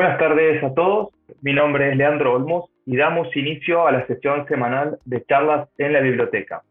Buenas 0.00 0.18
tardes 0.18 0.64
a 0.64 0.72
todos. 0.72 1.10
Mi 1.42 1.52
nombre 1.52 1.90
es 1.90 1.94
Leandro 1.94 2.32
Olmos 2.32 2.70
y 2.86 2.96
damos 2.96 3.36
inicio 3.36 3.86
a 3.86 3.92
la 3.92 4.06
sesión 4.06 4.46
semanal 4.48 4.98
de 5.04 5.22
charlas 5.26 5.68
en 5.76 5.92
la 5.92 6.00
biblioteca. 6.00 6.62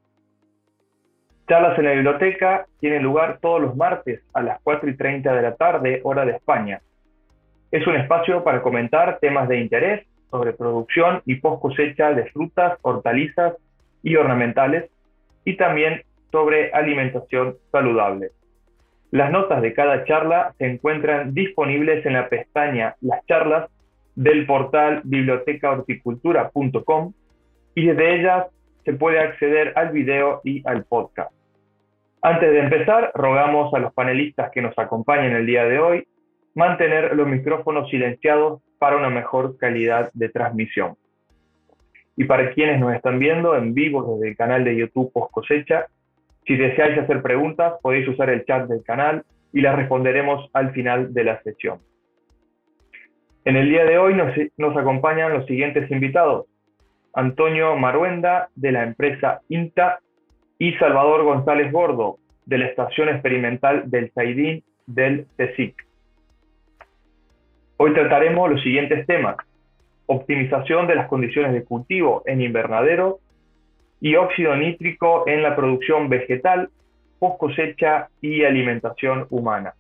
Charlas 1.48 1.78
en 1.78 1.86
la 1.86 1.92
biblioteca 1.92 2.66
tienen 2.80 3.04
lugar 3.04 3.38
todos 3.40 3.62
los 3.62 3.76
martes 3.76 4.24
a 4.34 4.42
las 4.42 4.60
4 4.64 4.90
y 4.90 4.98
30 4.98 5.32
de 5.32 5.42
la 5.44 5.56
tarde, 5.56 6.02
hora 6.04 6.26
de 6.26 6.32
España. 6.32 6.82
Es 7.70 7.86
un 7.86 7.98
espacio 7.98 8.44
para 8.44 8.64
comentar 8.64 9.20
temas 9.20 9.48
de 9.48 9.60
interés 9.60 10.08
sobre 10.32 10.54
producción 10.54 11.22
y 11.28 11.36
post 11.36 11.62
cosecha 11.62 12.12
de 12.14 12.26
frutas, 12.32 12.80
hortalizas 12.82 13.54
y 14.02 14.16
ornamentales 14.16 14.90
y 15.46 15.56
también 15.56 16.02
sobre 16.32 16.72
alimentación 16.72 17.58
saludable. 17.72 18.32
Las 19.12 19.32
notas 19.32 19.62
de 19.62 19.74
cada 19.74 20.06
charla 20.06 20.54
se 20.58 20.68
encuentran 20.68 21.34
disponibles 21.34 22.06
en 22.06 22.14
la 22.14 22.30
pestaña 22.30 22.96
Las 23.02 23.26
charlas 23.26 23.70
del 24.16 24.46
portal 24.46 25.02
bibliotecahorticultura.com 25.04 27.14
y 27.76 27.88
desde 27.88 28.20
ellas 28.20 28.48
se 28.86 28.94
puede 28.94 29.20
acceder 29.20 29.74
al 29.76 29.92
video 29.92 30.42
y 30.44 30.62
al 30.68 30.84
podcast. 30.84 31.32
Antes 32.22 32.52
de 32.52 32.60
empezar, 32.60 33.12
rogamos 33.16 33.74
a 33.74 33.80
los 33.80 33.94
panelistas 33.94 34.52
que 34.52 34.62
nos 34.62 34.78
acompañan 34.78 35.32
el 35.32 35.46
día 35.46 35.64
de 35.64 35.80
hoy 35.80 36.06
mantener 36.54 37.16
los 37.16 37.28
micrófonos 37.28 37.90
silenciados 37.90 38.62
para 38.78 38.98
una 38.98 39.10
mejor 39.10 39.58
calidad 39.58 40.12
de 40.14 40.30
transmisión. 40.30 40.96
Y 42.18 42.26
para 42.26 42.52
quienes 42.52 42.80
nos 42.80 42.94
están 42.94 43.18
viendo 43.18 43.56
en 43.56 43.74
vivo 43.74 44.16
desde 44.16 44.30
el 44.30 44.38
canal 44.38 44.66
de 44.66 44.76
YouTube 44.76 45.12
Post 45.14 45.32
Cosecha, 45.32 45.88
si 46.50 46.56
deseáis 46.58 46.98
hacer 46.98 47.22
preguntas, 47.22 47.76
podéis 47.80 48.08
usar 48.08 48.32
el 48.32 48.44
chat 48.44 48.68
del 48.68 48.84
canal 48.84 49.24
y 49.54 49.62
las 49.62 49.76
responderemos 49.76 50.50
al 50.54 50.72
final 50.72 51.14
de 51.14 51.24
la 51.24 51.40
sesión. 51.44 51.78
En 53.46 53.56
el 53.56 53.70
día 53.70 53.86
de 53.86 54.00
hoy 54.00 54.16
nos, 54.58 54.76
acompañan 54.76 55.32
los 55.32 55.46
siguientes 55.46 55.92
invitados. 55.92 56.48
Antonio 57.14 57.76
Maruenda, 57.76 58.50
de 58.56 58.72
la 58.72 58.82
empresa 58.82 59.42
INTA, 59.48 60.00
y 60.58 60.74
Salvador 60.74 61.24
González 61.24 61.72
Gordo, 61.72 62.18
de 62.48 62.58
la 62.58 62.66
Estación 62.66 63.10
Experimental 63.10 63.84
del 63.86 64.12
Saidín 64.14 64.64
del 64.88 65.28
CSIC. 65.38 65.76
Hoy 67.78 67.94
trataremos 67.94 68.50
los 68.50 68.64
siguientes 68.64 69.06
temas. 69.06 69.36
Optimización 70.08 70.88
de 70.88 70.96
las 70.96 71.08
condiciones 71.10 71.54
de 71.54 71.64
cultivo 71.64 72.24
en 72.26 72.42
invernadero 72.42 73.20
y 74.02 74.16
óxido 74.16 74.56
nítrico 74.56 75.28
en 75.28 75.44
la 75.44 75.56
producción 75.56 76.10
vegetal, 76.10 76.70
post 77.20 77.38
cosecha 77.40 78.10
y 78.22 78.44
alimentación 78.44 79.28
humana. 79.30 79.74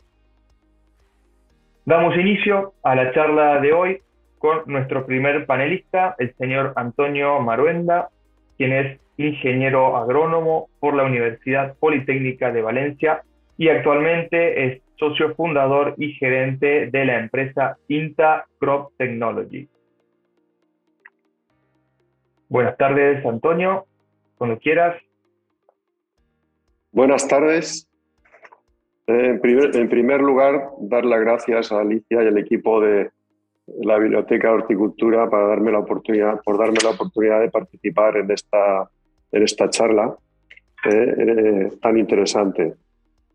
Damos 1.86 2.16
inicio 2.18 2.74
a 2.84 2.96
la 2.96 3.12
charla 3.14 3.60
de 3.60 3.74
hoy 3.74 4.02
con 4.38 4.62
nuestro 4.68 5.06
primer 5.06 5.46
panelista, 5.46 6.16
el 6.20 6.34
señor 6.36 6.74
Antonio 6.76 7.40
Maruenda, 7.40 8.10
quien 8.58 8.74
es 8.74 9.00
ingeniero 9.18 9.98
agrónomo 9.98 10.70
por 10.80 10.94
la 10.94 11.04
Universidad 11.04 11.76
Politécnica 11.78 12.52
de 12.52 12.62
Valencia 12.62 13.24
y 13.58 13.70
actualmente 13.70 14.66
es 14.66 14.82
socio 14.98 15.36
fundador 15.36 15.96
y 15.98 16.14
gerente 16.14 16.88
de 16.88 17.06
la 17.06 17.20
empresa 17.20 17.78
INTA 17.88 18.46
Crop 18.60 18.92
Technology. 18.98 19.68
Buenas 22.50 22.78
tardes, 22.78 23.26
Antonio 23.26 23.86
cuando 24.40 24.58
quieras. 24.58 24.96
Buenas 26.94 27.28
tardes. 27.28 27.88
Eh, 29.06 29.38
en 29.44 29.90
primer, 29.90 30.22
lugar, 30.22 30.70
dar 30.80 31.04
las 31.04 31.20
gracias 31.20 31.72
a 31.72 31.82
Alicia 31.82 32.24
y 32.24 32.28
al 32.28 32.38
equipo 32.38 32.80
de 32.80 33.12
la 33.82 34.00
Biblioteca 34.00 34.48
de 34.48 34.54
Horticultura 34.54 35.30
para 35.30 35.48
darme 35.48 35.74
la 35.74 35.80
oportunidad, 35.80 36.42
por 36.42 36.58
darme 36.58 36.78
la 36.82 36.92
oportunidad 36.92 37.42
de 37.42 37.52
participar 37.52 38.16
en 38.16 38.32
esta, 38.32 38.90
en 39.32 39.44
esta 39.44 39.70
charla 39.70 40.16
eh, 40.86 41.16
eh, 41.18 41.72
tan 41.82 41.98
interesante. 41.98 42.76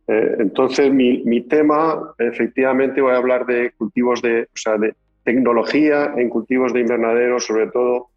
entonces, 0.07 0.91
mi, 0.93 1.23
mi, 1.25 1.43
tema, 1.43 2.15
efectivamente, 2.19 3.03
voy 3.03 3.13
a 3.13 3.17
hablar 3.17 3.45
de 3.45 3.73
cultivos 3.73 4.23
de, 4.23 4.45
o 4.45 4.57
sea, 4.57 4.79
de 4.79 4.95
tecnología 5.23 6.15
en 6.17 6.31
cultivos 6.31 6.73
de 6.73 6.81
invernadero, 6.81 7.41
sobre 7.41 7.67
todo 7.67 8.09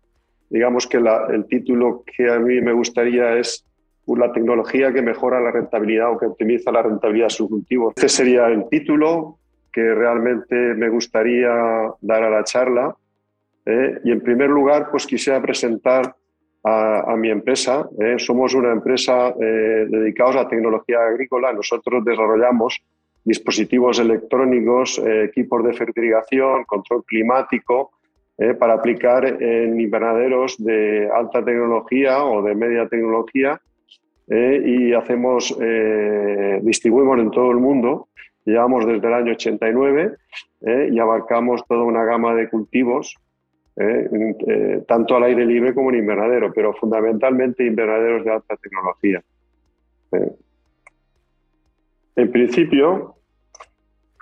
digamos 0.50 0.88
que 0.88 0.98
el 0.98 1.46
título 1.48 2.04
que 2.06 2.32
a 2.32 2.40
mí 2.40 2.62
me 2.62 2.74
gustaría 2.74 3.38
es 3.38 3.66
la 4.08 4.32
tecnología 4.32 4.94
que 4.94 5.02
mejora 5.02 5.42
la 5.42 5.52
rentabilidad 5.52 6.12
o 6.12 6.18
que 6.18 6.28
optimiza 6.28 6.72
la 6.72 6.84
rentabilidad 6.84 7.28
de 7.28 7.32
su 7.32 7.50
cultivo. 7.50 7.94
Este 7.96 8.08
sería 8.08 8.48
el 8.48 8.70
título 8.70 9.40
que 9.72 9.94
realmente 9.94 10.56
me 10.56 10.90
gustaría 10.90 11.52
dar 12.02 12.24
a 12.24 12.30
la 12.30 12.44
charla. 12.44 12.96
¿eh? 13.66 14.00
y 14.04 14.12
en 14.12 14.22
primer 14.22 14.50
lugar, 14.50 14.90
pues 14.90 15.06
quisiera 15.06 15.42
presentar 15.42 16.16
a, 16.64 17.16
mi 17.16 17.30
empresa. 17.30 17.88
¿eh? 18.00 18.16
somos 18.18 18.54
una 18.54 18.72
empresa 18.72 19.30
eh, 19.30 19.86
dedicados 19.88 20.36
a 20.36 20.48
tecnología 20.48 21.00
agrícola. 21.02 21.54
Nosotros 21.54 22.04
desarrollamos 22.04 22.82
dispositivos 23.24 24.00
electrónicos, 24.00 25.02
equipos 25.06 25.64
de 25.64 25.74
fertilización, 25.74 26.64
control 26.64 27.04
climático, 27.06 27.92
eh, 28.40 28.54
para 28.54 28.74
aplicar 28.74 29.26
en 29.26 29.82
invernaderos 29.82 30.64
de 30.64 31.10
alta 31.12 31.44
tecnología 31.44 32.24
o 32.24 32.44
de 32.44 32.54
media 32.54 32.88
tecnología 32.88 33.60
eh, 34.28 34.62
y 34.64 34.94
hacemos, 34.94 35.58
eh, 35.60 36.60
distribuimos 36.62 37.18
en 37.18 37.32
todo 37.32 37.50
el 37.50 37.58
mundo. 37.58 38.10
Llevamos 38.46 38.86
desde 38.86 39.08
el 39.08 39.14
año 39.14 39.32
89 39.32 40.18
y 40.92 41.00
abarcamos 41.00 41.66
toda 41.68 41.84
una 41.84 42.06
gama 42.06 42.34
de 42.34 42.50
cultivos, 42.50 43.16
tanto 44.88 45.16
al 45.18 45.24
aire 45.24 45.46
libre 45.46 45.74
como 45.74 45.90
en 45.90 45.98
invernadero, 45.98 46.54
pero 46.54 46.74
fundamentalmente 46.74 47.66
invernaderos 47.66 48.24
de 48.24 48.32
alta 48.32 48.56
tecnología. 48.56 49.22
En 52.16 52.32
principio, 52.32 53.17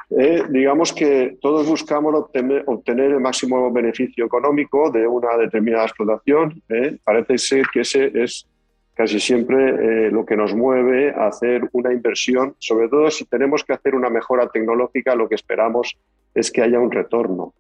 eh, 0.10 0.44
digamos 0.50 0.94
que 0.94 1.38
todos 1.42 1.68
buscamos 1.68 2.14
obtener, 2.14 3.12
el 3.12 3.20
máximo 3.20 3.72
beneficio 3.72 4.26
económico 4.26 4.92
de 4.92 5.08
una 5.08 5.36
determinada 5.38 5.86
explotación. 5.86 6.62
¿eh? 6.70 6.98
Parece 7.04 7.38
ser 7.38 7.66
que 7.74 7.82
ese 7.82 8.12
es 8.14 8.48
casi 8.94 9.20
siempre 9.20 9.70
eh, 10.08 10.12
lo 10.12 10.26
que 10.26 10.38
nos 10.38 10.54
mueve 10.54 11.12
a 11.12 11.28
hacer 11.28 11.68
una 11.74 11.92
inversión, 11.92 12.56
sobre 12.60 12.88
todo 12.88 13.10
si 13.12 13.26
tenemos 13.26 13.64
que 13.64 13.74
hacer 13.74 13.96
una 13.96 14.10
mejora 14.10 14.48
tecnológica, 14.48 15.16
lo 15.16 15.28
que 15.28 15.36
esperamos 15.36 15.98
es 16.34 16.52
que 16.52 16.62
haya 16.62 16.80
un 16.80 16.92
retorno, 16.92 17.54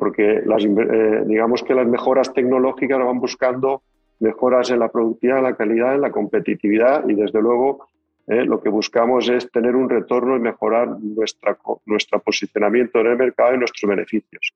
porque 0.00 0.42
las, 0.44 0.64
digamos 1.26 1.62
que 1.62 1.74
las 1.74 1.86
mejoras 1.86 2.32
tecnológicas 2.32 2.98
van 2.98 3.20
buscando 3.20 3.82
mejoras 4.18 4.70
en 4.70 4.80
la 4.80 4.88
productividad, 4.88 5.38
en 5.38 5.44
la 5.44 5.56
calidad, 5.56 5.94
en 5.94 6.00
la 6.00 6.10
competitividad 6.10 7.08
y 7.08 7.14
desde 7.14 7.40
luego 7.40 7.86
¿eh? 8.30 8.44
lo 8.44 8.62
que 8.62 8.68
buscamos 8.68 9.28
es 9.28 9.50
tener 9.50 9.74
un 9.74 9.90
retorno 9.90 10.36
y 10.36 10.40
mejorar 10.40 10.88
nuestra, 11.00 11.58
nuestro 11.84 12.20
posicionamiento 12.20 13.00
en 13.00 13.08
el 13.08 13.16
mercado 13.16 13.54
y 13.54 13.58
nuestros 13.58 13.88
beneficios. 13.88 14.54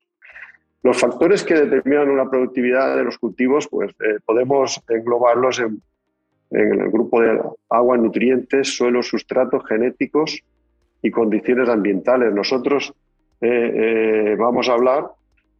Los 0.81 0.97
factores 0.97 1.43
que 1.43 1.55
determinan 1.55 2.09
una 2.09 2.29
productividad 2.29 2.95
de 2.95 3.03
los 3.03 3.17
cultivos, 3.17 3.67
pues 3.67 3.91
eh, 3.91 4.19
podemos 4.25 4.81
englobarlos 4.87 5.59
en, 5.59 5.81
el 6.51 6.89
grupo 6.89 7.19
de 7.21 7.41
agua, 7.69 7.97
nutrientes, 7.97 8.77
suelos, 8.77 9.07
sustratos, 9.07 9.65
genéticos 9.67 10.41
y 11.01 11.11
condiciones 11.11 11.67
ambientales. 11.67 12.33
Nosotros 12.33 12.93
eh, 13.41 14.35
vamos 14.37 14.69
a 14.69 14.73
hablar 14.73 15.07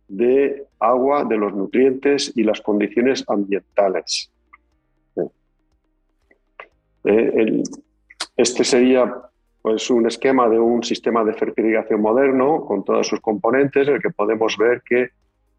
de 0.07 0.63
agua, 0.79 1.25
de 1.25 1.37
los 1.37 1.53
nutrientes 1.53 2.31
y 2.35 2.43
las 2.43 2.61
condiciones 2.61 3.25
ambientales. 3.27 4.31
el, 7.03 7.63
este 8.37 8.63
sería 8.63 9.13
pues, 9.61 9.89
un 9.89 10.05
esquema 10.05 10.49
de 10.49 10.59
un 10.59 10.83
sistema 10.83 11.23
de 11.23 11.33
fertilización 11.33 12.01
moderno 12.01 12.65
con 12.65 12.83
todos 12.83 13.07
sus 13.07 13.19
componentes, 13.21 13.87
en 13.87 13.95
el 13.95 14.01
que 14.01 14.09
podemos 14.09 14.57
ver 14.57 14.81
que 14.87 15.09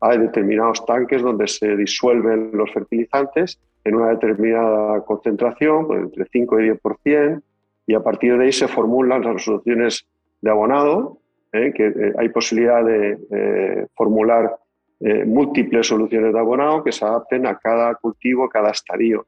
hay 0.01 0.19
determinados 0.19 0.85
tanques 0.85 1.23
donde 1.23 1.49
se 1.49 1.77
disuelven 1.77 2.51
los 2.53 2.73
fertilizantes 2.73 3.59
en 3.85 3.95
una 3.95 4.11
determinada 4.11 5.01
concentración, 5.05 5.87
pues, 5.87 6.03
entre 6.03 6.27
5 6.27 6.61
y 6.61 6.71
10%, 6.71 7.43
y 7.87 7.95
a 7.95 8.01
partir 8.01 8.37
de 8.37 8.45
ahí 8.45 8.53
se 8.53 8.69
formulan 8.69 9.23
las 9.23 9.43
soluciones 9.43 10.07
de 10.41 10.51
abonado, 10.51 11.19
¿eh? 11.53 11.73
eh, 11.79 12.13
hay 12.19 12.29
posibilidad 12.29 12.85
de 12.85 13.19
eh, 13.31 13.87
formular 13.95 14.57
múltiples 14.99 15.87
soluciones 15.87 16.33
de 16.33 16.39
abonado 16.39 16.83
que 16.83 16.91
se 16.91 17.05
adapten 17.05 17.47
a 17.47 17.59
cada 17.59 17.97
cultivo, 17.97 18.49
cada 18.49 18.71
estadio. 18.71 19.27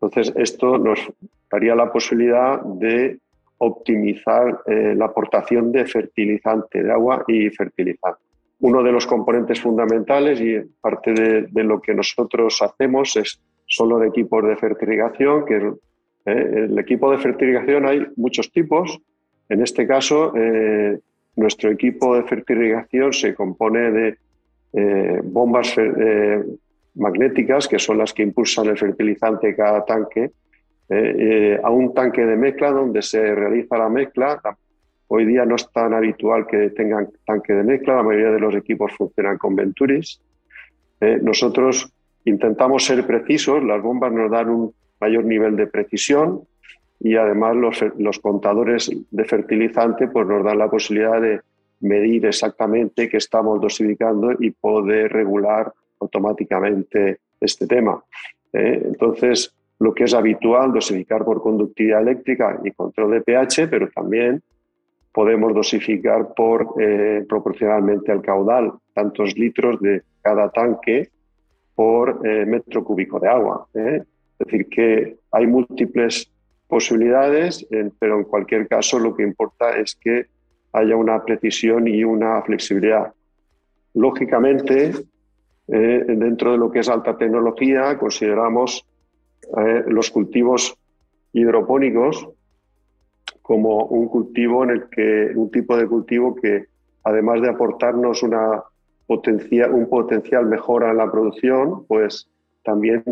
Entonces, 0.00 0.32
esto 0.36 0.78
nos 0.78 1.00
daría 1.50 1.74
la 1.74 1.90
posibilidad 1.90 2.60
de 2.62 3.18
optimizar 3.58 4.62
eh, 4.66 4.94
la 4.96 5.06
aportación 5.06 5.72
de 5.72 5.86
fertilizante, 5.86 6.82
de 6.82 6.92
agua 6.92 7.24
y 7.26 7.48
fertilizante. 7.50 8.20
Uno 8.60 8.82
de 8.82 8.92
los 8.92 9.06
componentes 9.06 9.60
fundamentales 9.60 10.40
y 10.40 10.60
parte 10.80 11.12
de, 11.12 11.64
lo 11.64 11.80
que 11.80 11.94
nosotros 11.94 12.60
hacemos 12.62 13.16
es 13.16 13.40
solo 13.66 13.98
de 13.98 14.08
equipos 14.08 14.46
de 14.46 14.56
fertilización, 14.56 15.44
que 15.46 15.56
eh, 16.26 16.66
el 16.66 16.78
equipo 16.78 17.10
de 17.10 17.18
fertilización 17.18 17.86
hay 17.86 18.06
muchos 18.16 18.50
tipos. 18.52 18.98
En 19.48 19.62
este 19.62 19.86
caso, 19.86 20.32
eh, 20.36 20.98
nuestro 21.36 21.70
equipo 21.70 22.16
de 22.16 22.24
fertilización 22.24 23.12
se 23.12 23.34
compone 23.34 23.90
de 23.90 24.18
eh, 24.72 25.20
bombas 25.22 25.74
eh, 25.78 26.44
magnéticas, 26.96 27.68
que 27.68 27.78
son 27.78 27.98
las 27.98 28.12
que 28.12 28.22
impulsan 28.22 28.66
el 28.66 28.78
fertilizante 28.78 29.48
de 29.48 29.56
cada 29.56 29.84
tanque, 29.84 30.32
eh, 30.88 31.60
a 31.62 31.70
un 31.70 31.94
tanque 31.94 32.24
de 32.24 32.36
mezcla 32.36 32.70
donde 32.70 33.02
se 33.02 33.34
realiza 33.34 33.78
la 33.78 33.88
mezcla. 33.88 34.40
Hoy 35.08 35.24
día 35.24 35.44
no 35.44 35.56
es 35.56 35.70
tan 35.72 35.94
habitual 35.94 36.46
que 36.46 36.70
tengan 36.70 37.08
tanque 37.24 37.52
de 37.52 37.62
mezcla, 37.62 37.96
la 37.96 38.02
mayoría 38.02 38.32
de 38.32 38.40
los 38.40 38.54
equipos 38.54 38.92
funcionan 38.92 39.38
con 39.38 39.54
Venturis. 39.54 40.20
nosotros 41.22 41.92
intentamos 42.24 42.84
ser 42.84 43.06
precisos, 43.06 43.62
las 43.62 43.80
bombas 43.80 44.12
nos 44.12 44.30
dan 44.30 44.50
un 44.50 44.74
mayor 45.00 45.24
nivel 45.24 45.56
de 45.56 45.66
precisión 45.66 46.42
y 47.00 47.16
además 47.16 47.56
los, 47.56 47.84
los 47.98 48.18
contadores 48.18 48.90
de 49.10 49.24
fertilizante 49.24 50.08
pues 50.08 50.26
nos 50.26 50.44
dan 50.44 50.58
la 50.58 50.70
posibilidad 50.70 51.20
de 51.20 51.40
medir 51.80 52.26
exactamente 52.26 53.08
qué 53.08 53.18
estamos 53.18 53.60
dosificando 53.60 54.32
y 54.38 54.50
poder 54.50 55.12
regular 55.12 55.72
automáticamente 56.00 57.20
este 57.40 57.66
tema. 57.66 58.02
¿eh? 58.52 58.82
Entonces, 58.84 59.54
lo 59.78 59.94
que 59.94 60.04
es 60.04 60.14
habitual, 60.14 60.72
dosificar 60.72 61.24
por 61.24 61.42
conductividad 61.42 62.02
eléctrica 62.02 62.58
y 62.64 62.70
control 62.72 63.12
de 63.12 63.20
pH, 63.20 63.68
pero 63.68 63.88
también 63.90 64.42
podemos 65.12 65.54
dosificar 65.54 66.34
por, 66.34 66.74
eh, 66.80 67.24
proporcionalmente 67.28 68.12
al 68.12 68.22
caudal, 68.22 68.72
tantos 68.94 69.36
litros 69.36 69.80
de 69.80 70.02
cada 70.22 70.50
tanque 70.50 71.10
por 71.74 72.20
eh, 72.26 72.46
metro 72.46 72.84
cúbico 72.84 73.18
de 73.18 73.28
agua. 73.28 73.66
Es 73.74 74.02
decir, 74.38 74.68
que 74.68 75.16
hay 75.30 75.46
múltiples 75.46 76.30
posibilidades, 76.68 77.66
pero 77.98 78.18
en 78.18 78.24
cualquier 78.24 78.66
caso 78.66 78.98
lo 78.98 79.14
que 79.14 79.22
importa 79.22 79.76
es 79.76 79.94
que 79.94 80.26
haya 80.72 80.96
una 80.96 81.24
precisión 81.24 81.88
y 81.88 82.04
una 82.04 82.42
flexibilidad. 82.42 83.12
Lógicamente, 83.94 84.92
eh, 85.68 86.04
dentro 86.06 86.52
de 86.52 86.58
lo 86.58 86.70
que 86.70 86.80
es 86.80 86.88
alta 86.88 87.16
tecnología, 87.16 87.98
consideramos 87.98 88.86
eh, 89.56 89.84
los 89.88 90.10
cultivos 90.10 90.76
hidropónicos 91.32 92.28
como 93.42 93.84
un 93.86 94.08
cultivo 94.08 94.64
en 94.64 94.70
el 94.70 94.88
que 94.88 95.32
un 95.34 95.50
tipo 95.50 95.76
de 95.76 95.86
cultivo 95.86 96.34
que 96.34 96.66
además 97.04 97.40
de 97.42 97.50
aportarnos 97.50 98.22
una 98.22 98.62
potencia, 99.06 99.68
un 99.68 99.88
potencial 99.88 100.46
mejora 100.46 100.90
en 100.90 100.96
la 100.96 101.10
producción, 101.10 101.84
pues 101.86 102.28
también 102.64 103.04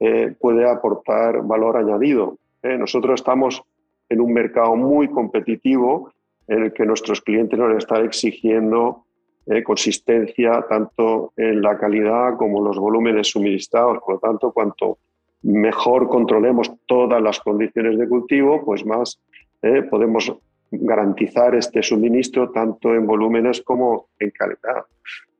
eh, 0.00 0.34
puede 0.40 0.68
aportar 0.68 1.42
valor 1.42 1.76
añadido. 1.76 2.38
nosotros 2.62 3.20
estamos 3.20 3.62
en 4.08 4.20
un 4.20 4.32
mercado 4.32 4.74
muy 4.74 5.08
competitivo 5.08 6.10
en 6.48 6.64
el 6.64 6.72
que 6.72 6.84
nuestros 6.84 7.20
clientes 7.20 7.58
nos 7.58 7.76
están 7.76 8.04
exigiendo 8.04 9.05
eh, 9.46 9.62
consistencia 9.62 10.64
tanto 10.68 11.32
en 11.36 11.62
la 11.62 11.78
calidad 11.78 12.36
como 12.36 12.62
los 12.62 12.78
volúmenes 12.78 13.28
suministrados. 13.28 13.98
Por 14.04 14.14
lo 14.14 14.20
tanto, 14.20 14.52
cuanto 14.52 14.98
mejor 15.42 16.08
controlemos 16.08 16.72
todas 16.86 17.22
las 17.22 17.38
condiciones 17.40 17.98
de 17.98 18.08
cultivo, 18.08 18.64
pues 18.64 18.84
más 18.84 19.20
eh, 19.62 19.82
podemos 19.82 20.32
garantizar 20.70 21.54
este 21.54 21.82
suministro 21.82 22.50
tanto 22.50 22.94
en 22.94 23.06
volúmenes 23.06 23.62
como 23.62 24.08
en 24.18 24.30
calidad. 24.30 24.84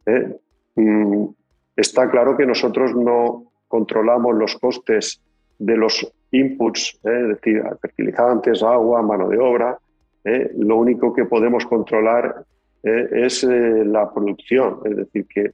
Eh. 0.06 0.36
Mm, 0.76 1.26
está 1.76 2.08
claro 2.10 2.36
que 2.36 2.46
nosotros 2.46 2.94
no 2.94 3.44
controlamos 3.66 4.34
los 4.36 4.56
costes 4.56 5.20
de 5.58 5.76
los 5.76 6.12
inputs, 6.30 7.00
es 7.02 7.28
decir, 7.28 7.62
fertilizantes, 7.80 8.62
agua, 8.62 9.02
mano 9.02 9.28
de 9.28 9.38
obra, 9.38 9.78
¿eh? 10.24 10.52
lo 10.56 10.76
único 10.76 11.12
que 11.12 11.24
podemos 11.24 11.66
controlar 11.66 12.44
¿eh? 12.86 13.08
es 13.12 13.44
eh, 13.44 13.84
la 13.84 14.12
producción, 14.12 14.80
es 14.84 14.96
decir, 14.96 15.26
que 15.26 15.50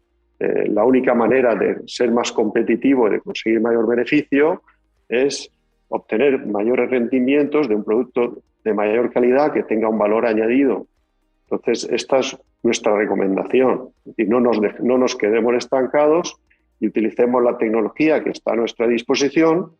la 0.70 0.82
única 0.82 1.14
manera 1.14 1.54
de 1.54 1.82
ser 1.86 2.10
más 2.10 2.32
competitivo 2.32 3.06
y 3.06 3.12
de 3.12 3.20
conseguir 3.20 3.60
mayor 3.60 3.86
beneficio 3.86 4.62
es 5.08 5.48
obtener 5.86 6.44
mayores 6.46 6.90
rendimientos 6.90 7.68
de 7.68 7.76
un 7.76 7.84
producto 7.84 8.38
de 8.64 8.74
mayor 8.74 9.12
calidad 9.12 9.52
que 9.52 9.62
tenga 9.62 9.88
un 9.88 9.98
valor 9.98 10.26
añadido. 10.26 10.88
Entonces, 11.44 11.88
esta 11.92 12.18
es 12.18 12.36
nuestra 12.64 12.96
recomendación. 12.96 13.90
Es 14.16 14.28
no 14.28 14.40
nos, 14.40 14.58
no 14.80 14.98
nos 14.98 15.14
quedemos 15.14 15.54
estancados 15.54 16.36
y 16.80 16.88
utilicemos 16.88 17.42
la 17.42 17.58
tecnología 17.58 18.24
que 18.24 18.30
está 18.30 18.54
a 18.54 18.56
nuestra 18.56 18.88
disposición 18.88 19.72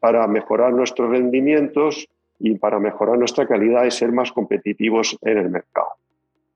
para 0.00 0.26
mejorar 0.26 0.72
nuestros 0.72 1.10
rendimientos 1.10 2.08
y 2.38 2.54
para 2.56 2.78
mejorar 2.78 3.18
nuestra 3.18 3.46
calidad 3.46 3.84
y 3.84 3.90
ser 3.90 4.12
más 4.12 4.32
competitivos 4.32 5.18
en 5.22 5.38
el 5.38 5.50
mercado. 5.50 5.88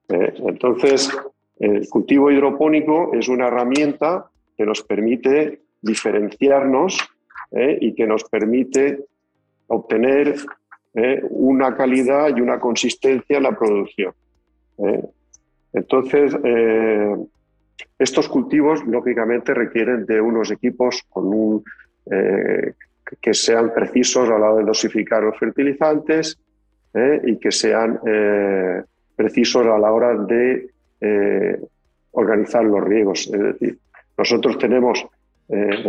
Eh, 0.09 0.35
entonces, 0.47 1.11
el 1.59 1.89
cultivo 1.89 2.31
hidropónico 2.31 3.13
es 3.15 3.29
una 3.29 3.49
herramienta 3.49 4.27
que 4.57 4.67
nos 4.67 4.83
permite 4.83 5.61
diferenciarnos 5.81 6.99
eh, 7.53 7.79
y 7.81 7.95
que 7.95 8.07
nos 8.07 8.25
permite 8.25 9.05
obtener 9.69 10.37
eh, 10.95 11.23
una 11.31 11.75
calidad 11.77 12.37
y 12.37 12.41
una 12.41 12.61
consistencia 12.61 13.39
en 13.39 13.43
la 13.43 13.57
producción. 13.57 14.13
Entonces, 15.73 16.35
estos 17.99 18.29
cultivos, 18.29 18.85
lógicamente, 18.85 19.55
requieren 19.55 20.05
de 20.07 20.21
unos 20.21 20.51
equipos 20.51 21.05
con 21.09 21.27
un, 21.33 21.65
que 23.21 23.33
sean 23.33 23.73
precisos 23.73 24.29
a 24.29 24.39
la 24.39 24.51
hora 24.51 24.61
de 24.61 24.65
dosificar 24.65 25.23
los 25.23 25.39
fertilizantes 25.39 26.39
y 27.25 27.37
que 27.37 27.53
sean 27.53 28.01
precisos 29.23 29.67
a 29.67 29.79
la 29.79 29.93
hora 29.93 30.15
de 30.17 30.71
eh, 31.01 31.61
organizar 32.13 32.65
los 32.65 32.83
riegos. 32.83 33.31
Es 33.33 33.41
decir, 33.41 33.79
nosotros 34.17 34.59
tenemos 34.59 35.07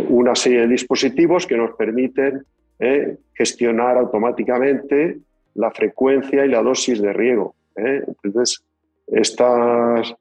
una 0.09 0.35
serie 0.35 0.61
de 0.61 0.67
dispositivos 0.67 1.47
que 1.47 1.55
nos 1.55 1.75
permiten 1.75 2.43
gestionar 3.33 3.97
automáticamente 3.97 5.19
la 5.55 5.71
frecuencia 5.71 6.45
y 6.45 6.49
la 6.49 6.61
dosis 6.61 7.01
de 7.01 7.13
riego. 7.13 7.55
Entonces, 7.75 8.61
estas 9.07 10.13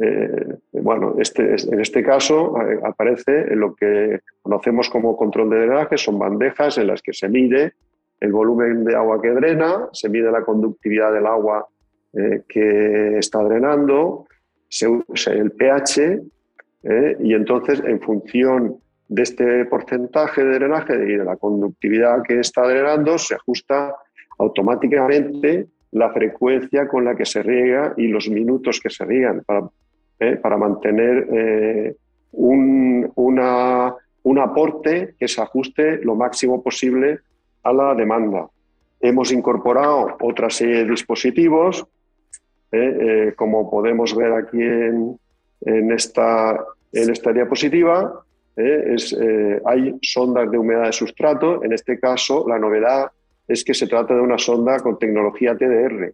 eh, 0.00 0.58
bueno, 0.72 1.16
este, 1.18 1.42
en 1.42 1.80
este 1.80 2.02
caso 2.02 2.60
eh, 2.60 2.78
aparece 2.84 3.54
lo 3.56 3.74
que 3.74 4.20
conocemos 4.42 4.88
como 4.88 5.16
control 5.16 5.50
de 5.50 5.60
drenaje, 5.60 5.96
son 5.96 6.18
bandejas 6.18 6.78
en 6.78 6.88
las 6.88 7.02
que 7.02 7.12
se 7.12 7.28
mide 7.28 7.72
el 8.20 8.32
volumen 8.32 8.84
de 8.84 8.94
agua 8.94 9.20
que 9.20 9.30
drena, 9.30 9.88
se 9.92 10.08
mide 10.08 10.30
la 10.30 10.42
conductividad 10.42 11.12
del 11.12 11.26
agua 11.26 11.66
eh, 12.12 12.42
que 12.48 13.18
está 13.18 13.42
drenando, 13.42 14.26
se 14.68 14.88
usa 14.88 15.32
el 15.32 15.52
pH 15.52 16.22
y 17.20 17.34
entonces 17.34 17.82
en 17.84 18.00
función 18.00 18.76
de 19.08 19.22
este 19.22 19.64
porcentaje 19.64 20.44
de 20.44 20.54
drenaje 20.54 20.94
y 20.94 21.16
de 21.16 21.24
la 21.24 21.36
conductividad 21.36 22.22
que 22.22 22.38
está 22.38 22.62
drenando 22.62 23.18
se 23.18 23.34
ajusta 23.34 23.94
automáticamente 24.38 25.66
la 25.90 26.10
frecuencia 26.12 26.86
con 26.86 27.04
la 27.04 27.16
que 27.16 27.26
se 27.26 27.42
riega 27.42 27.94
y 27.96 28.06
los 28.06 28.30
minutos 28.30 28.80
que 28.80 28.90
se 28.90 29.04
riegan 29.04 29.42
para 29.44 29.68
¿eh? 30.20 30.36
para 30.36 30.56
mantener 30.56 31.28
eh, 31.32 31.96
un, 32.32 33.10
un 33.14 34.38
aporte 34.38 35.14
que 35.18 35.28
se 35.28 35.40
ajuste 35.40 35.98
lo 36.02 36.14
máximo 36.14 36.62
posible 36.62 37.20
a 37.62 37.72
la 37.72 37.94
demanda. 37.94 38.48
Hemos 39.00 39.32
incorporado 39.32 40.16
otra 40.20 40.50
serie 40.50 40.84
de 40.84 40.90
dispositivos, 40.90 41.86
¿eh? 42.72 43.32
como 43.36 43.70
podemos 43.70 44.14
ver 44.16 44.32
aquí 44.32 44.62
en, 44.62 45.18
esta, 45.92 46.64
en 46.92 47.10
esta 47.10 47.32
diapositiva. 47.32 48.24
Es, 48.56 49.16
hay 49.64 49.96
sondas 50.02 50.50
de 50.50 50.58
humedad 50.58 50.86
de 50.86 50.92
sustrato. 50.92 51.62
En 51.62 51.72
este 51.72 51.98
caso, 52.00 52.44
la 52.48 52.58
novedad 52.58 53.10
es 53.46 53.64
que 53.64 53.74
se 53.74 53.86
trata 53.86 54.14
de 54.14 54.20
una 54.20 54.38
sonda 54.38 54.80
con 54.80 54.98
tecnología 54.98 55.56
TDR, 55.56 56.12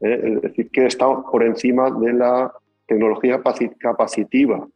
es 0.00 0.42
decir, 0.42 0.70
que 0.70 0.86
está 0.86 1.06
por 1.22 1.42
encima 1.44 1.90
de 1.90 2.12
la 2.12 2.52
tecnología 2.86 3.40
capacitiva, 3.78 4.66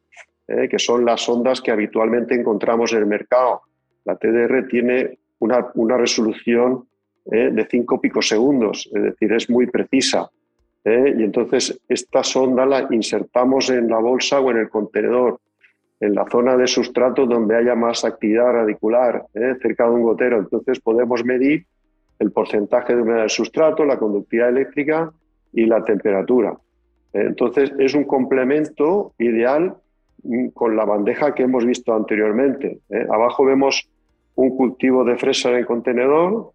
eh, 0.47 0.69
que 0.69 0.79
son 0.79 1.05
las 1.05 1.29
ondas 1.29 1.61
que 1.61 1.71
habitualmente 1.71 2.35
encontramos 2.35 2.93
en 2.93 3.01
el 3.01 3.07
mercado. 3.07 3.63
La 4.05 4.17
TDR 4.17 4.67
tiene 4.69 5.19
una, 5.41 5.71
resolución 5.99 6.87
eh, 7.31 7.51
de 7.53 7.67
5 7.67 8.01
picosegundos, 8.01 8.89
es 8.95 9.03
decir, 9.03 9.33
es 9.33 9.51
muy 9.51 9.67
precisa. 9.67 10.31
Eh, 10.89 11.15
y 11.19 11.23
entonces 11.25 11.79
esta 11.87 12.23
sonda 12.23 12.65
la 12.65 12.89
insertamos 12.91 13.69
en 13.69 13.89
la 13.89 13.99
bolsa 13.99 14.41
o 14.41 14.51
en 14.51 14.57
el 14.57 14.71
contenedor, 14.71 15.39
en 16.01 16.15
la 16.15 16.25
zona 16.31 16.57
de 16.57 16.67
sustrato 16.67 17.27
donde 17.27 17.57
haya 17.57 17.75
más 17.75 18.07
actividad 18.07 18.53
radicular, 18.53 19.27
cerca 19.61 19.85
de 19.85 19.91
un 19.91 20.03
gotero. 20.03 20.39
Entonces 20.39 20.81
podemos 20.81 21.25
medir 21.25 21.67
el 22.19 22.33
porcentaje 22.33 22.95
de 22.95 23.03
humedad 23.03 23.21
del 23.21 23.31
sustrato, 23.31 23.85
la 23.85 23.99
conductividad 23.99 24.49
eléctrica 24.49 25.13
y 25.53 25.67
la 25.67 25.85
temperatura. 25.85 26.57
Entonces, 27.13 27.73
es 27.79 27.95
un 27.95 28.05
complemento 28.05 29.13
ideal 29.19 29.75
mm, 30.23 30.49
con 30.49 30.77
la 30.77 30.85
bandeja 30.85 31.35
que 31.35 31.45
hemos 31.45 31.65
visto 31.65 31.95
anteriormente. 31.95 32.81
¿eh? 32.91 33.07
Abajo 33.11 33.45
vemos 33.45 33.89
un 34.35 34.57
cultivo 34.57 35.05
de 35.05 35.17
fresa 35.17 35.51
en 35.51 35.57
el 35.57 35.67
contenedor 35.67 36.53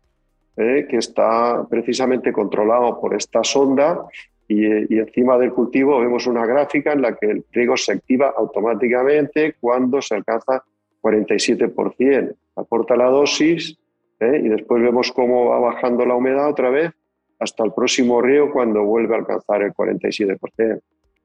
¿eh? 0.58 0.86
que 0.90 0.98
está 0.98 1.66
precisamente 1.70 2.32
controlado 2.32 3.00
por 3.00 3.16
esta 3.16 3.44
sonda 3.44 4.06
y, 4.48 4.66
encima 4.98 5.38
del 5.38 5.54
cultivo 5.54 6.00
vemos 6.00 6.28
una 6.28 6.46
gráfica 6.46 6.94
en 6.94 7.02
la 7.02 7.16
que 7.16 7.28
el 7.28 7.46
riego 7.52 7.78
se 7.78 7.94
activa 7.94 8.34
automáticamente 8.38 9.56
cuando 9.60 10.02
se 10.02 10.16
alcanza 10.16 10.64
47%. 11.02 12.36
Aporta 12.56 12.96
la 12.96 13.06
dosis 13.06 13.78
¿eh? 14.20 14.42
y 14.44 14.50
después 14.50 14.82
vemos 14.82 15.12
cómo 15.12 15.50
va 15.50 15.60
bajando 15.60 16.06
la 16.06 16.16
humedad 16.16 16.50
otra 16.50 16.70
vez 16.70 16.92
hasta 17.40 17.64
el 17.64 17.74
próximo 17.74 18.22
riego 18.22 18.52
cuando 18.52 18.84
vuelve 18.84 19.16
a 19.16 19.20
alcanzar 19.20 19.64
el 19.64 19.74
47%. 19.74 20.82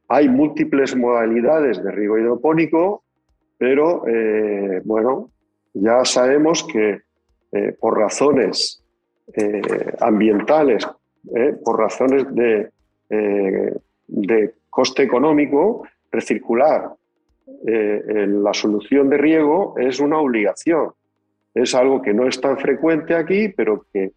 Hay 0.08 0.28
múltiples 0.28 0.96
modalidades 0.96 1.82
de 1.82 1.92
riego 1.92 2.18
hidropónico, 2.18 3.04
pero 3.58 4.06
eh, 4.08 4.80
bueno, 4.84 5.30
ya 5.74 6.04
sabemos 6.04 6.64
que 6.64 7.02
eh, 7.52 7.76
por 7.78 7.98
razones 7.98 8.82
ambientales, 10.00 10.86
por 11.64 11.78
razones 11.78 12.24
de 12.34 12.70
eh, 13.10 13.74
de 14.06 14.54
coste 14.68 15.02
económico, 15.02 15.86
recircular 16.10 16.90
eh, 17.66 18.26
la 18.28 18.52
solución 18.52 19.08
de 19.08 19.18
riego 19.18 19.74
es 19.78 20.00
una 20.00 20.18
obligación. 20.18 20.92
Es 21.54 21.74
algo 21.74 22.00
que 22.02 22.14
no 22.14 22.26
es 22.26 22.40
tan 22.40 22.58
frecuente 22.58 23.14
aquí, 23.14 23.48
pero 23.48 23.86
que 23.92 24.12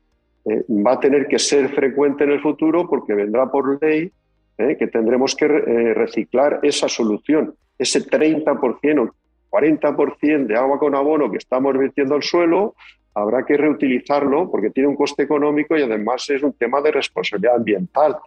eh, 0.45 0.63
va 0.69 0.93
a 0.93 0.99
tener 0.99 1.27
que 1.27 1.39
ser 1.39 1.69
frecuente 1.69 2.23
en 2.23 2.31
el 2.31 2.41
futuro 2.41 2.87
porque 2.87 3.13
vendrá 3.13 3.49
por 3.49 3.81
ley 3.81 4.11
que 4.57 4.87
tendremos 4.87 5.35
que 5.35 5.47
reciclar 5.47 6.59
esa 6.61 6.87
solución, 6.87 7.55
ese 7.79 8.07
30% 8.07 9.09
o 9.09 9.15
40% 9.49 10.45
de 10.45 10.55
agua 10.55 10.77
con 10.77 10.93
abono 10.93 11.31
que 11.31 11.37
estamos 11.37 11.75
vertiendo 11.75 12.13
al 12.13 12.21
suelo, 12.21 12.75
habrá 13.13 13.45
que 13.45 13.57
reutilizarlo 13.57 14.49
porque 14.49 14.69
tiene 14.69 14.89
un 14.89 14.95
coste 14.95 15.23
económico 15.23 15.77
y 15.77 15.81
además 15.81 16.29
es 16.29 16.41
un 16.43 16.53
tema 16.53 16.81
de 16.81 16.91
responsabilidad 16.91 17.55
ambiental. 17.55 18.17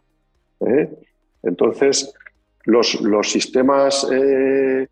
¿eh? 0.66 0.90
Entonces, 1.42 2.12
los, 2.64 3.00
los 3.00 3.30
sistemas 3.30 4.06
eh, 4.12 4.86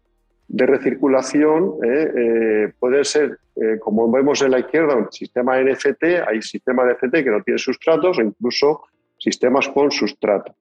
de 0.49 0.67
recirculación 0.67 1.75
¿eh? 1.85 2.73
pueden 2.79 3.05
ser, 3.05 3.39
como 3.81 4.11
vemos 4.11 4.41
en 4.43 4.51
la 4.51 4.61
izquierda, 4.61 4.97
un 4.97 5.13
sistema 5.13 5.61
NFT, 5.61 6.05
hay 6.27 6.41
sistemas 6.43 6.87
NFT 6.95 7.17
que 7.17 7.31
no 7.31 7.43
tienen 7.43 7.59
sustratos 7.59 8.19
o 8.19 8.23
incluso 8.23 8.83
sistemas 9.19 9.69
con 9.69 9.91
sustrato. 9.91 10.55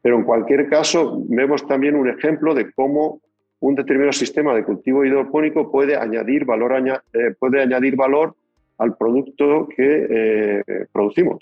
Pero 0.00 0.16
en 0.16 0.24
cualquier 0.24 0.68
caso, 0.68 1.22
vemos 1.28 1.66
también 1.66 1.94
un 1.94 2.08
ejemplo 2.08 2.54
de 2.54 2.70
cómo 2.72 3.20
un 3.60 3.74
determinado 3.74 4.12
sistema 4.12 4.54
de 4.54 4.64
cultivo 4.64 5.04
hidropónico 5.04 5.70
puede 5.70 5.96
añadir 5.96 6.44
valor, 6.44 7.02
puede 7.38 7.62
añadir 7.62 7.96
valor 7.96 8.34
al 8.78 8.96
producto 8.96 9.68
que 9.68 10.62
producimos. 10.92 11.38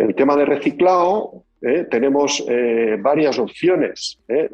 El 0.00 0.14
tema 0.14 0.34
de 0.34 0.46
reciclado 0.46 1.44
¿eh? 1.60 1.86
tenemos 1.90 2.42
eh, 2.48 2.96
varias 2.98 3.38
opciones. 3.38 4.18
¿eh? 4.28 4.50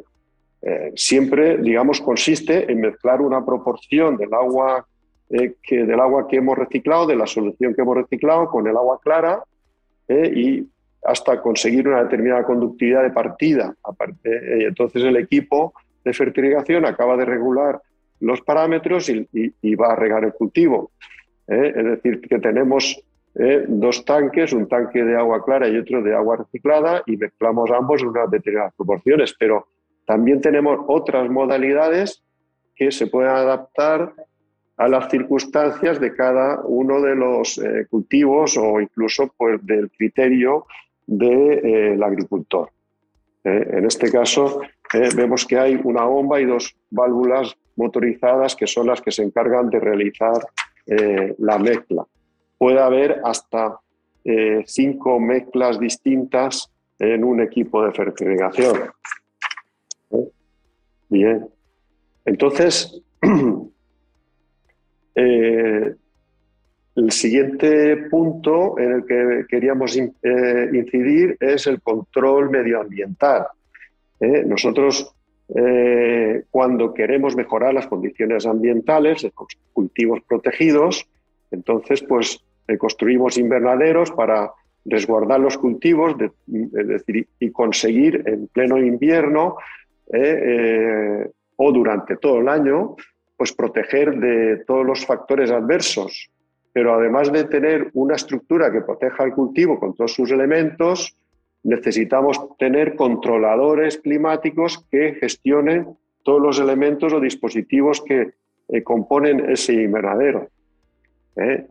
siempre, 0.97 1.59
digamos, 1.59 2.01
consiste 2.01 2.71
en 2.71 2.81
mezclar 2.81 3.21
una 3.21 3.45
proporción 3.47 4.17
del 4.17 4.35
agua, 4.35 4.85
que, 5.29 5.85
del 5.85 6.01
agua 6.01 6.27
que 6.27 6.39
hemos 6.39 6.59
reciclado, 6.59 7.07
de 7.07 7.15
la 7.15 7.27
solución 7.27 7.73
que 7.73 7.83
hemos 7.83 7.97
reciclado, 7.97 8.49
con 8.49 8.67
el 8.67 8.77
agua 8.77 8.99
clara 9.01 9.45
y 10.09 10.67
hasta 11.05 11.41
conseguir 11.41 11.87
una 11.87 12.03
determinada 12.03 12.43
conductividad 12.43 13.05
de 13.05 13.11
partida. 13.11 13.77
y 14.25 14.65
entonces 14.65 15.05
el 15.05 15.17
equipo 15.17 15.73
de 16.05 16.13
fertilización 16.13 16.85
acaba 16.85 17.17
de 17.17 17.27
regular 17.27 17.81
los 18.19 18.41
parámetros 18.41 19.09
y 19.09 19.75
va 19.77 19.93
a 19.93 19.97
regar 19.97 20.25
el 20.25 20.33
cultivo. 20.33 20.91
Es 21.47 21.85
decir, 21.85 22.21
que 22.21 22.39
tenemos 22.39 23.01
¿eh? 23.37 23.65
dos 23.69 24.05
tanques, 24.05 24.53
un 24.53 24.69
tanque 24.69 25.05
de 25.05 25.17
agua 25.17 25.45
clara 25.45 25.69
y 25.69 25.77
otro 25.77 26.03
de 26.03 26.15
agua 26.15 26.37
reciclada, 26.37 27.03
y 27.07 27.17
mezclamos 27.17 27.71
ambos 27.71 28.03
en 28.03 28.09
unas 28.09 28.31
determinadas 28.31 28.75
proporciones. 28.75 29.35
Pero 29.39 29.69
también 30.07 30.41
tenemos 30.41 30.81
otras 30.89 31.29
modalidades 31.31 32.23
que 32.75 32.91
se 32.91 33.07
pueden 33.07 33.31
adaptar 33.31 34.13
a 34.77 34.89
las 34.89 35.11
circunstancias 35.11 35.99
de 36.01 36.15
cada 36.15 36.61
uno 36.65 37.01
de 37.01 37.15
los 37.15 37.57
eh, 37.59 37.87
cultivos 37.89 38.59
o 38.59 38.81
incluso 38.81 39.33
pues, 39.37 39.65
del 39.65 39.91
criterio 39.91 40.67
del 41.07 41.63
de, 41.63 41.93
eh, 41.95 41.99
agricultor. 42.05 42.71
en 43.45 43.87
este 43.87 44.11
caso, 44.11 44.61
vemos 45.15 45.47
que 45.47 45.57
hay 45.57 45.81
una 45.85 46.05
bomba 46.05 46.41
y 46.41 46.47
dos 46.47 46.77
válvulas 46.91 47.57
motorizadas 47.77 48.57
que 48.57 48.67
son 48.67 48.89
las 48.89 49.01
que 49.01 49.13
se 49.13 49.23
encargan 49.23 49.71
de 49.71 49.79
realizar 49.79 50.43
la 50.87 51.59
mezcla 51.59 52.07
puede 52.59 52.81
haber 52.81 53.21
hasta 53.25 53.79
eh, 54.25 54.65
cinco 54.67 55.21
mezclas 55.21 55.79
distintas 55.79 56.71
en 56.99 57.23
un 57.25 57.41
equipo 57.41 57.85
de 57.85 57.93
fertilización. 57.93 58.91
¿Eh? 60.11 60.29
Bien. 61.09 61.49
Entonces, 62.25 63.03
eh, 65.15 65.95
el 66.97 67.11
siguiente 67.13 67.97
punto 68.11 68.79
en 68.79 68.93
el 68.93 69.07
que 69.07 69.45
queríamos 69.49 69.97
incidir 69.97 71.37
es 71.39 71.67
el 71.67 71.81
control 71.83 72.51
medioambiental. 72.51 73.47
Nosotros, 74.47 75.15
cuando 76.51 76.93
queremos 76.93 77.37
mejorar 77.37 77.73
las 77.73 77.87
condiciones 77.87 78.47
ambientales 78.47 79.23
de 79.23 79.33
cultivos 79.73 80.21
protegidos, 80.27 81.09
entonces, 81.51 82.03
pues 82.03 82.45
eh, 82.69 82.77
construimos 82.79 83.39
invernaderos 83.39 84.11
para 84.11 84.53
resguardar 84.85 85.41
los 85.41 85.59
cultivos 85.59 86.15
es 86.21 86.87
decir, 86.87 87.27
y 87.41 87.51
conseguir 87.51 88.23
en 88.27 88.47
pleno 88.49 88.79
invierno 88.79 89.57
eh, 90.13 90.41
eh, 90.43 91.31
o 91.57 91.73
durante 91.73 92.17
todo 92.17 92.39
el 92.39 92.49
año, 92.49 92.95
pues 93.37 93.53
proteger 93.53 94.19
de 94.19 94.65
todos 94.65 94.87
los 94.87 95.05
factores 95.05 95.51
adversos. 95.51 96.31
Pero 96.73 96.95
además 96.95 97.33
de 97.33 97.45
tener 97.45 97.91
una 97.95 98.15
estructura 98.15 98.71
que 98.71 98.83
proteja 98.83 99.25
al 99.25 99.35
cultivo 99.35 99.81
con 99.81 99.95
todos 99.95 100.13
sus 100.13 100.31
elementos, 100.31 101.17
necesitamos 101.63 102.41
tener 102.59 102.97
controladores 102.97 103.99
climáticos 103.99 104.85
que 104.91 105.15
gestionen 105.15 105.97
todos 106.23 106.41
los 106.41 106.59
elementos 106.59 107.13
o 107.13 107.21
dispositivos 107.21 108.03
que 108.03 108.33
componen 108.83 109.51
ese 109.51 109.75
invernadero. 109.75 110.49
¿eh? 111.37 111.67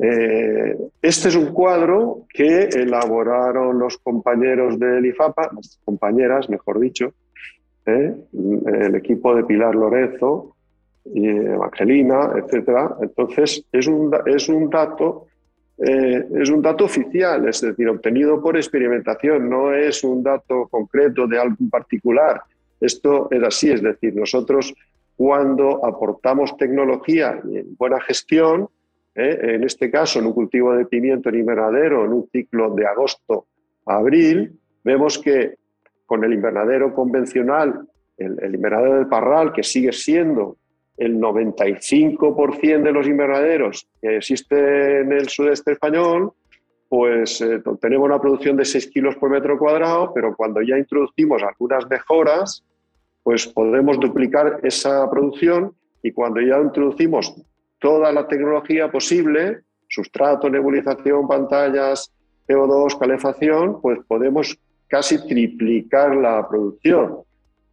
Eh, 0.00 0.76
este 1.02 1.28
es 1.28 1.34
un 1.34 1.52
cuadro 1.52 2.26
que 2.32 2.64
elaboraron 2.64 3.78
los 3.78 3.98
compañeros 3.98 4.78
del 4.78 5.06
IFAPA, 5.06 5.50
las 5.54 5.80
compañeras, 5.84 6.48
mejor 6.48 6.78
dicho, 6.78 7.12
¿eh? 7.86 8.14
el 8.66 8.94
equipo 8.94 9.34
de 9.34 9.44
Pilar 9.44 9.74
Lorenzo 9.74 10.54
y 11.04 11.26
Evangelina, 11.26 12.32
etc. 12.36 12.92
Entonces, 13.00 13.64
es 13.72 13.86
un, 13.88 14.14
es 14.26 14.48
un 14.48 14.70
dato 14.70 15.26
es 15.78 16.50
un 16.50 16.60
dato 16.60 16.84
oficial, 16.84 17.48
es 17.48 17.60
decir, 17.60 17.88
obtenido 17.88 18.42
por 18.42 18.56
experimentación, 18.56 19.48
no 19.48 19.72
es 19.72 20.02
un 20.02 20.22
dato 20.22 20.66
concreto 20.68 21.26
de 21.26 21.38
algún 21.38 21.70
particular. 21.70 22.42
Esto 22.80 23.28
es 23.30 23.42
así, 23.42 23.70
es 23.70 23.82
decir, 23.82 24.14
nosotros 24.14 24.74
cuando 25.16 25.84
aportamos 25.84 26.56
tecnología 26.56 27.40
y 27.44 27.62
buena 27.76 28.00
gestión, 28.00 28.68
¿eh? 29.14 29.38
en 29.42 29.64
este 29.64 29.90
caso 29.90 30.20
en 30.20 30.26
un 30.26 30.32
cultivo 30.32 30.74
de 30.74 30.86
pimiento 30.86 31.28
en 31.28 31.40
invernadero, 31.40 32.04
en 32.04 32.12
un 32.12 32.28
ciclo 32.30 32.74
de 32.74 32.86
agosto 32.86 33.46
a 33.86 33.96
abril, 33.96 34.52
vemos 34.84 35.18
que 35.18 35.56
con 36.06 36.24
el 36.24 36.32
invernadero 36.32 36.94
convencional, 36.94 37.86
el, 38.16 38.54
invernadero 38.54 38.94
del 38.94 39.08
parral, 39.08 39.52
que 39.52 39.62
sigue 39.62 39.92
siendo 39.92 40.56
el 40.98 41.18
95% 41.18 42.82
de 42.82 42.92
los 42.92 43.06
invernaderos 43.06 43.88
que 44.02 44.16
existen 44.16 44.58
en 44.58 45.12
el 45.12 45.28
sudeste 45.28 45.72
español, 45.72 46.32
pues 46.88 47.40
eh, 47.40 47.62
tenemos 47.80 48.06
una 48.06 48.20
producción 48.20 48.56
de 48.56 48.64
6 48.64 48.88
kilos 48.88 49.16
por 49.16 49.30
metro 49.30 49.58
cuadrado, 49.58 50.12
pero 50.12 50.34
cuando 50.34 50.60
ya 50.62 50.76
introducimos 50.76 51.42
algunas 51.42 51.88
mejoras, 51.88 52.64
pues 53.22 53.46
podemos 53.46 54.00
duplicar 54.00 54.60
esa 54.62 55.08
producción 55.10 55.72
y 56.02 56.12
cuando 56.12 56.40
ya 56.40 56.58
introducimos 56.58 57.34
toda 57.78 58.10
la 58.12 58.26
tecnología 58.26 58.90
posible, 58.90 59.60
sustrato, 59.88 60.48
nebulización, 60.50 61.28
pantallas, 61.28 62.12
CO2, 62.48 62.98
calefacción, 62.98 63.80
pues 63.80 63.98
podemos 64.08 64.58
casi 64.88 65.24
triplicar 65.26 66.16
la 66.16 66.48
producción. 66.48 67.18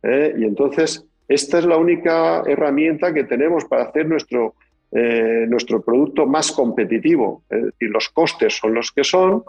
¿eh? 0.04 0.36
Y 0.38 0.44
entonces, 0.44 1.06
esta 1.28 1.60
es 1.60 1.66
la 1.66 1.78
única 1.78 2.44
herramienta 2.46 3.14
que 3.14 3.24
tenemos 3.24 3.66
para 3.66 3.84
hacer 3.84 4.08
nuestro, 4.08 4.56
eh, 4.92 5.46
nuestro 5.48 5.82
producto 5.82 6.26
más 6.26 6.52
competitivo. 6.52 7.44
Es 7.50 7.64
decir, 7.64 7.90
los 7.90 8.10
costes 8.10 8.58
son 8.58 8.74
los 8.74 8.92
que 8.92 9.04
son, 9.04 9.44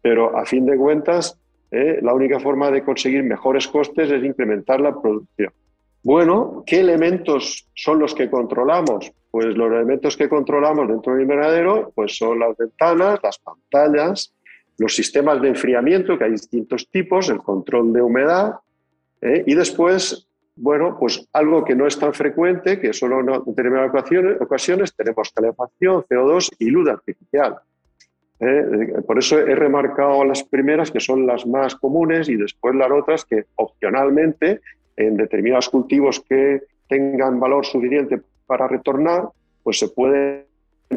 pero 0.00 0.36
a 0.36 0.46
fin 0.46 0.66
de 0.66 0.76
cuentas, 0.76 1.38
¿eh? 1.70 1.98
la 2.02 2.14
única 2.14 2.40
forma 2.40 2.70
de 2.70 2.82
conseguir 2.82 3.22
mejores 3.22 3.68
costes 3.68 4.10
es 4.10 4.24
incrementar 4.24 4.80
la 4.80 4.98
producción. 5.00 5.52
Bueno, 6.02 6.64
¿qué 6.66 6.80
elementos 6.80 7.68
son 7.74 7.98
los 7.98 8.14
que 8.14 8.30
controlamos? 8.30 9.12
Pues 9.30 9.46
los 9.54 9.70
elementos 9.70 10.16
que 10.16 10.28
controlamos 10.28 10.88
dentro 10.88 11.12
del 11.12 11.22
invernadero 11.22 11.92
pues 11.94 12.16
son 12.16 12.38
las 12.38 12.56
ventanas, 12.56 13.20
las 13.22 13.38
pantallas, 13.38 14.32
los 14.78 14.94
sistemas 14.94 15.42
de 15.42 15.48
enfriamiento, 15.48 16.16
que 16.16 16.24
hay 16.24 16.30
distintos 16.30 16.88
tipos, 16.90 17.28
el 17.28 17.38
control 17.38 17.92
de 17.92 18.00
humedad, 18.00 18.54
¿eh? 19.20 19.44
y 19.46 19.54
después, 19.54 20.26
bueno, 20.60 20.96
pues 20.98 21.26
algo 21.32 21.64
que 21.64 21.74
no 21.74 21.86
es 21.86 21.98
tan 21.98 22.12
frecuente, 22.12 22.78
que 22.78 22.92
solo 22.92 23.20
en 23.20 23.44
determinadas 23.46 23.90
ocasiones, 24.40 24.94
tenemos 24.94 25.32
calefacción, 25.32 26.02
CO2 26.02 26.50
y 26.58 26.66
luz 26.66 26.88
artificial. 26.88 27.56
¿eh? 28.40 29.02
Por 29.06 29.18
eso 29.18 29.38
he 29.38 29.54
remarcado 29.54 30.22
las 30.24 30.44
primeras, 30.44 30.90
que 30.90 31.00
son 31.00 31.26
las 31.26 31.46
más 31.46 31.74
comunes, 31.76 32.28
y 32.28 32.36
después 32.36 32.74
las 32.74 32.90
otras 32.90 33.24
que 33.24 33.44
opcionalmente, 33.56 34.60
en 34.96 35.16
determinados 35.16 35.70
cultivos 35.70 36.20
que 36.20 36.62
tengan 36.88 37.40
valor 37.40 37.64
suficiente 37.64 38.20
para 38.46 38.68
retornar, 38.68 39.28
pues 39.62 39.78
se 39.78 39.88
pueden 39.88 40.44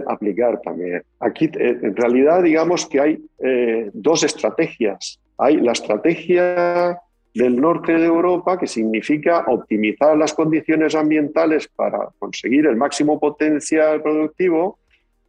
aplicar 0.08 0.60
también. 0.62 1.04
Aquí, 1.22 1.46
eh, 1.46 1.80
en 1.82 1.96
realidad, 1.96 2.44
digamos 2.44 2.86
que 2.86 3.00
hay 3.00 3.26
eh, 3.40 3.90
dos 3.94 4.24
estrategias. 4.24 5.22
Hay 5.38 5.58
la 5.58 5.72
estrategia 5.72 7.00
del 7.34 7.60
norte 7.60 7.94
de 7.94 8.06
Europa, 8.06 8.58
que 8.58 8.68
significa 8.68 9.46
optimizar 9.48 10.16
las 10.18 10.34
condiciones 10.34 10.94
ambientales 10.96 11.68
para 11.68 12.10
conseguir 12.20 12.68
el 12.68 12.76
máximo 12.76 13.20
potencial 13.20 14.02
productivo, 14.02 14.80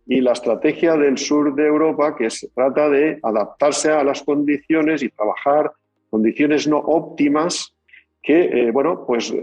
y 0.07 0.21
la 0.21 0.33
estrategia 0.33 0.99
del 0.99 1.17
sur 1.17 1.55
de 1.55 1.67
Europa, 1.67 2.15
que 2.15 2.29
se 2.29 2.49
trata 2.49 2.91
de 2.91 3.19
adaptarse 3.23 3.91
a 3.91 4.05
las 4.05 4.23
condiciones 4.23 5.03
y 5.03 5.09
trabajar 5.09 5.73
condiciones 6.11 6.69
no 6.69 6.77
óptimas 6.77 7.75
que, 8.23 8.45
eh, 8.45 8.71
bueno, 8.71 9.05
pues 9.07 9.35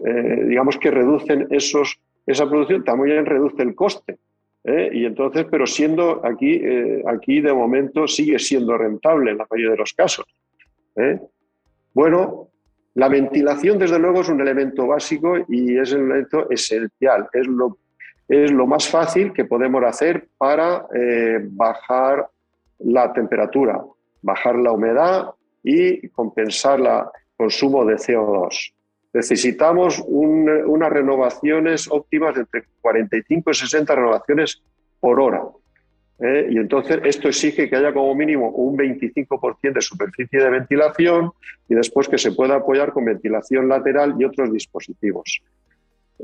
digamos 0.48 0.78
que 0.78 0.92
reducen 0.92 1.48
esos, 1.50 2.00
esa 2.28 2.48
producción, 2.48 2.84
también 2.84 3.26
reduce 3.26 3.64
el 3.64 3.74
coste. 3.74 4.20
¿eh? 4.64 4.90
y 4.94 5.06
entonces, 5.06 5.46
pero 5.50 5.66
siendo 5.66 6.26
aquí, 6.26 6.60
eh, 6.64 7.04
aquí 7.08 7.42
de 7.42 7.54
momento 7.54 8.08
sigue 8.08 8.40
siendo 8.40 8.78
rentable 8.78 9.32
en 9.32 9.38
la 9.38 9.48
mayoría 9.50 9.72
de 9.72 9.78
los 9.78 9.94
casos. 9.94 10.26
¿eh? 10.96 11.20
Bueno, 11.94 12.50
la 12.96 13.08
ventilación 13.08 13.80
desde 13.80 14.00
luego 14.00 14.22
es 14.22 14.30
un 14.30 14.42
elemento 14.42 14.88
básico 14.88 15.38
y 15.48 15.78
es 15.78 15.94
un 15.94 16.12
elemento 16.12 16.50
esencial, 16.50 17.28
es 17.34 17.48
lo, 17.48 17.78
es 18.28 18.52
lo 18.52 18.68
más 18.68 18.88
fácil 18.88 19.32
que 19.34 19.46
podemos 19.46 19.84
hacer 19.84 20.28
para 20.38 20.86
bajar 21.52 22.28
la 22.80 23.14
temperatura, 23.14 23.82
bajar 24.22 24.56
la 24.56 24.72
humedad 24.72 25.30
y 25.64 26.08
compensar 26.10 26.80
el 26.80 27.04
consumo 27.38 27.86
de 27.86 27.96
CO2 27.96 28.74
necesitamos 29.14 30.02
unas 30.08 30.90
renovaciones 30.90 31.90
óptimas 31.90 32.36
de 32.36 32.42
entre 32.42 32.64
45 32.82 33.52
y 33.52 33.54
60 33.54 33.96
renovaciones 33.96 34.64
por 35.00 35.20
hora. 35.20 35.44
¿Eh? 36.22 36.48
Y 36.50 36.58
entonces 36.58 37.00
esto 37.04 37.28
exige 37.28 37.70
que 37.70 37.76
haya 37.76 37.94
como 37.94 38.14
mínimo 38.16 38.50
un 38.50 38.78
25% 38.78 39.74
de 39.74 39.82
superficie 39.82 40.40
de 40.40 40.50
ventilación 40.50 41.32
y 41.68 41.76
después 41.76 42.08
que 42.08 42.18
se 42.18 42.32
pueda 42.32 42.56
apoyar 42.56 42.94
con 42.94 43.06
ventilación 43.06 43.68
lateral 43.68 44.16
y 44.18 44.26
otros 44.26 44.52
dispositivos. 44.52 45.42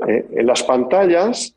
¿eh? 0.08 0.25
en 0.32 0.46
las 0.46 0.63
pantallas, 0.63 1.56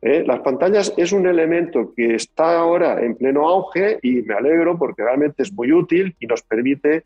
¿eh? 0.00 0.24
las 0.26 0.40
pantallas 0.40 0.92
es 0.96 1.12
un 1.12 1.26
elemento 1.26 1.92
que 1.94 2.14
está 2.14 2.58
ahora 2.58 3.02
en 3.02 3.16
pleno 3.16 3.48
auge 3.48 3.98
y 4.02 4.22
me 4.22 4.34
alegro 4.34 4.78
porque 4.78 5.02
realmente 5.02 5.42
es 5.42 5.52
muy 5.52 5.72
útil 5.72 6.14
y 6.18 6.26
nos 6.26 6.42
permite 6.42 7.04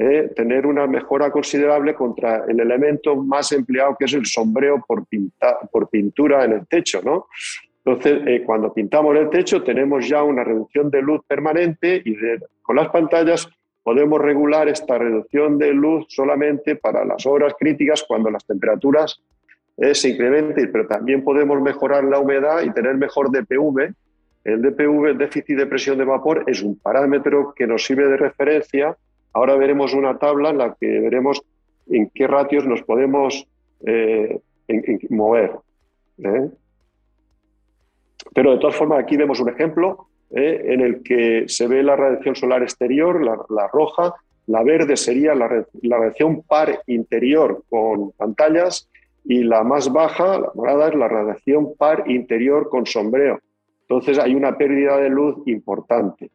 eh, 0.00 0.30
tener 0.34 0.66
una 0.66 0.86
mejora 0.86 1.30
considerable 1.30 1.94
contra 1.94 2.44
el 2.46 2.60
elemento 2.60 3.16
más 3.16 3.50
empleado 3.52 3.96
que 3.98 4.04
es 4.04 4.14
el 4.14 4.26
sombreo 4.26 4.84
por, 4.86 5.04
por 5.70 5.88
pintura 5.88 6.44
en 6.44 6.52
el 6.52 6.66
techo. 6.66 7.00
¿no? 7.02 7.26
Entonces, 7.88 8.22
eh, 8.26 8.42
cuando 8.44 8.72
pintamos 8.72 9.16
el 9.16 9.30
techo 9.30 9.62
tenemos 9.62 10.06
ya 10.06 10.22
una 10.22 10.44
reducción 10.44 10.90
de 10.90 11.00
luz 11.00 11.22
permanente 11.26 12.02
y 12.04 12.16
con 12.60 12.76
las 12.76 12.88
pantallas 12.88 13.48
podemos 13.82 14.20
regular 14.20 14.68
esta 14.68 14.98
reducción 14.98 15.56
de 15.56 15.72
luz 15.72 16.04
solamente 16.08 16.76
para 16.76 17.04
las 17.04 17.24
horas 17.24 17.54
críticas 17.58 18.04
cuando 18.06 18.30
las 18.30 18.44
temperaturas 18.44 19.22
eh, 19.78 19.94
se 19.94 20.10
incrementen, 20.10 20.70
pero 20.70 20.86
también 20.86 21.24
podemos 21.24 21.62
mejorar 21.62 22.04
la 22.04 22.18
humedad 22.18 22.62
y 22.62 22.70
tener 22.72 22.96
mejor 22.96 23.30
DPV. 23.30 23.94
El 24.44 24.60
DPV, 24.60 25.06
el 25.06 25.18
déficit 25.18 25.56
de 25.56 25.66
presión 25.66 25.96
de 25.96 26.04
vapor, 26.04 26.44
es 26.46 26.62
un 26.62 26.78
parámetro 26.78 27.54
que 27.56 27.66
nos 27.66 27.84
sirve 27.84 28.06
de 28.08 28.16
referencia 28.18 28.96
Ahora 29.32 29.56
veremos 29.56 29.94
una 29.94 30.18
tabla 30.18 30.50
en 30.50 30.58
la 30.58 30.74
que 30.74 30.86
veremos 31.00 31.42
en 31.86 32.10
qué 32.14 32.26
ratios 32.26 32.66
nos 32.66 32.82
podemos 32.82 33.46
eh, 33.86 34.40
mover. 35.10 35.52
¿eh? 36.18 36.50
Pero 38.34 38.52
de 38.52 38.58
todas 38.58 38.76
formas, 38.76 39.00
aquí 39.00 39.16
vemos 39.16 39.40
un 39.40 39.48
ejemplo 39.48 40.08
¿eh? 40.30 40.62
en 40.66 40.80
el 40.80 41.02
que 41.02 41.44
se 41.48 41.66
ve 41.66 41.82
la 41.82 41.96
radiación 41.96 42.36
solar 42.36 42.62
exterior, 42.62 43.22
la, 43.22 43.68
roja, 43.68 44.14
la 44.46 44.62
verde 44.62 44.96
sería 44.96 45.34
la, 45.34 45.66
la, 45.82 45.98
radiación 45.98 46.42
par 46.42 46.82
interior 46.86 47.62
con 47.68 48.12
pantallas 48.12 48.88
y 49.24 49.44
la 49.44 49.62
más 49.62 49.92
baja, 49.92 50.38
la 50.38 50.50
morada, 50.54 50.88
es 50.88 50.94
la 50.94 51.08
radiación 51.08 51.74
par 51.76 52.04
interior 52.10 52.68
con 52.68 52.86
sombreo. 52.86 53.40
Entonces 53.82 54.18
hay 54.18 54.34
una 54.34 54.56
pérdida 54.56 54.98
de 54.98 55.08
luz 55.08 55.36
importante. 55.46 56.30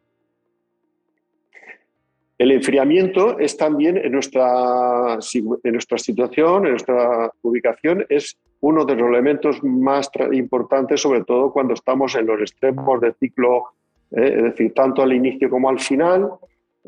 El 2.37 2.51
enfriamiento 2.51 3.37
es 3.37 3.55
también 3.55 3.97
en 3.97 4.11
nuestra, 4.11 5.19
en 5.63 5.71
nuestra 5.71 5.97
situación, 5.97 6.65
en 6.65 6.71
nuestra 6.71 7.31
ubicación, 7.41 8.05
es 8.09 8.37
uno 8.59 8.85
de 8.85 8.95
los 8.95 9.09
elementos 9.09 9.63
más 9.63 10.09
importantes, 10.31 11.01
sobre 11.01 11.23
todo 11.23 11.51
cuando 11.51 11.73
estamos 11.73 12.15
en 12.15 12.25
los 12.25 12.41
extremos 12.41 12.99
del 13.01 13.13
ciclo, 13.15 13.65
eh, 14.11 14.33
es 14.37 14.43
decir, 14.43 14.73
tanto 14.73 15.03
al 15.03 15.13
inicio 15.13 15.49
como 15.49 15.69
al 15.69 15.79
final. 15.79 16.31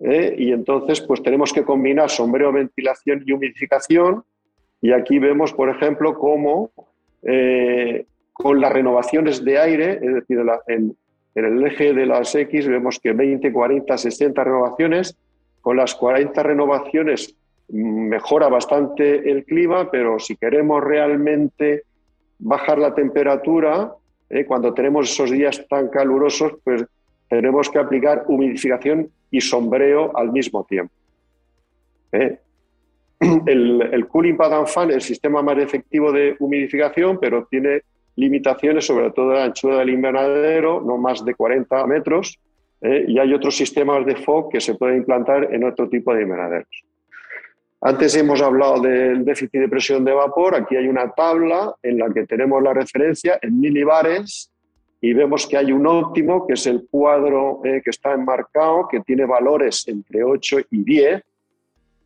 Eh, 0.01 0.35
y 0.37 0.51
entonces, 0.51 1.01
pues 1.01 1.21
tenemos 1.21 1.53
que 1.53 1.63
combinar 1.63 2.09
sombreo, 2.09 2.51
ventilación 2.51 3.23
y 3.25 3.31
humidificación. 3.31 4.23
Y 4.81 4.93
aquí 4.93 5.19
vemos, 5.19 5.53
por 5.53 5.69
ejemplo, 5.69 6.17
cómo 6.17 6.71
eh, 7.21 8.05
con 8.33 8.59
las 8.59 8.73
renovaciones 8.73 9.43
de 9.45 9.59
aire, 9.59 9.99
es 10.01 10.13
decir, 10.15 10.39
en, 10.67 10.95
en 11.35 11.45
el 11.45 11.65
eje 11.65 11.93
de 11.93 12.05
las 12.05 12.33
X 12.33 12.67
vemos 12.67 12.99
que 12.99 13.13
20, 13.13 13.51
40, 13.51 13.97
60 13.97 14.43
renovaciones 14.43 15.17
con 15.65 15.77
las 15.77 15.95
40 15.95 16.43
renovaciones 16.43 17.35
mejora 17.69 18.49
bastante 18.49 19.31
el 19.31 19.45
clima, 19.45 19.89
pero 19.89 20.19
si 20.19 20.35
queremos 20.35 20.83
realmente 20.83 21.85
bajar 22.37 22.77
la 22.77 22.93
temperatura, 22.93 23.91
eh, 24.29 24.45
cuando 24.45 24.75
tenemos 24.75 25.09
esos 25.09 25.31
días 25.31 25.65
tan 25.67 25.87
calurosos, 25.87 26.53
pues 26.63 26.85
tenemos 27.27 27.67
que 27.71 27.79
aplicar 27.79 28.25
humidificación 28.27 29.09
y 29.31 29.41
sombreo 29.41 30.15
al 30.15 30.31
mismo 30.31 30.63
tiempo. 30.65 30.93
Eh, 32.11 32.37
el, 33.47 34.07
cooling 34.07 34.37
pad 34.37 34.67
fan 34.67 34.91
es 34.91 34.97
el 34.97 35.01
sistema 35.01 35.41
más 35.41 35.57
efectivo 35.57 36.11
de 36.11 36.35
humidificación, 36.37 37.17
pero 37.19 37.47
tiene 37.49 37.81
limitaciones, 38.17 38.85
sobre 38.85 39.09
todo 39.09 39.33
la 39.33 39.45
anchura 39.45 39.79
del 39.79 39.89
invernadero, 39.89 40.79
no 40.79 40.99
más 40.99 41.25
de 41.25 41.33
40 41.33 41.87
metros, 41.87 42.39
¿eh? 42.85 43.05
y 43.07 43.19
hay 43.19 43.33
otros 43.33 43.55
sistemas 43.55 44.05
de 44.05 44.15
FOG 44.15 44.51
que 44.51 44.61
se 44.61 44.75
pueden 44.75 44.97
implantar 44.97 45.53
en 45.53 45.63
otro 45.63 45.89
tipo 45.89 46.13
de 46.13 46.21
invernaderos. 46.21 46.83
Antes 47.81 48.15
hemos 48.15 48.41
hablado 48.41 48.81
del 48.81 49.25
déficit 49.25 49.59
de 49.59 49.69
presión 49.69 50.05
de 50.05 50.13
vapor, 50.13 50.55
aquí 50.55 50.75
hay 50.75 50.87
una 50.87 51.11
tabla 51.11 51.75
en 51.83 51.97
la 51.99 52.11
que 52.11 52.25
tenemos 52.25 52.61
la 52.63 52.73
referencia 52.73 53.37
en 53.41 53.59
milibares 53.59 54.51
y 55.01 55.13
vemos 55.13 55.45
que 55.45 55.57
hay 55.57 55.71
un 55.71 55.85
óptimo, 55.85 56.47
que 56.47 56.53
es 56.53 56.65
el 56.67 56.87
cuadro 56.89 57.61
eh, 57.63 57.81
que 57.83 57.89
está 57.89 58.13
enmarcado, 58.13 58.87
que 58.87 59.01
tiene 59.01 59.25
valores 59.25 59.87
entre 59.87 60.23
8 60.23 60.59
y 60.71 60.83
10, 60.83 61.23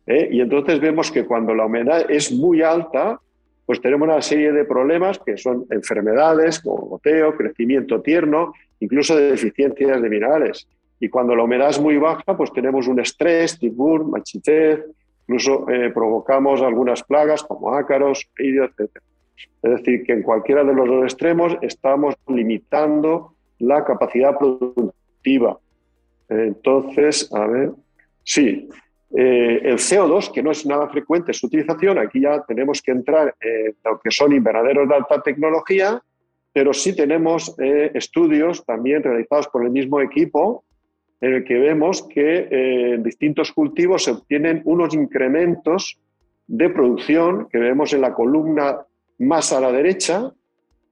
¿eh? 0.06 0.28
y 0.32 0.40
entonces 0.40 0.80
vemos 0.80 1.10
que 1.10 1.24
cuando 1.24 1.54
la 1.54 1.66
humedad 1.66 2.10
es 2.10 2.32
muy 2.32 2.62
alta, 2.62 3.18
pues 3.64 3.80
tenemos 3.80 4.08
una 4.08 4.20
serie 4.20 4.52
de 4.52 4.64
problemas 4.64 5.18
que 5.18 5.36
son 5.36 5.64
enfermedades 5.70 6.60
como 6.60 6.88
goteo, 6.88 7.36
crecimiento 7.36 8.02
tierno, 8.02 8.52
incluso 8.80 9.16
de 9.16 9.30
deficiencias 9.30 10.02
de 10.02 10.08
minerales. 10.08 10.66
Y 10.98 11.08
cuando 11.08 11.34
la 11.34 11.44
humedad 11.44 11.70
es 11.70 11.80
muy 11.80 11.96
baja, 11.96 12.36
pues 12.36 12.52
tenemos 12.52 12.86
un 12.88 13.00
estrés, 13.00 13.58
tibur, 13.58 14.04
machitez, 14.04 14.84
incluso 15.22 15.68
eh, 15.70 15.90
provocamos 15.90 16.60
algunas 16.60 17.02
plagas 17.02 17.42
como 17.42 17.74
ácaros, 17.74 18.28
etc. 18.36 18.90
Es 19.62 19.70
decir, 19.70 20.04
que 20.04 20.12
en 20.12 20.22
cualquiera 20.22 20.64
de 20.64 20.74
los 20.74 20.88
dos 20.88 21.04
extremos 21.04 21.56
estamos 21.62 22.14
limitando 22.26 23.34
la 23.58 23.84
capacidad 23.84 24.36
productiva. 24.36 25.58
Entonces, 26.28 27.30
a 27.32 27.46
ver, 27.46 27.72
sí, 28.22 28.68
eh, 29.16 29.60
el 29.64 29.76
CO2, 29.76 30.32
que 30.32 30.42
no 30.42 30.52
es 30.52 30.64
nada 30.66 30.88
frecuente 30.88 31.32
su 31.32 31.46
utilización, 31.46 31.98
aquí 31.98 32.20
ya 32.20 32.42
tenemos 32.44 32.80
que 32.80 32.92
entrar 32.92 33.34
en 33.40 33.74
lo 33.84 33.98
que 33.98 34.10
son 34.10 34.32
invernaderos 34.32 34.88
de 34.88 34.94
alta 34.94 35.20
tecnología, 35.20 36.00
pero 36.52 36.72
sí 36.72 36.94
tenemos 36.94 37.54
eh, 37.58 37.90
estudios 37.94 38.64
también 38.64 39.02
realizados 39.02 39.48
por 39.48 39.64
el 39.64 39.70
mismo 39.70 40.00
equipo 40.00 40.64
en 41.20 41.34
el 41.34 41.44
que 41.44 41.58
vemos 41.58 42.06
que 42.08 42.48
eh, 42.50 42.94
en 42.94 43.02
distintos 43.02 43.52
cultivos 43.52 44.04
se 44.04 44.12
obtienen 44.12 44.62
unos 44.64 44.94
incrementos 44.94 45.98
de 46.46 46.70
producción 46.70 47.48
que 47.50 47.58
vemos 47.58 47.92
en 47.92 48.00
la 48.00 48.14
columna 48.14 48.78
más 49.18 49.52
a 49.52 49.60
la 49.60 49.70
derecha 49.70 50.32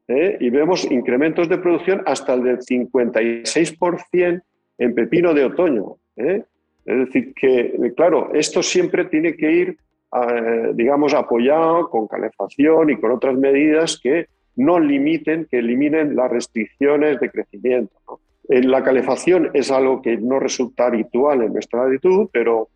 eh, 0.07 0.37
y 0.41 0.51
vemos 0.51 0.91
incrementos 0.91 1.49
de 1.49 1.59
producción 1.59 2.03
hasta 2.07 2.35
el 2.35 2.43
del 2.43 2.59
56% 2.59 4.43
en 4.79 4.95
pepino 4.95 5.35
de 5.35 5.45
otoño. 5.45 5.97
Es 6.17 6.45
Es 6.87 6.99
decir, 6.99 7.35
que, 7.35 7.93
claro, 7.97 8.31
esto 8.33 8.63
siempre 8.63 9.07
tiene 9.07 9.35
que 9.35 9.53
ir, 9.53 9.69
eh, 9.69 10.71
digamos, 10.75 11.13
apoyado 11.13 11.91
con 11.91 12.07
calefacción 12.07 12.91
y 12.91 12.97
con 12.97 13.11
otras 13.11 13.37
medidas 13.37 13.99
que 14.03 14.29
no 14.59 14.79
limiten, 14.79 15.47
que 15.51 15.59
eliminen 15.59 16.15
las 16.15 16.31
restricciones 16.31 17.19
de 17.21 17.31
crecimiento. 17.31 18.21
Eh, 18.49 18.63
la 18.63 18.83
calefacción 18.83 19.51
es 19.55 19.71
algo 19.71 20.03
que 20.03 20.17
no 20.17 20.39
resulta 20.39 20.87
habitual 20.87 21.43
en 21.43 21.53
nuestra 21.53 21.85
latitud, 21.85 22.29
pero 22.33 22.69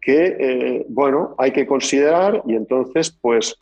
que, 0.00 0.36
eh, 0.38 0.86
bueno, 0.88 1.34
hay 1.38 1.50
que 1.50 1.66
considerar 1.66 2.42
y 2.46 2.54
entonces, 2.54 3.10
pues, 3.20 3.56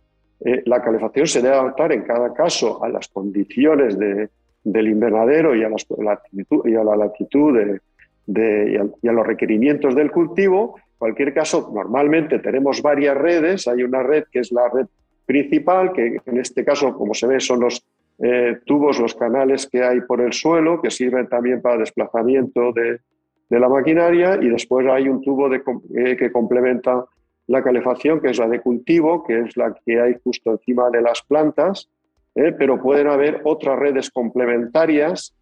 la 0.66 0.80
calefacción 0.80 1.26
se 1.26 1.42
debe 1.42 1.56
adaptar 1.56 1.90
en 1.90 2.02
cada 2.02 2.32
caso 2.32 2.84
a 2.84 2.88
las 2.88 3.08
condiciones 3.08 3.98
del 3.98 4.88
invernadero 4.88 5.56
y 5.56 5.64
a, 5.64 5.68
y 5.68 6.74
a 6.76 6.84
la 6.84 6.94
latitud 6.94 7.58
de, 7.58 7.80
y, 8.28 9.08
a, 9.08 9.12
los 9.12 9.26
requerimientos 9.26 9.94
del 9.94 10.10
cultivo. 10.10 10.76
En 10.76 10.98
cualquier 10.98 11.32
caso, 11.32 11.70
normalmente 11.74 12.38
tenemos 12.38 12.82
varias 12.82 13.16
redes. 13.16 13.66
Hay 13.68 13.82
una 13.82 14.02
red 14.02 14.24
que 14.30 14.40
es 14.40 14.52
la 14.52 14.68
red 14.68 14.86
principal, 15.28 15.92
que 15.92 16.16
en 16.24 16.38
este 16.38 16.64
caso, 16.64 16.94
como 16.96 17.12
se 17.12 17.26
ve, 17.26 17.38
son 17.38 17.60
los 17.60 17.84
eh, 18.18 18.60
tubos, 18.64 18.98
los 18.98 19.14
canales 19.14 19.66
que 19.66 19.82
hay 19.84 20.00
por 20.00 20.22
el 20.22 20.32
suelo, 20.32 20.80
que 20.80 20.90
sirven 20.90 21.28
también 21.28 21.60
para 21.60 21.76
desplazamiento 21.76 22.72
de, 22.72 23.00
de 23.50 23.60
la 23.60 23.68
maquinaria. 23.68 24.38
Y 24.40 24.48
después 24.48 24.86
hay 24.86 25.06
un 25.06 25.20
tubo 25.20 25.52
eh, 25.54 26.16
que 26.16 26.32
complementa 26.32 27.04
la 27.46 27.62
calefacción, 27.62 28.22
que 28.22 28.30
es 28.30 28.38
la 28.38 28.48
de 28.48 28.60
cultivo, 28.60 29.22
que 29.22 29.40
es 29.40 29.54
la 29.58 29.74
que 29.84 30.00
hay 30.00 30.14
justo 30.24 30.52
encima 30.52 30.88
de 30.88 31.02
las 31.02 31.20
plantas. 31.20 31.90
Eh, 32.34 32.52
pero 32.58 32.80
pueden 32.80 33.08
haber 33.08 33.42
otras 33.44 33.78
redes 33.78 34.10
complementarias 34.10 35.34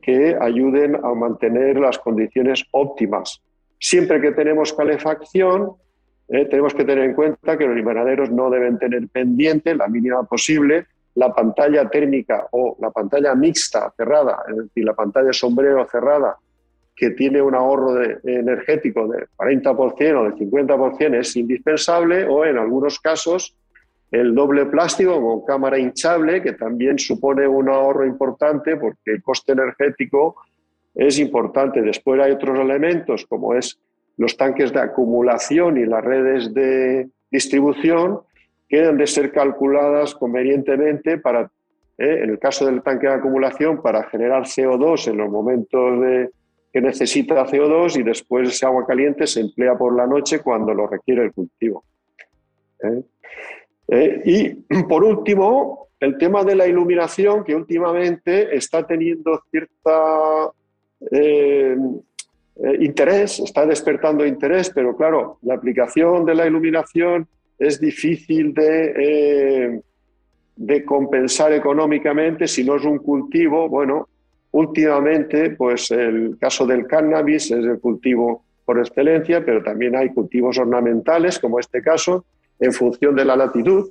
que 0.00 0.34
ayuden 0.40 0.96
a 0.96 1.12
mantener 1.12 1.78
las 1.78 1.98
condiciones 1.98 2.64
óptimas. 2.70 3.42
Siempre 3.78 4.18
que 4.22 4.32
tenemos 4.32 4.72
calefacción, 4.72 5.72
eh, 6.28 6.46
tenemos 6.46 6.74
que 6.74 6.84
tener 6.84 7.04
en 7.04 7.14
cuenta 7.14 7.58
que 7.58 7.66
los 7.66 7.78
invernaderos 7.78 8.30
no 8.30 8.50
deben 8.50 8.78
tener 8.78 9.08
pendiente, 9.08 9.74
la 9.74 9.88
mínima 9.88 10.22
posible, 10.24 10.86
la 11.14 11.32
pantalla 11.32 11.88
térmica 11.88 12.46
o 12.52 12.76
la 12.80 12.90
pantalla 12.90 13.34
mixta 13.34 13.92
cerrada, 13.96 14.42
es 14.48 14.56
decir, 14.56 14.84
la 14.84 14.94
pantalla 14.94 15.32
sombrero 15.32 15.84
cerrada, 15.86 16.36
que 16.96 17.10
tiene 17.10 17.42
un 17.42 17.54
ahorro 17.54 18.00
energético 18.24 19.08
de 19.08 19.26
40% 19.36 19.76
o 19.76 20.24
de 20.24 20.36
50% 20.36 21.18
es 21.18 21.36
indispensable 21.36 22.24
o 22.24 22.44
en 22.44 22.56
algunos 22.56 23.00
casos 23.00 23.56
el 24.12 24.32
doble 24.32 24.66
plástico 24.66 25.20
con 25.20 25.44
cámara 25.44 25.76
hinchable, 25.76 26.40
que 26.40 26.52
también 26.52 26.98
supone 26.98 27.48
un 27.48 27.68
ahorro 27.68 28.06
importante 28.06 28.76
porque 28.76 29.12
el 29.12 29.22
coste 29.22 29.52
energético 29.52 30.36
es 30.94 31.18
importante. 31.18 31.82
Después 31.82 32.20
hay 32.20 32.30
otros 32.30 32.58
elementos 32.60 33.26
como 33.26 33.54
es 33.54 33.76
los 34.16 34.36
tanques 34.36 34.72
de 34.72 34.80
acumulación 34.80 35.76
y 35.76 35.86
las 35.86 36.04
redes 36.04 36.52
de 36.54 37.08
distribución 37.30 38.20
que 38.68 38.78
deben 38.78 38.96
de 38.96 39.06
ser 39.06 39.32
calculadas 39.32 40.14
convenientemente 40.14 41.18
para, 41.18 41.50
eh, 41.98 42.20
en 42.22 42.30
el 42.30 42.38
caso 42.38 42.66
del 42.66 42.82
tanque 42.82 43.06
de 43.06 43.14
acumulación, 43.14 43.82
para 43.82 44.04
generar 44.04 44.44
CO2 44.44 45.08
en 45.08 45.16
los 45.16 45.30
momentos 45.30 46.30
que 46.74 46.80
necesita 46.80 47.46
CO2 47.46 48.00
y 48.00 48.02
después 48.02 48.48
ese 48.48 48.66
agua 48.66 48.84
caliente 48.84 49.28
se 49.28 49.40
emplea 49.40 49.78
por 49.78 49.94
la 49.94 50.08
noche 50.08 50.40
cuando 50.40 50.74
lo 50.74 50.88
requiere 50.88 51.24
el 51.24 51.32
cultivo. 51.32 51.84
¿eh? 52.82 53.02
Eh, 53.88 54.22
y 54.24 54.82
por 54.88 55.04
último, 55.04 55.88
el 56.00 56.18
tema 56.18 56.42
de 56.42 56.56
la 56.56 56.66
iluminación, 56.66 57.44
que 57.44 57.54
últimamente 57.54 58.56
está 58.56 58.84
teniendo 58.84 59.40
cierta 59.50 60.50
eh, 62.56 62.70
eh, 62.70 62.76
interés, 62.80 63.40
está 63.40 63.66
despertando 63.66 64.24
interés, 64.26 64.70
pero 64.74 64.96
claro, 64.96 65.38
la 65.42 65.54
aplicación 65.54 66.24
de 66.24 66.34
la 66.34 66.46
iluminación 66.46 67.26
es 67.58 67.80
difícil 67.80 68.52
de, 68.52 69.80
de 70.56 70.84
compensar 70.84 71.52
económicamente 71.52 72.48
si 72.48 72.64
no 72.64 72.76
es 72.76 72.84
un 72.84 72.98
cultivo. 72.98 73.68
Bueno, 73.68 74.08
últimamente, 74.52 75.50
pues 75.50 75.90
el 75.90 76.36
caso 76.38 76.66
del 76.66 76.86
cannabis 76.86 77.50
es 77.50 77.64
el 77.64 77.80
cultivo 77.80 78.44
por 78.64 78.78
excelencia, 78.78 79.44
pero 79.44 79.62
también 79.62 79.96
hay 79.96 80.10
cultivos 80.10 80.58
ornamentales, 80.58 81.38
como 81.38 81.58
este 81.58 81.82
caso, 81.82 82.24
en 82.58 82.72
función 82.72 83.14
de 83.14 83.24
la 83.24 83.36
latitud. 83.36 83.90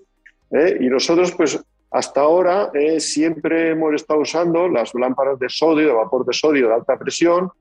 ¿eh? 0.51 0.77
Y 0.79 0.87
nosotros, 0.87 1.33
pues 1.33 1.63
hasta 1.91 2.21
ahora, 2.21 2.71
eh, 2.73 2.99
siempre 2.99 3.71
hemos 3.71 3.93
estado 3.93 4.21
usando 4.21 4.67
las 4.67 4.93
lámparas 4.95 5.37
de 5.37 5.47
sodio, 5.49 5.87
de 5.87 5.93
vapor 5.93 6.25
de 6.25 6.33
sodio 6.33 6.67
de 6.67 6.73
alta 6.73 6.97
presión, 6.97 7.51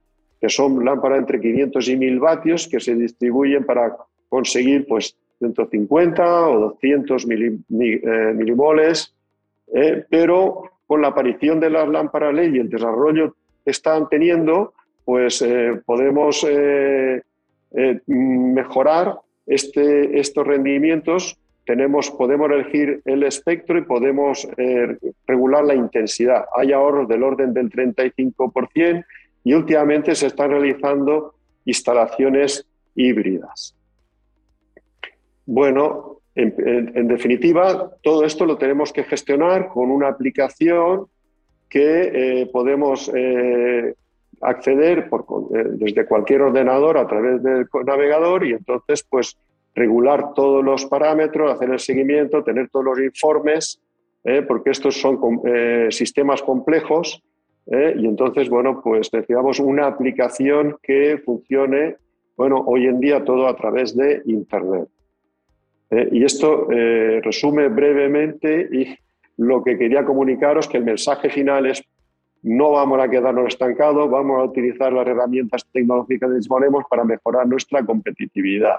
que 0.43 0.49
son 0.49 0.85
lámparas 0.85 1.21
entre 1.21 1.41
500 1.41 1.89
y 1.89 1.97
1000 1.97 2.19
vatios, 2.19 2.67
que 2.69 2.81
se 2.81 2.97
distribuyen 2.97 3.65
para 3.65 3.97
conseguir 4.29 4.87
pues 4.89 5.17
150 5.39 6.49
o 6.49 6.61
200 6.61 7.27
eh, 7.31 8.33
milimoles, 8.35 9.15
pero 10.11 10.65
con 10.87 11.01
la 11.01 11.09
aparición 11.09 11.61
de 11.61 11.71
las 11.71 11.89
lámparas 11.89 12.35
LED 12.35 12.55
y 12.55 12.59
el 12.59 12.69
desarrollo 12.69 13.37
que 13.65 13.71
están 13.71 14.09
teniendo, 14.09 14.75
pues 15.05 15.45
podemos 15.87 16.47
mejorar 18.07 19.19
este, 19.47 20.19
estos 20.19 20.47
rendimientos 20.47 21.39
tenemos, 21.65 22.11
podemos 22.11 22.51
elegir 22.51 23.03
el 23.05 23.23
espectro 23.23 23.79
y 23.79 23.83
podemos 23.83 24.49
eh, 24.57 24.99
regular 25.27 25.65
la 25.65 25.75
intensidad. 25.75 26.45
Hay 26.57 26.73
ahorros 26.73 27.09
del 27.09 27.23
orden 27.23 27.55
del 27.55 27.71
35% 27.71 29.05
y 29.45 29.55
últimamente 29.55 30.15
se 30.15 30.27
están 30.27 30.51
realizando 30.51 31.35
instalaciones 31.65 32.67
híbridas. 32.95 33.75
Bueno, 35.47 36.19
en, 36.35 37.09
definitiva, 37.09 37.91
todo 38.03 38.25
esto 38.25 38.47
lo 38.47 38.57
tenemos 38.57 38.93
que 38.93 39.05
gestionar 39.05 39.69
con 39.69 39.91
una 39.91 40.09
aplicación 40.09 41.07
que 41.69 42.41
eh, 42.43 42.47
podemos 42.47 43.11
eh, 43.15 43.95
acceder 44.41 44.99
eh, 45.11 45.65
desde 45.73 46.07
cualquier 46.07 46.43
ordenador 46.43 46.97
a 46.97 47.07
través 47.07 47.43
del 47.43 47.67
navegador 47.85 48.47
y 48.47 48.53
entonces 48.53 49.05
pues 49.09 49.37
regular 49.75 50.33
todos 50.35 50.65
los 50.65 50.87
parámetros, 50.87 51.51
hacer 51.51 51.71
el 51.71 51.79
seguimiento, 51.79 52.45
tener 52.45 52.69
todos 52.69 52.85
los 52.85 53.01
informes, 53.01 53.81
porque 54.47 54.71
estos 54.71 55.01
son 55.01 55.19
sistemas 55.91 56.43
complejos 56.43 57.21
y 57.67 58.07
entonces, 58.07 58.49
bueno, 58.49 58.81
pues 58.83 59.13
necesitamos 59.13 59.61
una 59.61 59.87
aplicación 59.87 60.77
que 60.83 61.19
funcione, 61.25 61.97
bueno, 62.37 62.63
hoy 62.67 62.87
en 62.87 63.01
día 63.01 63.25
todo 63.25 63.47
a 63.47 63.57
través 63.57 63.97
de 63.97 64.23
Internet. 64.27 64.89
y 66.11 66.25
esto 66.25 66.67
resume 66.69 67.69
brevemente 67.69 68.69
y 68.73 68.97
lo 69.37 69.63
que 69.63 69.79
quería 69.79 70.05
comunicaros, 70.05 70.69
que 70.69 70.79
el 70.79 70.85
mensaje 70.85 71.31
final 71.31 71.67
es 71.67 71.83
no 72.43 72.73
vamos 72.73 73.01
a 73.01 73.09
quedarnos 73.09 73.47
estancados, 73.47 74.11
vamos 74.11 74.41
a 74.41 74.45
utilizar 74.45 74.93
las 74.93 75.07
herramientas 75.07 75.65
tecnológicas 75.73 76.29
que 76.29 76.37
disponemos 76.37 76.85
para 76.91 77.05
mejorar 77.05 77.47
nuestra 77.47 77.85
competitividad. 77.85 78.77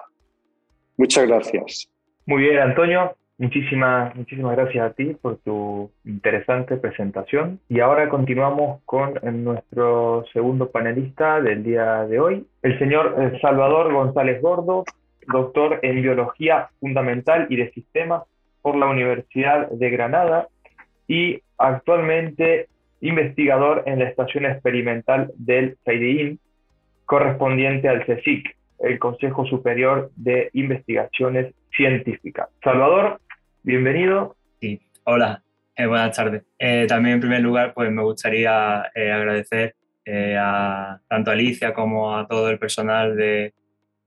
Muchas 0.98 1.26
gracias. 1.28 1.90
Muy 2.26 2.44
bien, 2.44 2.60
Antonio. 2.60 3.16
Muchísimas, 3.40 4.16
muchísimas 4.16 4.56
gracias 4.56 4.92
a 4.92 4.94
ti 4.94 5.16
por 5.20 5.38
tu 5.38 5.92
interesante 6.06 6.78
presentación. 6.78 7.60
Y 7.68 7.80
ahora 7.80 8.08
continuamos 8.08 8.82
con 8.86 9.20
nuestro 9.44 10.24
segundo 10.32 10.70
panelista 10.70 11.42
del 11.42 11.64
día 11.64 12.06
de 12.06 12.20
hoy, 12.20 12.46
el 12.62 12.78
señor 12.78 13.16
eh, 13.18 13.40
Salvador 13.42 13.92
González 13.92 14.42
Gordo, 14.42 14.86
doctor 15.28 15.80
en 15.82 16.02
Biología 16.02 16.70
Fundamental 16.80 17.48
y 17.50 17.56
de 17.56 17.72
Sistemas 17.72 18.24
por 18.62 18.76
la 18.76 18.88
Universidad 18.88 19.70
de 19.70 19.90
Granada 19.90 20.48
y 21.08 21.42
actualmente 21.58 22.68
investigador 23.02 23.84
en 23.86 24.00
la 24.00 24.06
estación 24.06 24.46
experimental 24.46 25.32
del 25.36 25.78
CIDIN, 25.86 26.40
correspondiente 27.06 27.90
al 27.90 28.06
CSIC, 28.06 28.56
el 28.80 29.00
Consejo 29.00 29.46
Superior 29.46 30.12
de 30.16 30.50
Investigaciones 30.54 31.54
Científicas. 31.76 32.48
Salvador, 32.64 33.20
bienvenido. 33.64 34.36
Sí, 34.60 34.82
hola, 35.06 35.42
eh, 35.76 35.86
buenas 35.86 36.16
tardes. 36.16 36.44
Eh, 36.60 36.86
también 36.88 37.16
en 37.16 37.22
primer 37.22 37.42
lugar, 37.42 37.74
pues 37.74 37.90
me 37.92 38.04
gustaría 38.04 38.92
eh, 38.94 39.12
agradecer 39.12 39.76
a 40.38 41.00
tanto 41.08 41.32
a 41.32 41.34
Alicia 41.34 41.74
como 41.74 42.18
a 42.18 42.28
todo 42.28 42.50
el 42.50 42.60
personal 42.60 43.16
de 43.16 43.54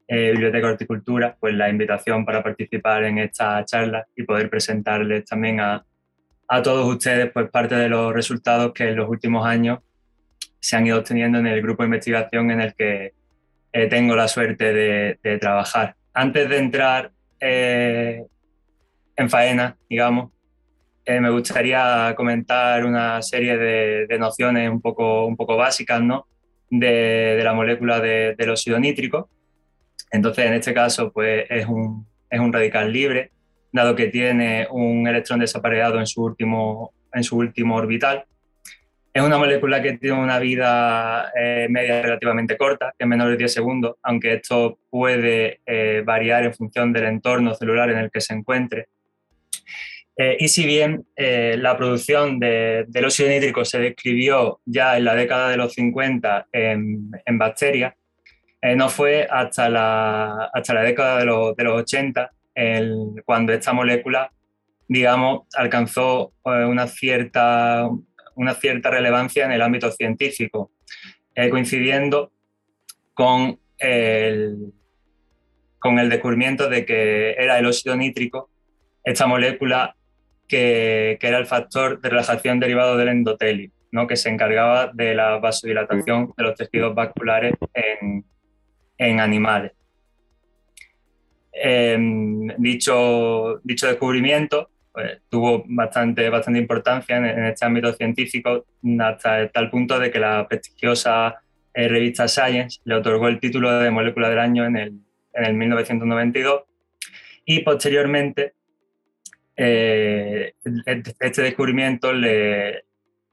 Biblioteca 0.07 0.69
Horticultura 0.69 1.35
pues 1.41 1.55
la 1.55 1.71
invitación 1.71 2.27
para 2.27 2.43
participar 2.43 3.05
en 3.05 3.17
esta 3.17 3.65
charla 3.65 4.07
y 4.15 4.25
poder 4.25 4.51
presentarles 4.51 5.25
también 5.25 5.59
a, 5.59 5.87
a 6.49 6.63
todos 6.63 6.87
ustedes 6.87 7.33
pues 7.33 7.49
parte 7.49 7.77
de 7.77 7.89
los 7.89 8.13
resultados 8.13 8.75
que 8.75 8.91
en 8.91 8.97
los 8.97 9.09
últimos 9.09 9.47
años 9.47 9.79
se 10.61 10.77
han 10.77 10.87
ido 10.87 10.99
obteniendo 10.99 11.39
en 11.39 11.47
el 11.47 11.63
grupo 11.63 11.83
de 11.83 11.87
investigación 11.87 12.51
en 12.51 12.61
el 12.61 12.75
que 12.75 13.15
tengo 13.89 14.15
la 14.15 14.29
suerte 14.29 14.75
de, 14.75 15.39
trabajar. 15.39 15.97
Antes 16.13 16.47
de 16.47 16.59
entrar 16.59 17.11
en 19.17 19.31
faena, 19.31 19.77
digamos, 19.89 20.31
eh, 21.05 21.21
me 21.21 21.31
gustaría 21.31 22.15
comentar 22.17 22.85
una 22.85 23.23
serie 23.23 23.57
de, 23.57 24.19
nociones 24.19 24.69
un 24.69 24.81
poco, 24.81 25.25
un 25.27 25.37
poco 25.37 25.57
básicas, 25.57 26.03
¿no? 26.03 26.27
de, 26.71 27.41
la 27.43 27.55
molécula 27.55 28.01
del 28.01 28.51
óxido 28.51 28.79
nítrico. 28.79 29.29
Entonces, 30.11 30.47
en 30.47 30.55
este 30.55 30.75
caso, 30.75 31.13
pues 31.13 31.47
es 31.49 31.67
un, 31.67 32.07
es 32.29 32.41
un 32.41 32.53
radical 32.53 32.93
libre, 32.93 33.31
dado 33.73 33.95
que 33.95 34.07
tiene 34.07 34.67
un 34.71 35.07
electrón 35.07 35.41
desapareado 35.41 35.99
en 35.99 36.07
su 36.07 36.23
último, 36.23 36.93
en 37.13 37.25
su 37.25 37.37
último 37.37 37.77
orbital. 37.77 38.25
Es 39.13 39.23
una 39.23 39.39
molécula 39.39 39.81
que 39.81 39.97
tiene 39.97 40.19
una 40.19 40.39
vida 40.39 41.33
eh, 41.35 41.69
media 41.71 42.03
relativamente 42.03 42.57
corta, 42.57 42.93
que 42.99 43.05
es 43.05 43.09
menor 43.09 43.31
de 43.31 43.39
10 43.39 43.53
segundos, 43.53 43.97
aunque 44.03 44.35
esto 44.35 44.79
puede 44.91 45.61
eh, 45.65 46.03
variar 46.05 46.45
en 46.45 46.53
función 46.53 46.93
del 46.93 47.05
entorno 47.05 47.55
celular 47.55 47.91
en 47.91 47.99
el 47.99 48.11
que 48.11 48.21
se 48.21 48.35
encuentre. 48.35 48.89
Eh, 50.19 50.37
y 50.41 50.49
si 50.49 50.65
bien 50.65 51.07
la 51.17 51.77
producción 51.77 52.41
de, 52.41 52.87
del 52.89 53.05
óxido 53.05 53.29
nítrico 53.29 53.65
se 53.65 53.79
describió 53.79 54.61
ya 54.65 54.97
en 54.97 55.05
la 55.05 55.15
década 55.15 55.51
de 55.51 55.59
los 55.59 55.75
50 55.75 56.47
en, 56.53 57.11
en 57.25 57.39
bacterias, 57.39 57.95
no 58.77 58.89
fue 58.89 59.29
hasta 59.31 59.69
la, 59.69 60.51
hasta 60.53 60.75
la 60.75 60.83
década 60.83 61.19
de 61.19 61.27
los, 61.27 61.55
de 61.55 61.65
los 61.65 61.83
80 61.83 62.33
el, 62.55 63.23
cuando 63.25 63.53
esta 63.53 63.73
molécula, 63.73 64.33
digamos, 64.89 65.43
alcanzó 65.55 66.33
una 66.43 66.87
cierta 66.89 67.89
una 68.37 68.55
cierta 68.55 68.91
relevancia 68.91 69.45
en 69.45 69.53
el 69.53 69.63
ámbito 69.63 69.91
científico, 69.91 70.71
eh, 71.35 71.51
coincidiendo 71.51 72.31
con 73.15 73.59
el, 73.79 74.73
con 75.79 75.99
el 75.99 76.09
descubrimiento 76.09 76.69
de 76.69 76.85
que 76.85 77.33
era 77.33 77.59
el 77.59 77.67
óxido 77.67 77.97
nítrico, 77.97 78.51
esta 79.03 79.27
molécula 79.27 79.97
que, 80.47 81.19
era 81.21 81.39
el 81.39 81.47
factor 81.47 82.01
de 82.01 82.09
relajación 82.09 82.61
derivado 82.61 82.97
del 82.97 83.09
endotelio, 83.09 83.71
¿no? 83.91 84.07
que 84.07 84.17
se 84.17 84.29
encargaba 84.29 84.91
de 84.93 85.15
la 85.15 85.39
vasodilatación 85.39 86.33
de 86.37 86.43
los 86.43 86.55
tejidos 86.57 86.95
vasculares 86.95 87.55
en, 88.99 89.21
animales. 89.21 89.73
Em, 91.53 92.49
dicho, 92.59 93.61
dicho 93.65 93.87
descubrimiento 93.87 94.71
pues, 94.97 95.21
tuvo 95.29 95.65
bastante, 95.67 96.29
bastante 96.31 96.59
importancia 96.59 97.17
en, 97.19 97.45
este 97.45 97.67
ámbito 97.67 97.93
científico 97.93 98.65
hasta 98.99 99.49
tal 99.49 99.71
punto 99.71 99.99
de 99.99 100.11
que 100.11 100.19
la 100.19 100.47
prestigiosa 100.49 101.43
eh, 101.75 101.89
revista 101.89 102.29
Science 102.29 102.81
le 102.85 102.95
otorgó 102.95 103.29
el 103.29 103.39
título 103.39 103.79
de 103.79 103.91
molécula 103.91 104.31
del 104.31 104.39
año 104.39 104.65
en 104.65 104.77
el, 104.77 105.01
en 105.35 105.45
el 105.45 105.55
1992 105.55 106.63
y 107.45 107.61
posteriormente 107.61 108.55
eh, 109.57 110.55
este 111.21 111.43
descubrimiento 111.43 112.13
le, 112.13 112.85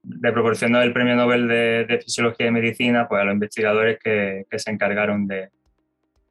le, 0.03 0.31
proporcionó 0.31 0.81
el 0.81 0.93
Premio 0.93 1.15
Nobel 1.15 1.47
de, 1.47 1.99
Fisiología 2.03 2.47
y 2.47 2.51
Medicina 2.51 3.07
pues, 3.07 3.21
a 3.21 3.25
los 3.25 3.33
investigadores 3.33 3.99
que, 4.03 4.45
que 4.49 4.59
se 4.59 4.71
encargaron 4.71 5.27
de, 5.27 5.49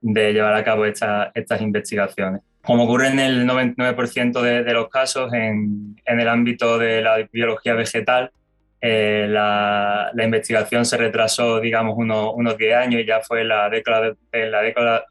de, 0.00 0.32
llevar 0.32 0.54
a 0.54 0.64
cabo 0.64 0.86
estas 0.86 1.60
investigaciones. 1.60 2.42
Como 2.62 2.84
ocurre 2.84 3.08
en 3.08 3.18
el 3.18 3.44
99% 3.46 4.40
de, 4.40 4.72
los 4.72 4.88
casos, 4.88 5.32
en, 5.32 5.96
el 6.06 6.28
ámbito 6.28 6.78
de 6.78 7.02
la 7.02 7.28
biología 7.32 7.74
vegetal, 7.74 8.30
eh, 8.80 9.26
la, 9.28 10.12
investigación 10.22 10.84
se 10.84 10.96
retrasó, 10.96 11.58
digamos, 11.58 11.94
unos, 11.96 12.56
10 12.56 12.76
años 12.76 13.00
y 13.00 13.06
ya 13.06 13.20
fue 13.20 13.40
en 13.40 13.48
la 13.48 13.68
década 13.68 14.14
de, 14.30 14.48
la 14.48 14.62
década, 14.62 15.04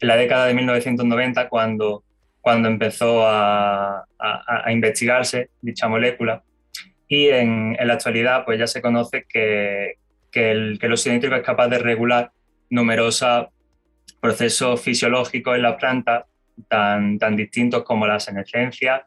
en 0.00 0.08
la 0.08 0.16
década 0.16 0.46
de 0.46 0.54
1990 0.54 1.48
cuando, 1.48 2.04
cuando 2.40 2.68
empezó 2.68 3.26
a, 3.26 4.06
investigarse 4.68 5.50
dicha 5.60 5.88
molécula. 5.88 6.42
Y 7.08 7.28
en, 7.28 7.76
la 7.80 7.94
actualidad, 7.94 8.44
pues 8.44 8.58
ya 8.58 8.66
se 8.66 8.80
conoce 8.82 9.24
que, 9.28 9.96
el, 10.32 10.78
que 10.78 10.86
el 10.86 10.92
es 10.92 11.42
capaz 11.42 11.68
de 11.68 11.78
regular 11.78 12.30
numerosos 12.70 13.48
procesos 14.20 14.80
fisiológicos 14.80 15.56
en 15.56 15.62
la 15.62 15.76
planta 15.76 16.26
tan, 16.68 17.18
tan 17.18 17.36
distintos 17.36 17.82
como 17.82 18.06
la 18.06 18.20
senescencia, 18.20 19.06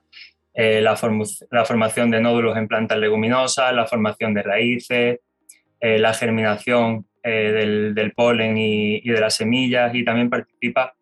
eh, 0.53 0.81
la, 0.81 0.95
formación 0.95 2.11
de 2.11 2.21
nódulos 2.21 2.57
en 2.57 2.67
plantas 2.67 2.97
leguminosas, 2.97 3.73
la 3.73 3.85
formación 3.85 4.33
de 4.33 4.43
raíces, 4.43 5.19
eh, 5.79 5.99
la 5.99 6.13
germinación 6.13 7.05
eh, 7.23 7.51
del, 7.51 7.95
del, 7.95 8.13
polen 8.13 8.57
y, 8.57 8.97
y, 8.97 9.09
de 9.09 9.19
las 9.19 9.35
semillas 9.35 9.93
y 9.95 10.03
también 10.03 10.29
participa 10.29 10.93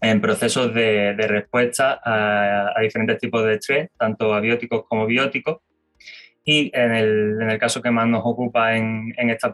en 0.00 0.20
procesos 0.20 0.74
de, 0.74 1.14
respuesta 1.14 2.00
a, 2.04 2.80
diferentes 2.80 3.18
tipos 3.18 3.44
de 3.44 3.54
estrés, 3.54 3.90
tanto 3.98 4.34
abióticos 4.34 4.84
como 4.88 5.06
bióticos, 5.06 5.58
y 6.44 6.72
en 6.74 6.92
el, 6.92 7.58
caso 7.58 7.80
que 7.80 7.92
más 7.92 8.08
nos 8.08 8.22
ocupa 8.24 8.76
en, 8.76 9.14
esta, 9.16 9.48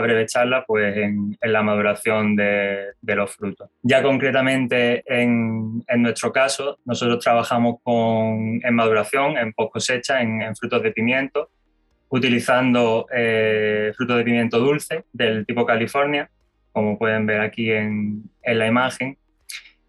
breve 0.00 0.26
charla, 0.26 0.64
pues 0.64 0.96
en, 0.96 1.36
la 1.42 1.62
maduración 1.62 2.36
de, 2.36 2.92
de, 3.00 3.16
los 3.16 3.34
frutos. 3.34 3.70
Ya 3.82 4.02
concretamente 4.02 5.02
en, 5.06 5.82
nuestro 5.96 6.32
caso, 6.32 6.78
nosotros 6.84 7.24
trabajamos 7.24 7.76
con, 7.82 8.60
en 8.62 8.74
maduración, 8.74 9.36
en 9.36 9.52
post 9.52 9.72
cosecha, 9.72 10.22
en, 10.22 10.54
frutos 10.54 10.80
de 10.82 10.92
pimiento, 10.92 11.50
utilizando 12.08 13.06
eh, 13.12 13.92
frutos 13.96 14.16
de 14.18 14.24
pimiento 14.24 14.60
dulce 14.60 15.04
del 15.12 15.44
tipo 15.44 15.66
California, 15.66 16.30
como 16.72 16.96
pueden 16.98 17.26
ver 17.26 17.40
aquí 17.40 17.72
en, 17.72 18.30
la 18.44 18.66
imagen. 18.66 19.18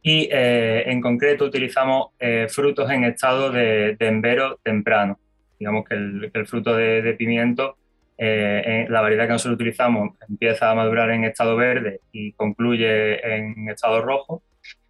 Y 0.01 0.29
eh, 0.31 0.83
en 0.89 1.01
concreto 1.01 1.45
utilizamos 1.45 2.07
eh, 2.19 2.47
frutos 2.49 2.89
en 2.89 3.03
estado 3.03 3.51
de, 3.51 3.95
de 3.97 4.07
embero 4.07 4.59
temprano 4.63 5.19
digamos 5.59 5.85
que 5.87 5.95
el, 5.95 6.47
fruto 6.47 6.75
de, 6.75 7.13
pimiento, 7.15 7.77
eh, 8.17 8.87
la 8.89 9.01
variedad 9.01 9.25
que 9.25 9.33
nosotros 9.33 9.55
utilizamos 9.55 10.17
empieza 10.27 10.71
a 10.71 10.75
madurar 10.75 11.11
en 11.11 11.25
estado 11.25 11.55
verde 11.55 11.99
y 12.11 12.31
concluye 12.31 13.19
en 13.35 13.69
estado 13.69 14.01
rojo, 14.01 14.41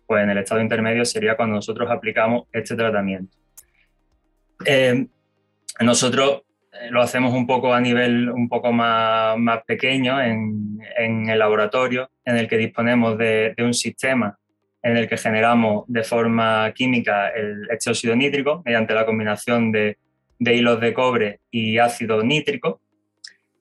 pues 0.05 0.23
en 0.23 0.29
el 0.29 0.37
estado 0.37 0.61
intermedio 0.61 1.03
sería 1.05 1.35
cuando 1.35 1.55
nosotros 1.55 1.89
aplicamos 1.89 2.47
este 2.53 2.75
tratamiento. 2.75 3.35
Nosotros 5.79 6.43
lo 6.91 7.01
hacemos 7.01 7.33
un 7.33 7.47
poco 7.47 7.73
a 7.73 7.81
nivel 7.81 8.29
un 8.29 8.47
poco 8.47 8.71
más, 8.71 9.37
más 9.37 9.63
pequeño 9.63 10.21
en, 10.21 10.79
el 10.97 11.39
laboratorio, 11.39 12.09
en 12.25 12.37
el 12.37 12.47
que 12.47 12.57
disponemos 12.57 13.17
de, 13.17 13.55
un 13.59 13.73
sistema 13.73 14.37
en 14.81 14.97
el 14.97 15.07
que 15.07 15.17
generamos 15.17 15.83
de 15.87 16.03
forma 16.03 16.71
química 16.73 17.29
el 17.29 17.67
este 17.69 18.15
nítrico 18.15 18.61
mediante 18.65 18.93
la 18.93 19.05
combinación 19.05 19.71
de 19.71 19.97
de 20.39 20.55
hilos 20.55 20.79
de 20.79 20.93
cobre 20.93 21.41
y 21.51 21.77
ácido 21.77 22.23
nítrico, 22.23 22.81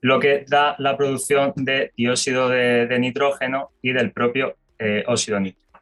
lo 0.00 0.20
que 0.20 0.44
da 0.48 0.76
la 0.78 0.96
producción 0.96 1.52
de 1.56 1.92
dióxido 1.96 2.48
de, 2.48 2.96
nitrógeno 3.00 3.70
y 3.82 3.92
del 3.92 4.12
propio 4.12 4.56
eh, 4.78 5.02
óxido 5.06 5.40
nítrico. 5.40 5.80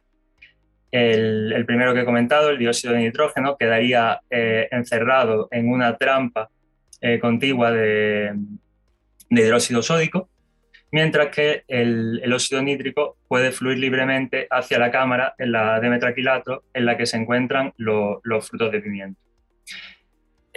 El, 0.91 1.63
primero 1.67 1.93
que 1.93 2.01
he 2.01 2.05
comentado, 2.05 2.49
el 2.49 2.57
dióxido 2.57 2.93
de 2.93 3.01
nitrógeno, 3.01 3.55
quedaría 3.57 4.21
eh, 4.29 4.67
encerrado 4.71 5.47
en 5.51 5.69
una 5.69 5.95
trampa 5.95 6.49
eh, 6.99 7.19
contigua 7.19 7.71
de, 7.71 8.33
hidróxido 9.29 9.83
sódico, 9.83 10.29
mientras 10.91 11.27
que 11.27 11.63
el, 11.67 12.31
óxido 12.33 12.61
nítrico 12.61 13.17
puede 13.27 13.51
fluir 13.51 13.77
libremente 13.77 14.47
hacia 14.49 14.79
la 14.79 14.91
cámara 14.91 15.35
en 15.37 15.51
la 15.51 15.79
de 15.79 15.89
metraquilato 15.89 16.63
en 16.73 16.85
la 16.85 16.97
que 16.97 17.05
se 17.05 17.17
encuentran 17.17 17.73
los 17.77 18.47
frutos 18.47 18.71
de 18.71 18.81
pimiento. 18.81 19.19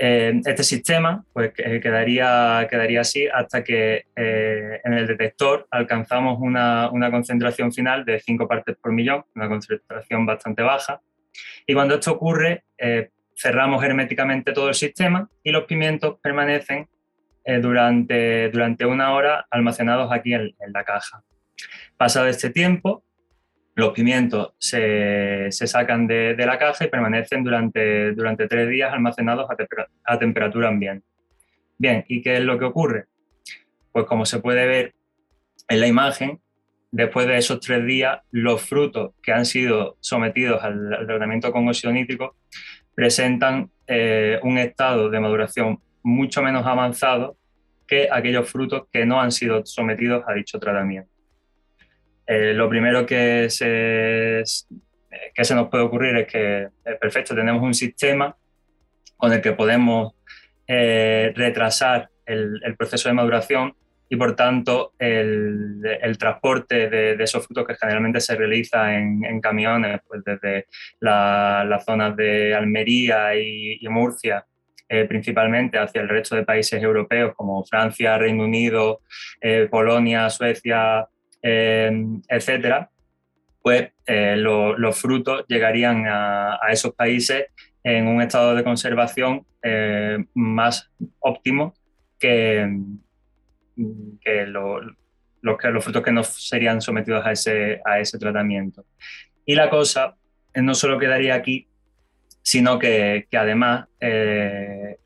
Eh, 0.03 0.41
este 0.47 0.63
sistema 0.63 1.23
pues, 1.31 1.53
quedaría, 1.53 2.67
quedaría 2.71 3.03
así 3.03 3.27
hasta 3.27 3.63
que 3.63 4.07
eh, 4.17 4.81
en 4.83 4.95
el 4.95 5.07
detector 5.07 5.67
alcanzamos 5.71 6.39
una, 6.41 6.89
una, 6.91 7.11
concentración 7.11 7.71
final 7.71 8.07
de 8.07 8.19
5 8.19 8.49
partes 8.49 8.77
por 8.81 8.93
millón, 8.93 9.25
una 9.35 9.47
concentración 9.47 10.25
bastante 10.25 10.63
baja. 10.63 11.03
Y 11.67 11.75
cuando 11.75 11.97
esto 11.97 12.13
ocurre, 12.13 12.65
eh, 12.79 13.11
cerramos 13.37 13.85
herméticamente 13.85 14.53
todo 14.53 14.69
el 14.69 14.75
sistema 14.75 15.29
y 15.43 15.51
los 15.51 15.65
pimientos 15.65 16.17
permanecen 16.23 16.89
durante, 17.61 18.51
durante 18.51 18.87
una 18.87 19.13
hora 19.13 19.47
almacenados 19.51 20.13
aquí 20.13 20.35
en, 20.35 20.55
la 20.73 20.85
caja. 20.85 21.23
Pasado 21.97 22.27
este 22.27 22.51
tiempo, 22.51 23.05
los 23.75 23.93
pimientos 23.93 24.53
se, 24.59 25.51
sacan 25.51 26.07
de, 26.07 26.35
la 26.37 26.59
caja 26.59 26.85
y 26.85 26.89
permanecen 26.89 27.43
durante, 27.43 28.13
durante 28.13 28.47
tres 28.47 28.69
días 28.69 28.93
almacenados 28.93 29.49
a, 30.05 30.19
temperatura 30.19 30.69
ambiente. 30.69 31.07
Bien, 31.79 32.05
¿y 32.09 32.23
qué 32.23 32.35
es 32.35 32.41
lo 32.41 32.59
que 32.59 32.67
ocurre? 32.67 33.07
Pues 33.93 34.05
como 34.07 34.27
se 34.27 34.41
puede 34.41 34.67
ver 34.67 34.95
en 35.69 35.81
la 35.81 35.87
imagen, 35.87 36.41
después 36.91 37.27
de 37.27 37.39
esos 37.39 37.61
tres 37.61 37.85
días, 37.87 38.21
los 38.31 38.63
frutos 38.63 39.13
que 39.23 39.33
han 39.33 39.47
sido 39.47 39.97
sometidos 40.01 40.63
al, 40.63 41.07
tratamiento 41.07 41.53
con 41.53 41.69
óxido 41.69 41.93
nítrico 41.93 42.37
presentan 42.95 43.71
eh, 43.87 44.39
un 44.43 44.59
estado 44.59 45.09
de 45.09 45.21
maduración 45.21 45.81
mucho 46.03 46.43
menos 46.43 46.67
avanzado 46.67 47.37
que 47.87 48.09
aquellos 48.11 48.49
frutos 48.49 48.85
que 48.93 49.05
no 49.05 49.21
han 49.21 49.33
sido 49.33 49.65
sometidos 49.67 50.25
a 50.27 50.35
dicho 50.35 50.59
tratamiento. 50.59 51.11
Eh, 52.27 52.55
lo 52.55 52.69
primero 52.69 53.05
que 53.05 53.51
se, 53.51 54.45
que 55.35 55.45
se 55.45 55.55
nos 55.55 55.69
puede 55.69 55.85
ocurrir 55.85 56.17
es 56.17 56.27
que, 56.29 56.63
eh, 56.63 56.97
perfecto, 57.01 57.35
tenemos 57.35 57.63
un 57.63 57.75
sistema 57.75 58.37
con 59.17 59.33
el 59.33 59.41
que 59.41 59.53
podemos 59.53 60.15
eh, 60.67 61.33
retrasar 61.35 62.09
el, 62.25 62.77
proceso 62.79 63.09
de 63.09 63.15
maduración 63.15 63.75
y 64.09 64.15
por 64.15 64.37
tanto 64.37 64.93
el, 64.99 66.17
transporte 66.19 66.89
de, 66.89 67.23
esos 67.23 67.45
frutos 67.45 67.67
que 67.67 67.75
generalmente 67.75 68.21
se 68.21 68.37
realiza 68.37 68.97
en, 68.97 69.41
camiones, 69.41 70.01
pues 70.07 70.23
desde 70.25 70.67
las 71.01 71.85
zonas 71.85 72.17
de 72.17 72.55
Almería 72.55 73.35
y, 73.35 73.85
Murcia, 73.89 74.47
eh, 74.93 75.05
principalmente 75.05 75.79
hacia 75.79 76.03
el 76.03 76.09
resto 76.09 76.35
de 76.35 76.43
países 76.43 76.83
europeos 76.83 77.33
como 77.37 77.65
Francia, 77.65 78.19
Reino 78.19 78.43
Unido, 78.43 79.03
eh, 79.41 79.69
Polonia, 79.71 80.29
Suecia, 80.31 81.09
etcétera, 81.43 82.91
pues 83.63 83.93
los 84.07 85.01
frutos 85.01 85.45
llegarían 85.49 86.05
a, 86.07 86.59
esos 86.71 86.93
países 86.93 87.47
en 87.83 88.09
un 88.09 88.21
estado 88.21 88.55
de 88.55 88.65
conservación 88.65 89.47
más 90.35 90.91
óptimo 91.21 91.73
que, 92.19 92.69
que, 94.21 94.47
los 94.47 95.83
frutos 95.83 96.03
que 96.03 96.13
no 96.13 96.25
serían 96.25 96.83
sometidos 96.83 97.25
a 97.25 97.33
ese, 97.33 97.81
a 97.87 98.01
ese 98.01 98.19
tratamiento. 98.19 98.85
Y 99.47 99.55
la 99.55 99.71
cosa 99.71 100.17
no 100.55 100.75
solo 100.75 100.99
quedaría 100.99 101.35
aquí, 101.35 101.70
sino 102.43 102.79
que, 102.79 103.27
además 103.33 103.87
eh, 104.01 104.97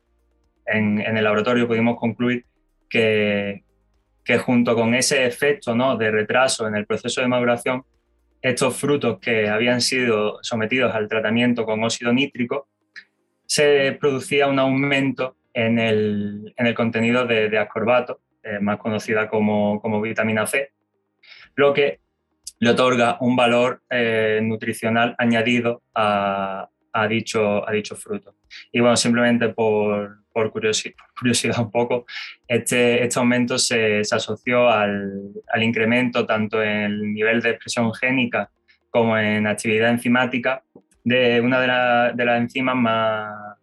en, 0.65 0.99
el 0.99 1.23
laboratorio 1.23 1.67
pudimos 1.67 1.99
concluir 1.99 2.45
que, 2.89 3.63
que, 4.23 4.37
junto 4.37 4.75
con 4.75 4.93
ese 4.95 5.25
efecto 5.25 5.75
¿no? 5.75 5.97
de 5.97 6.11
retraso 6.11 6.67
en 6.67 6.75
el 6.75 6.85
proceso 6.85 7.21
de 7.21 7.27
maduración, 7.27 7.83
estos 8.41 8.77
frutos 8.77 9.19
que 9.19 9.49
habían 9.49 9.81
sido 9.81 10.39
sometidos 10.41 10.93
al 10.93 11.07
tratamiento 11.07 11.65
con 11.65 11.83
óxido 11.83 12.13
nítrico, 12.13 12.67
se 13.45 13.97
producía 13.99 14.47
un 14.47 14.59
aumento 14.59 15.35
en 15.53 15.79
el, 15.79 16.53
en 16.57 16.67
el 16.67 16.75
contenido 16.75 17.25
de, 17.25 17.49
de 17.49 17.57
ascorbato, 17.57 18.21
eh, 18.43 18.59
más 18.59 18.77
conocida 18.77 19.27
como, 19.29 19.81
como, 19.81 20.01
vitamina 20.01 20.45
C, 20.45 20.73
lo 21.55 21.73
que 21.73 21.99
le 22.59 22.69
otorga 22.69 23.17
un 23.21 23.35
valor 23.35 23.81
eh, 23.89 24.39
nutricional 24.43 25.15
añadido 25.17 25.81
a, 25.95 26.69
a, 26.95 27.07
dicho, 27.07 27.67
a 27.67 27.71
dicho 27.71 27.95
fruto. 27.95 28.35
Y 28.71 28.79
bueno, 28.79 28.95
simplemente 28.95 29.49
por, 29.49 30.23
por 30.31 30.51
curiosidad, 30.51 30.95
curiosidad, 31.19 31.59
un 31.59 31.71
poco, 31.71 32.05
este, 32.47 33.03
este 33.03 33.19
aumento 33.19 33.57
se, 33.57 34.03
se 34.03 34.15
asoció 34.15 34.69
al, 34.69 35.31
al, 35.47 35.63
incremento 35.63 36.25
tanto 36.25 36.61
en 36.63 36.81
el 36.81 37.13
nivel 37.13 37.41
de 37.41 37.51
expresión 37.51 37.93
génica 37.93 38.49
como 38.89 39.17
en 39.17 39.45
actividad 39.45 39.89
enzimática 39.89 40.63
de 41.03 41.41
una 41.41 41.59
de, 41.59 42.13
de 42.15 42.25
las 42.25 42.39
enzimas 42.39 42.75
más, 42.75 43.57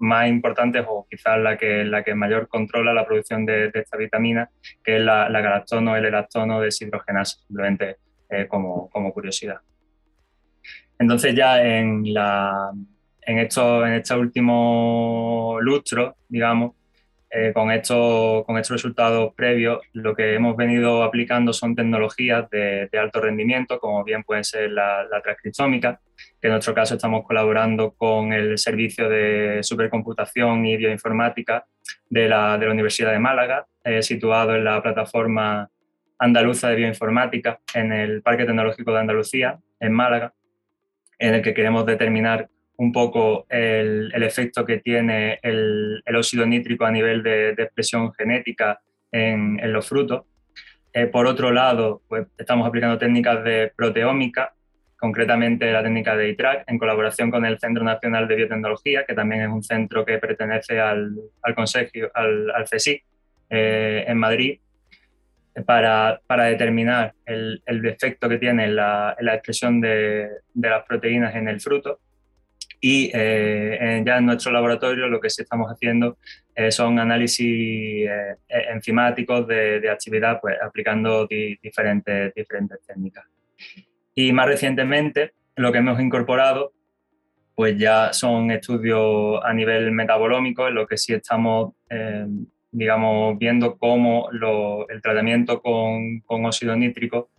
más 0.00 0.28
importantes 0.28 0.84
o 0.88 1.06
quizás 1.08 1.38
la 1.38 1.56
que, 1.56 1.84
la 1.84 2.02
que 2.02 2.14
mayor 2.14 2.48
controla 2.48 2.92
la 2.92 3.06
producción 3.06 3.44
de, 3.44 3.70
esta 3.72 3.96
vitamina, 3.96 4.50
que 4.82 4.96
es 4.96 5.02
la, 5.02 5.28
la 5.28 5.40
galactono, 5.40 5.96
el 5.96 6.06
elactono 6.06 6.60
deshidrogenasa, 6.60 7.38
simplemente 7.46 7.96
eh, 8.30 8.46
como, 8.48 8.88
como, 8.90 9.12
curiosidad. 9.12 9.60
Entonces 11.00 11.34
ya 11.34 11.62
en, 11.64 12.12
la, 12.12 12.70
en, 13.22 13.38
esto, 13.38 13.86
en 13.86 13.94
este 13.94 14.14
último 14.14 15.56
lustro, 15.62 16.14
digamos, 16.28 16.74
eh, 17.30 17.52
con, 17.54 17.70
esto, 17.70 18.44
con 18.46 18.58
estos 18.58 18.74
resultados 18.74 19.32
previos, 19.34 19.80
lo 19.94 20.14
que 20.14 20.34
hemos 20.34 20.56
venido 20.56 21.02
aplicando 21.02 21.54
son 21.54 21.74
tecnologías 21.74 22.50
de, 22.50 22.90
alto 23.00 23.20
rendimiento, 23.20 23.78
como 23.78 24.04
bien 24.04 24.24
puede 24.24 24.44
ser 24.44 24.72
la, 24.72 25.04
la, 25.04 25.22
transcriptómica, 25.22 26.00
que 26.38 26.48
en 26.48 26.52
nuestro 26.52 26.74
caso 26.74 26.96
estamos 26.96 27.24
colaborando 27.24 27.92
con 27.92 28.34
el 28.34 28.58
Servicio 28.58 29.08
de 29.08 29.60
Supercomputación 29.62 30.66
y 30.66 30.76
Bioinformática 30.76 31.64
de 32.10 32.28
la, 32.28 32.58
de 32.58 32.66
la 32.66 32.72
Universidad 32.72 33.12
de 33.12 33.20
Málaga, 33.20 33.64
eh, 33.84 34.02
situado 34.02 34.54
en 34.54 34.64
la 34.64 34.82
plataforma 34.82 35.70
andaluza 36.18 36.68
de 36.68 36.76
bioinformática 36.76 37.58
en 37.72 37.92
el 37.92 38.20
Parque 38.20 38.44
Tecnológico 38.44 38.92
de 38.92 39.00
Andalucía, 39.00 39.58
en 39.78 39.92
Málaga, 39.92 40.34
en 41.20 41.34
el 41.34 41.42
que 41.42 41.54
queremos 41.54 41.86
determinar 41.86 42.48
un 42.78 42.92
poco 42.92 43.46
el, 43.50 44.10
efecto 44.22 44.64
que 44.64 44.78
tiene 44.78 45.38
el, 45.42 46.02
óxido 46.16 46.46
nítrico 46.46 46.86
a 46.86 46.90
nivel 46.90 47.22
de, 47.22 47.50
expresión 47.50 48.12
genética 48.14 48.80
en, 49.12 49.60
los 49.70 49.86
frutos. 49.86 50.24
Eh, 50.92 51.06
por 51.06 51.26
otro 51.26 51.52
lado, 51.52 52.02
pues, 52.08 52.26
estamos 52.38 52.66
aplicando 52.66 52.98
técnicas 52.98 53.44
de 53.44 53.70
proteómica, 53.76 54.54
concretamente 54.96 55.70
la 55.70 55.82
técnica 55.82 56.16
de 56.16 56.30
ITRAC, 56.30 56.64
en 56.66 56.78
colaboración 56.78 57.30
con 57.30 57.44
el 57.44 57.58
Centro 57.58 57.84
Nacional 57.84 58.26
de 58.26 58.36
Biotecnología, 58.36 59.04
que 59.06 59.14
también 59.14 59.42
es 59.42 59.48
un 59.48 59.62
centro 59.62 60.04
que 60.04 60.18
pertenece 60.18 60.80
al, 60.80 61.14
al 61.42 61.54
Consejo, 61.54 61.90
al, 62.14 62.50
al 62.50 62.64
CSIC, 62.64 63.04
eh, 63.50 64.04
en 64.06 64.16
Madrid, 64.16 64.58
para, 65.66 66.20
para 66.26 66.44
determinar 66.44 67.14
el, 67.26 67.62
el, 67.66 67.84
efecto 67.86 68.28
que 68.28 68.38
tiene 68.38 68.68
la, 68.68 69.16
la 69.20 69.34
expresión 69.34 69.80
de, 69.80 70.28
de 70.54 70.70
las 70.70 70.84
proteínas 70.84 71.34
en 71.34 71.48
el 71.48 71.60
fruto 71.60 72.00
y 72.80 73.10
eh, 73.12 74.02
ya 74.06 74.18
en 74.18 74.26
nuestro 74.26 74.52
laboratorio 74.52 75.06
lo 75.06 75.20
que 75.20 75.28
sí 75.28 75.42
estamos 75.42 75.70
haciendo 75.70 76.16
eh, 76.54 76.70
son 76.70 76.98
análisis 76.98 78.08
eh, 78.08 78.36
enzimáticos 78.48 79.46
de, 79.46 79.80
de, 79.80 79.90
actividad, 79.90 80.40
pues 80.40 80.56
aplicando 80.62 81.26
diferentes, 81.26 82.32
diferentes 82.34 82.78
técnicas. 82.86 83.26
Y 84.14 84.32
más 84.32 84.46
recientemente 84.46 85.34
lo 85.56 85.70
que 85.70 85.78
hemos 85.78 86.00
incorporado 86.00 86.72
pues 87.54 87.76
ya 87.76 88.14
son 88.14 88.50
estudios 88.50 89.38
a 89.44 89.52
nivel 89.52 89.92
metabolómico, 89.92 90.66
en 90.66 90.74
lo 90.76 90.86
que 90.86 90.96
sí 90.96 91.12
estamos, 91.12 91.74
digamos, 92.72 93.38
viendo 93.38 93.78
cómo 93.78 94.28
lo, 94.32 94.88
el 94.88 95.02
tratamiento 95.02 95.60
con, 95.60 96.20
con 96.20 96.44
óxido 96.44 96.76
nítrico 96.76 97.30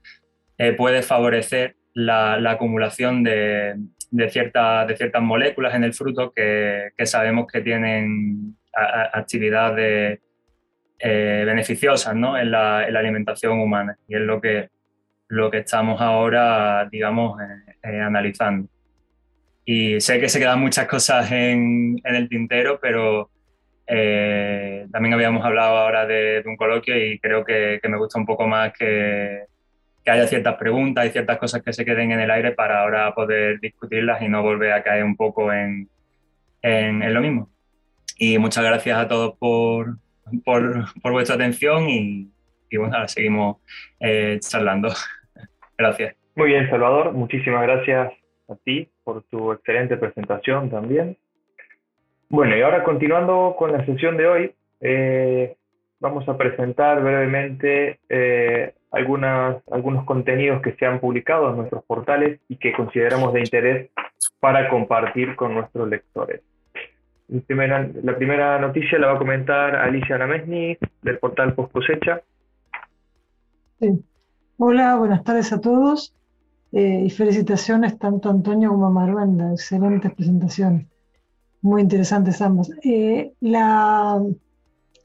puede 0.78 1.02
favorecer 1.02 1.76
la, 1.94 2.40
la 2.40 2.52
acumulación 2.52 3.24
de, 3.24 3.76
de, 4.12 4.30
cierta, 4.30 4.86
de 4.86 4.96
ciertas 4.96 5.22
moléculas 5.22 5.74
en 5.74 5.84
el 5.84 5.94
fruto 5.94 6.32
que, 6.32 6.90
que 6.96 7.06
sabemos 7.06 7.48
que 7.52 7.62
tienen 7.62 8.56
actividades 8.74 10.20
eh, 11.00 11.44
beneficiosas 11.46 12.16
¿no? 12.16 12.38
en, 12.38 12.52
la, 12.52 12.88
en, 12.88 12.94
la, 12.94 13.00
alimentación 13.00 13.60
humana. 13.60 13.98
Y 14.08 14.16
es 14.16 14.22
lo 14.22 14.40
que, 14.40 14.70
lo 15.30 15.50
que 15.50 15.60
estamos 15.60 16.00
ahora, 16.00 16.88
digamos, 16.92 17.40
eh, 17.42 17.76
eh, 17.84 18.00
analizando. 18.00 18.70
Y 19.66 20.00
sé 20.02 20.20
que 20.20 20.30
se 20.30 20.40
quedan 20.40 20.60
muchas 20.60 20.88
cosas 20.88 21.32
en, 21.32 22.00
en 22.04 22.16
el 22.16 22.30
tintero, 22.30 22.80
pero 22.82 23.30
también 24.92 25.14
habíamos 25.14 25.44
hablado 25.44 25.78
ahora 25.78 26.06
de, 26.06 26.42
de 26.42 26.50
un 26.50 26.56
coloquio 26.56 26.96
y 26.96 27.20
creo 27.20 27.44
que, 27.44 27.80
que, 27.82 27.90
me 27.90 27.98
gusta 27.98 28.20
un 28.20 28.26
poco 28.26 28.48
más 28.48 28.72
que, 28.72 29.46
que 30.04 30.12
haya 30.12 30.28
ciertas 30.28 30.56
preguntas 30.56 31.06
y 31.06 31.10
ciertas 31.10 31.38
cosas 31.38 31.62
que 31.62 31.74
se 31.74 31.86
queden 31.86 32.12
en 32.12 32.22
el 32.22 32.32
aire 32.32 32.52
para 32.52 32.82
ahora 32.82 33.14
poder 33.14 33.60
discutirlas 33.60 34.22
y 34.22 34.30
no 34.30 34.42
volver 34.42 34.74
a 34.74 34.84
caer 34.84 35.04
un 35.04 35.16
poco 35.16 35.52
en, 35.52 35.90
en, 36.62 37.14
lo 37.14 37.22
mismo. 37.22 37.50
Y 38.18 38.38
muchas 38.38 38.64
gracias 38.64 38.98
a 38.98 39.08
todos 39.08 39.36
por, 39.38 39.98
por, 40.46 40.86
por 41.02 41.12
vuestra 41.12 41.36
atención 41.36 41.90
y, 41.90 42.32
y, 42.70 42.78
bueno, 42.78 42.96
ahora 42.96 43.08
seguimos 43.08 43.58
eh, 44.00 44.38
charlando. 44.40 44.90
gracias. 45.78 46.16
Muy 46.36 46.50
bien, 46.50 46.70
Salvador. 46.70 47.12
Muchísimas 47.12 47.64
gracias 47.64 48.14
a 48.48 48.56
ti 48.64 48.90
por 49.04 49.24
tu 49.24 49.52
excelente 49.52 49.98
presentación 49.98 50.70
también. 50.70 51.18
Bueno, 52.32 52.56
y 52.56 52.62
ahora 52.62 52.86
continuando 52.86 53.56
con 53.60 53.74
la 53.74 53.86
sesión 53.86 54.16
de 54.16 54.26
hoy, 54.26 54.56
eh, 54.80 55.58
vamos 56.00 56.28
a 56.30 56.38
presentar 56.38 57.04
brevemente 57.04 58.00
eh, 58.08 58.74
algunos 58.90 60.06
contenidos 60.06 60.62
que 60.62 60.72
se 60.76 60.86
han 60.86 61.02
publicado 61.02 61.50
en 61.50 61.58
nuestros 61.58 61.84
portales 61.84 62.40
y 62.48 62.56
que 62.56 62.72
consideramos 62.72 63.34
de 63.34 63.42
interés 63.42 63.90
para 64.40 64.70
compartir 64.70 65.36
con 65.36 65.54
nuestros 65.56 65.90
lectores. 65.90 66.42
la 67.28 68.16
primera 68.16 68.60
noticia 68.60 68.98
la 68.98 69.08
va 69.08 69.14
a 69.16 69.18
comentar 69.20 69.76
Alicia 69.76 70.18
Namesni 70.18 70.78
del 71.02 71.20
portal 71.20 71.54
Post 71.54 71.74
Cosecha. 71.74 72.22
Hola, 74.58 74.96
buenas 74.96 75.26
tardes 75.26 75.52
a 75.52 75.60
todos 75.60 76.14
eh, 76.72 77.04
y 77.06 77.10
felicitaciones 77.10 78.00
tanto 78.00 78.30
a 78.30 78.32
Antonio 78.32 78.70
como 78.70 78.88
a 78.88 78.90
Maruenda, 78.90 79.52
excelentes 79.52 80.14
presentaciones, 80.14 80.88
muy 81.62 81.82
interesantes 81.82 82.42
ambas. 82.42 82.72
Eh, 82.84 83.34
la, 83.40 84.22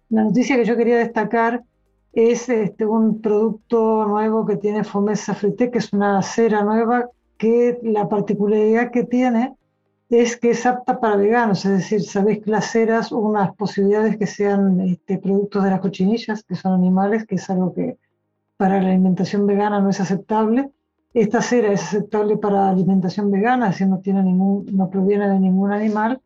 la 0.08 0.24
noticia 0.24 0.56
que 0.56 0.64
yo 0.64 0.76
quería 0.76 0.98
destacar 0.98 1.62
es 2.12 2.48
este, 2.48 2.86
un 2.86 3.20
producto 3.20 4.06
nuevo 4.06 4.46
que 4.46 4.56
tiene 4.56 4.84
Fomesa 4.84 5.34
Frite, 5.34 5.70
que 5.70 5.78
es 5.78 5.92
una 5.92 6.22
cera 6.22 6.62
nueva 6.62 7.10
que 7.36 7.78
la 7.82 8.08
particularidad 8.08 8.90
que 8.90 9.04
tiene 9.04 9.54
es 10.08 10.36
que 10.36 10.50
es 10.50 10.64
apta 10.64 11.00
para 11.00 11.16
veganos, 11.16 11.64
es 11.64 11.72
decir, 11.72 12.02
sabéis 12.02 12.42
que 12.42 12.50
las 12.50 12.70
ceras, 12.70 13.10
unas 13.10 13.54
posibilidades 13.56 14.16
que 14.16 14.26
sean 14.26 14.80
este, 14.80 15.18
productos 15.18 15.64
de 15.64 15.70
las 15.70 15.80
cochinillas, 15.80 16.44
que 16.44 16.54
son 16.54 16.74
animales, 16.74 17.26
que 17.26 17.34
es 17.34 17.50
algo 17.50 17.74
que 17.74 17.98
para 18.56 18.80
la 18.80 18.88
alimentación 18.88 19.46
vegana 19.46 19.80
no 19.80 19.90
es 19.90 20.00
aceptable. 20.00 20.70
Esta 21.12 21.42
cera 21.42 21.72
es 21.72 21.82
aceptable 21.82 22.36
para 22.36 22.70
alimentación 22.70 23.30
vegana, 23.30 23.68
decir, 23.68 23.88
no, 23.88 23.98
tiene 23.98 24.22
ningún, 24.22 24.66
no 24.72 24.88
proviene 24.88 25.28
de 25.28 25.40
ningún 25.40 25.72
animal 25.72 26.20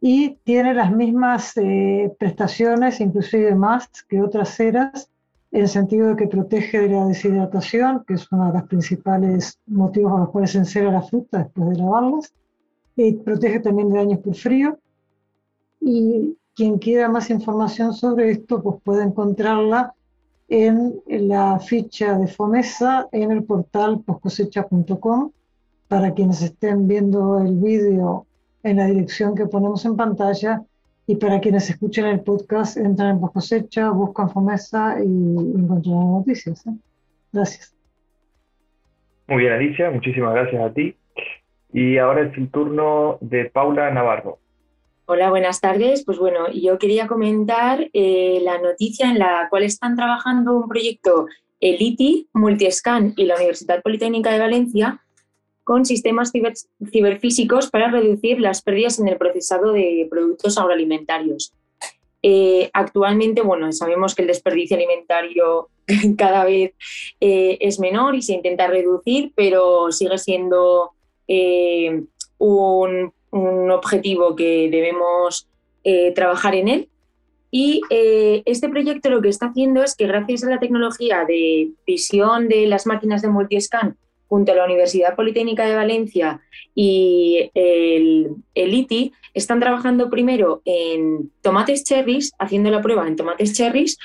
y 0.00 0.36
tiene 0.44 0.72
las 0.72 0.92
mismas 0.92 1.56
eh, 1.56 2.10
prestaciones, 2.18 3.00
inclusive 3.00 3.54
más 3.54 3.88
que 4.08 4.22
otras 4.22 4.56
ceras, 4.56 5.10
en 5.52 5.62
el 5.62 5.68
sentido 5.68 6.08
de 6.08 6.16
que 6.16 6.28
protege 6.28 6.80
de 6.80 6.88
la 6.88 7.06
deshidratación, 7.06 8.04
que 8.06 8.14
es 8.14 8.30
uno 8.32 8.46
de 8.46 8.58
los 8.58 8.68
principales 8.68 9.58
motivos 9.66 10.12
por 10.12 10.20
los 10.20 10.30
cuales 10.30 10.50
se 10.52 10.58
encera 10.58 10.92
la 10.92 11.02
fruta 11.02 11.38
después 11.38 11.70
de 11.70 11.76
lavarlas, 11.76 12.32
y 12.96 13.12
protege 13.12 13.60
también 13.60 13.90
de 13.90 13.98
daños 13.98 14.20
por 14.20 14.34
frío. 14.34 14.78
Y 15.80 16.36
quien 16.54 16.78
quiera 16.78 17.08
más 17.08 17.30
información 17.30 17.92
sobre 17.92 18.30
esto, 18.30 18.62
pues 18.62 18.76
puede 18.82 19.02
encontrarla 19.02 19.94
en 20.48 21.00
la 21.06 21.58
ficha 21.58 22.18
de 22.18 22.26
FOMESA 22.26 23.08
en 23.12 23.30
el 23.30 23.44
portal 23.44 24.00
poscosecha.com. 24.00 25.30
Para 25.88 26.14
quienes 26.14 26.42
estén 26.42 26.86
viendo 26.86 27.40
el 27.40 27.54
vídeo 27.56 28.26
en 28.62 28.76
la 28.76 28.86
dirección 28.86 29.34
que 29.34 29.46
ponemos 29.46 29.84
en 29.84 29.96
pantalla, 29.96 30.62
y 31.06 31.16
para 31.16 31.40
quienes 31.40 31.68
escuchen 31.68 32.06
el 32.06 32.20
podcast, 32.20 32.76
entran 32.76 33.16
en 33.16 33.20
Cosecha, 33.20 33.90
buscan 33.90 34.30
Fomesa 34.30 34.96
y 35.00 35.06
encontrarán 35.06 36.12
noticias. 36.12 36.64
¿eh? 36.66 36.70
Gracias. 37.32 37.74
Muy 39.26 39.38
bien, 39.38 39.52
Alicia, 39.52 39.90
muchísimas 39.90 40.34
gracias 40.34 40.62
a 40.62 40.72
ti. 40.72 40.94
Y 41.72 41.98
ahora 41.98 42.22
es 42.22 42.38
el 42.38 42.48
turno 42.50 43.18
de 43.20 43.46
Paula 43.46 43.90
Navarro. 43.90 44.38
Hola, 45.06 45.30
buenas 45.30 45.60
tardes. 45.60 46.04
Pues 46.04 46.18
bueno, 46.18 46.48
yo 46.52 46.78
quería 46.78 47.08
comentar 47.08 47.88
eh, 47.92 48.40
la 48.44 48.58
noticia 48.58 49.10
en 49.10 49.18
la 49.18 49.48
cual 49.50 49.64
están 49.64 49.96
trabajando 49.96 50.56
un 50.56 50.68
proyecto 50.68 51.26
el 51.60 51.76
ITI, 51.80 52.28
Multiscan 52.32 53.14
y 53.16 53.24
la 53.24 53.34
Universidad 53.34 53.82
Politécnica 53.82 54.30
de 54.30 54.38
Valencia 54.38 55.00
con 55.70 55.84
sistemas 55.84 56.32
ciberfísicos 56.90 57.70
para 57.70 57.92
reducir 57.92 58.40
las 58.40 58.60
pérdidas 58.60 58.98
en 58.98 59.06
el 59.06 59.16
procesado 59.16 59.70
de 59.72 60.04
productos 60.10 60.58
agroalimentarios. 60.58 61.54
Eh, 62.24 62.70
actualmente, 62.72 63.42
bueno, 63.42 63.70
sabemos 63.70 64.16
que 64.16 64.22
el 64.22 64.26
desperdicio 64.26 64.76
alimentario 64.76 65.68
cada 66.18 66.44
vez 66.44 66.72
eh, 67.20 67.56
es 67.60 67.78
menor 67.78 68.16
y 68.16 68.22
se 68.22 68.32
intenta 68.32 68.66
reducir, 68.66 69.30
pero 69.36 69.92
sigue 69.92 70.18
siendo 70.18 70.90
eh, 71.28 72.02
un, 72.38 73.12
un, 73.30 73.70
objetivo 73.70 74.34
que 74.34 74.68
debemos 74.72 75.46
trabajar 76.16 76.56
en 76.56 76.66
él. 76.66 76.88
Y 77.52 77.80
este 77.90 78.68
proyecto 78.68 79.08
lo 79.08 79.22
que 79.22 79.28
está 79.28 79.46
haciendo 79.46 79.84
es 79.84 79.94
que 79.94 80.08
gracias 80.08 80.42
a 80.42 80.50
la 80.50 80.58
tecnología 80.58 81.24
de 81.24 81.70
visión 81.86 82.48
de 82.48 82.66
las 82.66 82.86
máquinas 82.86 83.22
de 83.22 83.28
multiscan 83.28 83.96
junto 84.30 84.52
a 84.52 84.54
la 84.54 84.64
Universidad 84.64 85.16
Politécnica 85.16 85.66
de 85.66 85.74
Valencia 85.74 86.40
y 86.72 87.50
el, 87.52 88.36
ITI, 88.54 89.12
están 89.34 89.58
trabajando 89.58 90.08
primero 90.08 90.62
en 90.64 91.32
tomates 91.42 91.82
cherries, 91.82 92.32
haciendo 92.38 92.70
la 92.70 92.80
prueba 92.80 93.08
en 93.08 93.16
tomates 93.16 93.54
cherries, 93.54 93.98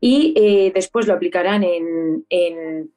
y 0.00 0.34
eh, 0.36 0.70
después 0.72 1.08
lo 1.08 1.14
aplicarán 1.14 1.64
en, 1.64 2.90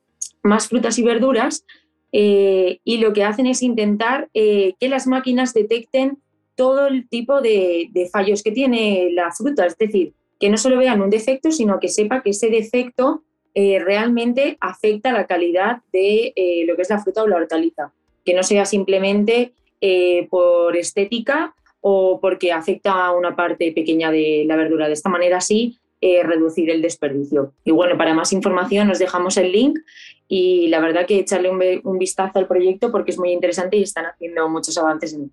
más 0.43 0.67
frutas 0.69 0.99
y 0.99 1.03
verduras. 1.03 1.65
Eh, 2.11 2.79
y 2.83 2.99
lo 2.99 3.13
que 3.13 3.23
hacen 3.23 3.47
es 3.47 3.63
intentar 3.63 4.29
eh, 4.35 4.75
que 4.79 4.87
las 4.87 5.07
máquinas 5.07 5.55
detecten 5.55 6.19
todo 6.55 6.85
el 6.85 7.09
tipo 7.09 7.41
de, 7.41 7.89
de 7.91 8.07
fallos 8.09 8.43
que 8.43 8.51
tiene 8.51 9.09
la 9.11 9.31
fruta, 9.31 9.65
es 9.65 9.75
decir, 9.75 10.13
que 10.39 10.49
no 10.49 10.57
solo 10.57 10.77
vean 10.77 11.01
un 11.01 11.09
defecto, 11.09 11.51
sino 11.51 11.79
que 11.79 11.89
sepa 11.89 12.21
que 12.21 12.29
ese 12.29 12.49
defecto 12.49 13.23
eh, 13.57 13.79
realmente 13.79 14.57
afecta 14.59 15.13
la 15.13 15.25
calidad 15.25 15.77
de 15.93 16.33
eh, 16.35 16.65
lo 16.67 16.75
que 16.75 16.81
es 16.81 16.89
la 16.89 16.99
fruta 16.99 17.23
o 17.23 17.27
la 17.27 17.37
hortaliza, 17.37 17.93
que 18.25 18.33
no 18.33 18.43
sea 18.43 18.65
simplemente 18.65 19.53
eh, 19.79 20.27
por 20.29 20.75
estética 20.75 21.55
o 21.79 22.19
porque 22.19 22.51
afecta 22.51 23.05
a 23.05 23.13
una 23.13 23.33
parte 23.33 23.71
pequeña 23.71 24.11
de 24.11 24.43
la 24.45 24.57
verdura. 24.57 24.87
De 24.87 24.93
esta 24.93 25.09
manera 25.09 25.39
sí 25.39 25.79
reducir 26.23 26.69
el 26.69 26.83
desperdicio. 26.83 27.53
Y 27.63 27.71
bueno, 27.71 27.97
para 27.97 28.13
más 28.13 28.31
información 28.31 28.87
nos 28.87 28.99
dejamos 28.99 29.37
el 29.37 29.51
link 29.51 29.79
y 30.27 30.67
la 30.67 30.79
verdad 30.79 31.07
que 31.07 31.17
echarle 31.17 31.49
un, 31.49 31.59
un 31.83 31.97
vistazo 31.97 32.37
al 32.37 32.45
proyecto 32.45 32.91
porque 32.91 33.09
es 33.09 33.17
muy 33.17 33.31
interesante 33.31 33.77
y 33.77 33.81
están 33.81 34.05
haciendo 34.05 34.47
muchos 34.47 34.77
avances 34.77 35.15
en 35.15 35.23
él. 35.23 35.29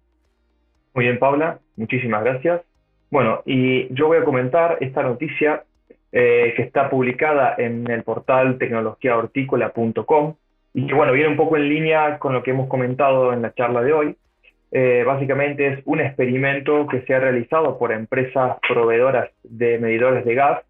Muy 0.95 1.05
bien, 1.05 1.19
Paula, 1.19 1.61
muchísimas 1.77 2.25
gracias. 2.25 2.63
Bueno, 3.11 3.43
y 3.45 3.93
yo 3.93 4.07
voy 4.07 4.17
a 4.17 4.25
comentar 4.25 4.79
esta 4.81 5.03
noticia 5.03 5.65
eh, 6.13 6.53
que 6.55 6.63
está 6.63 6.91
publicada 6.91 7.55
en 7.57 7.91
el 7.91 8.03
portal 8.03 8.59
tecnologiahortícola.com 8.59 10.35
y 10.75 10.87
que 10.87 10.95
bueno, 10.95 11.13
viene 11.13 11.31
un 11.31 11.37
poco 11.37 11.57
en 11.57 11.69
línea 11.69 12.19
con 12.19 12.35
lo 12.35 12.43
que 12.43 12.51
hemos 12.51 12.69
comentado 12.69 13.33
en 13.33 13.41
la 13.41 13.55
charla 13.55 13.81
de 13.81 13.93
hoy. 13.95 14.17
Eh, 14.71 15.05
básicamente 15.07 15.67
es 15.67 15.81
un 15.87 16.01
experimento 16.01 16.87
que 16.87 17.01
se 17.03 17.15
ha 17.15 17.21
realizado 17.21 17.79
por 17.79 17.93
empresas 17.93 18.59
proveedoras 18.67 19.31
de 19.43 19.79
medidores 19.79 20.25
de 20.25 20.35
gas, 20.35 20.61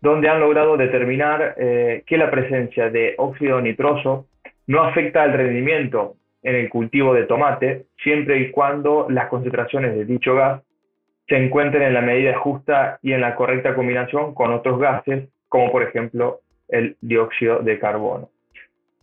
donde 0.00 0.28
han 0.28 0.40
logrado 0.40 0.76
determinar 0.76 1.54
eh, 1.58 2.02
que 2.06 2.16
la 2.16 2.30
presencia 2.30 2.90
de 2.90 3.14
óxido 3.18 3.60
nitroso 3.60 4.26
no 4.66 4.82
afecta 4.82 5.22
al 5.22 5.32
rendimiento 5.32 6.14
en 6.42 6.54
el 6.54 6.68
cultivo 6.68 7.12
de 7.12 7.24
tomate, 7.24 7.86
siempre 8.02 8.38
y 8.38 8.50
cuando 8.50 9.06
las 9.10 9.28
concentraciones 9.28 9.94
de 9.94 10.04
dicho 10.04 10.34
gas 10.34 10.62
se 11.30 11.36
encuentren 11.36 11.84
en 11.84 11.94
la 11.94 12.00
medida 12.00 12.36
justa 12.38 12.98
y 13.02 13.12
en 13.12 13.20
la 13.20 13.36
correcta 13.36 13.76
combinación 13.76 14.34
con 14.34 14.52
otros 14.52 14.80
gases, 14.80 15.28
como 15.48 15.70
por 15.70 15.84
ejemplo 15.84 16.40
el 16.68 16.96
dióxido 17.00 17.60
de 17.60 17.78
carbono. 17.78 18.30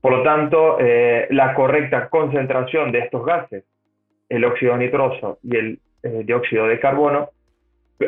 Por 0.02 0.12
lo 0.12 0.24
tanto, 0.24 0.78
eh, 0.78 1.28
la 1.32 1.54
correcta 1.54 2.10
concentración 2.10 2.92
de 2.92 3.00
estos 3.00 3.26
gases, 3.26 3.64
el 4.28 4.44
óxido 4.44 4.76
nitroso 4.76 5.40
y 5.42 5.56
el 5.56 5.80
eh, 6.04 6.24
dióxido 6.26 6.68
de 6.68 6.82
carbono, 6.82 7.30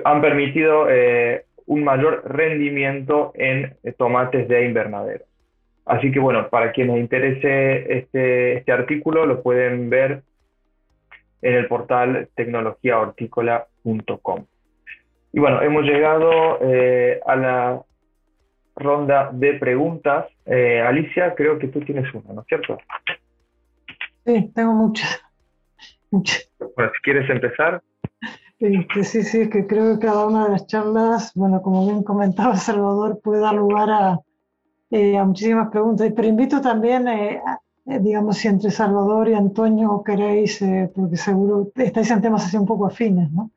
han 0.03 0.21
permitido 0.21 0.87
eh, 0.89 1.45
un 1.65 1.85
mayor 1.85 2.21
rendimiento 2.25 3.31
en 3.35 3.77
tomates 3.97 4.49
de 4.49 4.65
invernadero. 4.65 5.23
Así 5.85 6.11
que 6.11 6.19
bueno, 6.19 6.49
para 6.49 6.73
quienes 6.73 6.97
interese 6.97 7.99
este, 7.99 8.57
este 8.57 8.71
artículo, 8.73 9.25
lo 9.25 9.41
pueden 9.41 9.89
ver 9.89 10.23
en 11.41 11.53
el 11.53 11.67
portal 11.67 12.27
Y 13.83 15.39
bueno, 15.39 15.61
hemos 15.61 15.83
llegado 15.83 16.59
eh, 16.61 17.19
a 17.25 17.35
la 17.35 17.81
ronda 18.75 19.29
de 19.31 19.53
preguntas. 19.55 20.27
Eh, 20.45 20.81
Alicia, 20.81 21.35
creo 21.35 21.59
que 21.59 21.67
tú 21.67 21.81
tienes 21.81 22.11
una, 22.13 22.33
¿no 22.33 22.41
es 22.41 22.47
cierto? 22.47 22.77
Sí, 24.25 24.51
tengo 24.55 24.73
muchas. 24.73 25.21
muchas. 26.11 26.49
Bueno, 26.75 26.91
si 26.95 27.01
quieres 27.03 27.29
empezar. 27.29 27.81
Sí, 28.59 28.87
sí, 29.03 29.23
sí, 29.23 29.41
es 29.41 29.49
que 29.49 29.67
creo 29.67 29.97
que 29.97 30.05
cada 30.05 30.27
una 30.27 30.45
de 30.45 30.51
las 30.51 30.67
charlas, 30.67 31.31
bueno, 31.33 31.61
como 31.61 31.85
bien 31.85 32.03
comentaba 32.03 32.55
Salvador, 32.57 33.21
puede 33.23 33.41
dar 33.41 33.55
lugar 33.55 33.89
a, 33.89 34.19
eh, 34.91 35.17
a 35.17 35.23
muchísimas 35.23 35.69
preguntas. 35.69 36.11
Pero 36.13 36.27
invito 36.27 36.59
también 36.59 37.07
a, 37.07 37.59
eh, 37.89 37.99
digamos, 37.99 38.37
si 38.37 38.47
entre 38.47 38.69
Salvador 38.69 39.29
y 39.29 39.33
Antonio 39.33 40.03
queréis, 40.05 40.61
eh, 40.61 40.91
porque 40.93 41.17
seguro 41.17 41.71
estáis 41.75 42.11
en 42.11 42.21
temas 42.21 42.45
así 42.45 42.55
un 42.55 42.67
poco 42.67 42.85
afines, 42.85 43.31
¿no? 43.31 43.49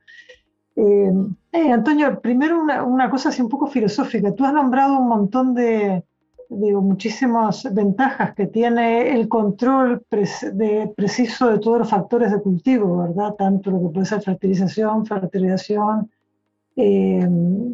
Eh, 0.75 1.71
Antonio, 1.71 2.19
primero 2.19 2.59
una, 2.59 2.83
una, 2.83 3.11
cosa 3.11 3.29
así 3.29 3.43
un 3.43 3.49
poco 3.49 3.67
filosófica. 3.67 4.33
Tú 4.33 4.43
has 4.43 4.53
nombrado 4.53 4.97
un 4.97 5.07
montón 5.07 5.53
de, 5.53 6.03
digo, 6.49 6.81
muchísimas 6.81 7.71
ventajas 7.75 8.33
que 8.33 8.47
tiene 8.47 9.11
el 9.11 9.29
control 9.29 10.03
de, 10.09 10.91
preciso 10.97 11.51
de 11.51 11.59
todos 11.59 11.77
los 11.79 11.89
factores 11.91 12.31
de 12.31 12.41
cultivo, 12.41 13.03
¿verdad? 13.03 13.35
Tanto 13.35 13.69
lo 13.69 13.81
que 13.81 13.89
puede 13.89 14.07
ser 14.07 14.23
fertilización, 14.23 15.05
fertilización, 15.05 16.09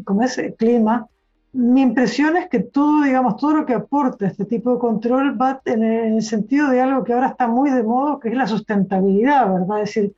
como 0.03 0.24
es 0.24 0.41
clima 0.57 1.07
mi 1.54 1.82
impresión 1.82 2.38
es 2.38 2.47
que 2.47 2.60
todo, 2.60 3.04
digamos, 3.04 3.38
todo 3.38 3.54
lo 3.54 3.66
que 3.66 3.74
aporta 3.74 4.28
este 4.28 4.45
tipo 4.45 4.74
de 4.74 4.80
control 4.80 5.41
va 5.41 5.62
en 5.66 5.84
el 5.84 6.22
sentido 6.22 6.70
de 6.70 6.82
algo 6.82 7.04
que 7.04 7.14
ahora 7.14 7.30
está 7.30 7.47
muy 7.47 7.72
de 7.72 7.84
moda, 7.84 8.20
que 8.22 8.30
es 8.30 8.36
la 8.36 8.47
sustentabilidad, 8.47 9.52
¿verdad? 9.52 9.82
Es 9.82 9.95
decir, 9.95 10.14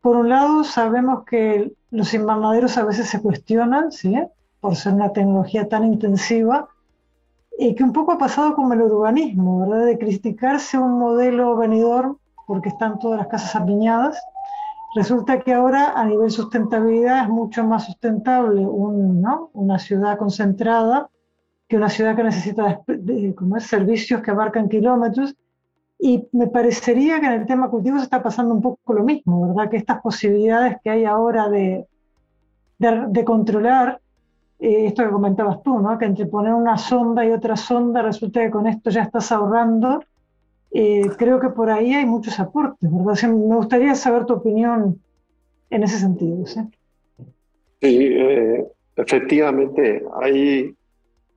por 0.00 0.16
un 0.16 0.28
lado 0.28 0.64
sabemos 0.64 1.24
que 1.24 1.72
los 1.90 2.14
invernaderos 2.14 2.78
a 2.78 2.84
veces 2.84 3.08
se 3.08 3.20
cuestionan, 3.20 3.90
¿sí? 3.90 4.16
Por 4.60 4.76
ser 4.76 4.94
una 4.94 5.12
tecnología 5.12 5.68
tan 5.68 5.84
intensiva, 5.84 6.68
y 7.58 7.74
que 7.74 7.82
un 7.82 7.92
poco 7.92 8.12
ha 8.12 8.18
pasado 8.18 8.54
con 8.54 8.72
el 8.72 8.80
urbanismo, 8.80 9.60
¿verdad? 9.60 9.86
De 9.86 9.98
criticarse 9.98 10.78
un 10.78 10.96
modelo 10.96 11.56
venidor 11.56 12.16
porque 12.46 12.68
están 12.68 13.00
todas 13.00 13.18
las 13.18 13.26
casas 13.26 13.56
apiñadas, 13.56 14.16
Resulta 14.94 15.40
que 15.40 15.52
ahora 15.52 15.92
a 15.94 16.04
nivel 16.04 16.30
sustentabilidad 16.30 17.24
es 17.24 17.28
mucho 17.28 17.64
más 17.64 17.84
sustentable 17.86 18.66
una 18.66 19.78
ciudad 19.78 20.16
concentrada 20.16 21.10
que 21.68 21.76
una 21.76 21.90
ciudad 21.90 22.16
que 22.16 22.24
necesita 22.24 22.80
servicios 23.58 24.22
que 24.22 24.30
abarcan 24.30 24.68
kilómetros. 24.68 25.36
Y 26.00 26.26
me 26.32 26.46
parecería 26.46 27.20
que 27.20 27.26
en 27.26 27.32
el 27.32 27.46
tema 27.46 27.68
cultivo 27.68 27.98
se 27.98 28.04
está 28.04 28.22
pasando 28.22 28.54
un 28.54 28.62
poco 28.62 28.94
lo 28.94 29.04
mismo, 29.04 29.48
¿verdad? 29.48 29.68
Que 29.68 29.76
estas 29.76 30.00
posibilidades 30.00 30.76
que 30.82 30.90
hay 30.90 31.04
ahora 31.04 31.48
de, 31.48 31.86
de, 32.78 33.24
controlar, 33.24 34.00
eh, 34.60 34.86
esto 34.86 35.02
que 35.02 35.10
comentabas 35.10 35.60
tú, 35.62 35.80
¿no? 35.80 35.98
Que 35.98 36.04
entre 36.04 36.26
poner 36.26 36.54
una 36.54 36.78
sonda 36.78 37.26
y 37.26 37.32
otra 37.32 37.56
sonda 37.56 38.00
resulta 38.00 38.40
que 38.40 38.50
con 38.50 38.68
esto 38.68 38.90
ya 38.90 39.02
estás 39.02 39.32
ahorrando 39.32 40.04
eh, 40.70 41.08
creo 41.16 41.40
que 41.40 41.48
por 41.48 41.70
ahí 41.70 41.94
hay 41.94 42.06
muchos 42.06 42.38
aportes, 42.38 42.90
¿verdad? 42.92 43.28
me 43.28 43.56
gustaría 43.56 43.94
saber 43.94 44.26
tu 44.26 44.34
opinión 44.34 45.00
en 45.70 45.82
ese 45.82 45.98
sentido. 45.98 46.44
Sí, 46.46 46.66
eh, 47.82 48.64
efectivamente, 48.96 50.02
hay 50.20 50.74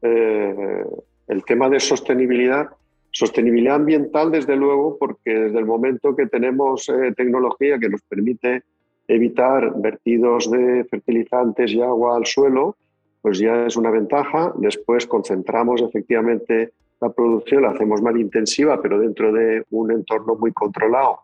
eh, 0.01 0.85
el 1.27 1.45
tema 1.45 1.69
de 1.69 1.79
sostenibilidad, 1.79 2.69
sostenibilidad 3.11 3.75
ambiental 3.75 4.31
desde 4.31 4.55
luego, 4.55 4.97
porque 4.97 5.33
desde 5.33 5.59
el 5.59 5.65
momento 5.65 6.15
que 6.15 6.27
tenemos 6.27 6.89
eh, 6.89 7.13
tecnología 7.15 7.79
que 7.79 7.89
nos 7.89 8.01
permite 8.01 8.63
evitar 9.07 9.79
vertidos 9.81 10.49
de 10.49 10.85
fertilizantes 10.85 11.71
y 11.71 11.81
agua 11.81 12.17
al 12.17 12.25
suelo, 12.25 12.75
pues 13.21 13.39
ya 13.39 13.65
es 13.65 13.75
una 13.75 13.91
ventaja. 13.91 14.53
Después 14.57 15.05
concentramos 15.05 15.81
efectivamente 15.81 16.71
la 17.01 17.09
producción, 17.09 17.63
la 17.63 17.71
hacemos 17.71 18.01
más 18.01 18.15
intensiva, 18.15 18.81
pero 18.81 18.99
dentro 18.99 19.33
de 19.33 19.65
un 19.71 19.91
entorno 19.91 20.35
muy 20.35 20.53
controlado 20.53 21.19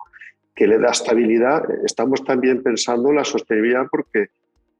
que 0.55 0.67
le 0.67 0.79
da 0.79 0.89
estabilidad. 0.89 1.63
Estamos 1.85 2.23
también 2.23 2.63
pensando 2.63 3.09
en 3.09 3.17
la 3.17 3.23
sostenibilidad 3.23 3.85
porque 3.89 4.29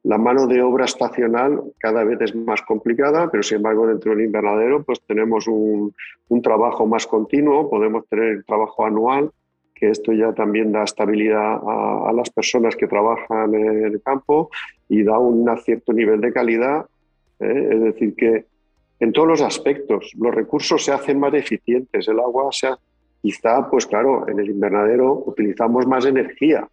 la 0.02 0.18
mano 0.18 0.46
de 0.46 0.60
obra 0.60 0.84
estacional 0.84 1.62
cada 1.78 2.02
vez 2.02 2.20
es 2.20 2.34
más 2.34 2.62
complicada, 2.62 3.30
pero 3.30 3.42
sin 3.42 3.58
embargo 3.58 3.86
dentro 3.86 4.10
del 4.10 4.24
invernadero 4.24 4.82
pues 4.82 5.00
tenemos 5.06 5.46
un, 5.46 5.94
trabajo 6.42 6.86
más 6.86 7.06
continuo, 7.06 7.70
podemos 7.70 8.06
tener 8.08 8.44
trabajo 8.44 8.84
anual, 8.84 9.30
que 9.74 9.90
esto 9.90 10.12
ya 10.12 10.32
también 10.32 10.72
da 10.72 10.82
estabilidad 10.82 11.60
a, 11.64 12.12
las 12.12 12.30
personas 12.30 12.74
que 12.74 12.88
trabajan 12.88 13.54
en 13.54 13.84
el 13.84 14.02
campo 14.02 14.50
y 14.88 15.04
da 15.04 15.18
un 15.18 15.46
cierto 15.58 15.92
nivel 15.92 16.20
de 16.20 16.32
calidad. 16.32 16.86
¿eh? 17.38 17.68
Es 17.72 17.80
decir, 17.80 18.14
que 18.16 18.46
en 19.00 19.12
todos 19.12 19.28
los 19.28 19.42
aspectos 19.42 20.12
los 20.18 20.34
recursos 20.34 20.84
se 20.84 20.92
hacen 20.92 21.20
más 21.20 21.34
eficientes, 21.34 22.08
el 22.08 22.18
agua 22.18 22.48
se 22.50 22.68
quizá, 23.22 23.68
pues 23.70 23.86
claro, 23.86 24.28
en 24.28 24.38
el 24.38 24.50
invernadero 24.50 25.22
utilizamos 25.26 25.86
más 25.86 26.06
energía, 26.06 26.68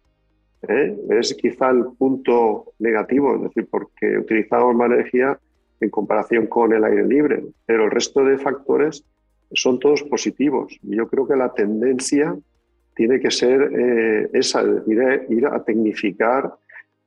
¿eh? 0.68 0.96
Es 1.10 1.34
quizá 1.34 1.70
el 1.70 1.84
punto 1.98 2.72
negativo, 2.78 3.36
es 3.36 3.42
decir, 3.42 3.68
porque 3.70 4.18
utilizamos 4.18 4.74
más 4.74 4.90
energía 4.90 5.38
en 5.80 5.90
comparación 5.90 6.46
con 6.46 6.72
el 6.72 6.84
aire 6.84 7.06
libre, 7.06 7.44
pero 7.66 7.84
el 7.84 7.90
resto 7.90 8.24
de 8.24 8.38
factores 8.38 9.04
son 9.52 9.78
todos 9.78 10.02
positivos. 10.04 10.76
Yo 10.82 11.06
creo 11.08 11.26
que 11.26 11.36
la 11.36 11.52
tendencia 11.52 12.36
tiene 12.94 13.20
que 13.20 13.30
ser 13.30 13.70
eh, 13.72 14.30
esa, 14.32 14.62
ir, 14.62 15.26
ir, 15.28 15.46
a 15.46 15.62
tecnificar, 15.62 16.54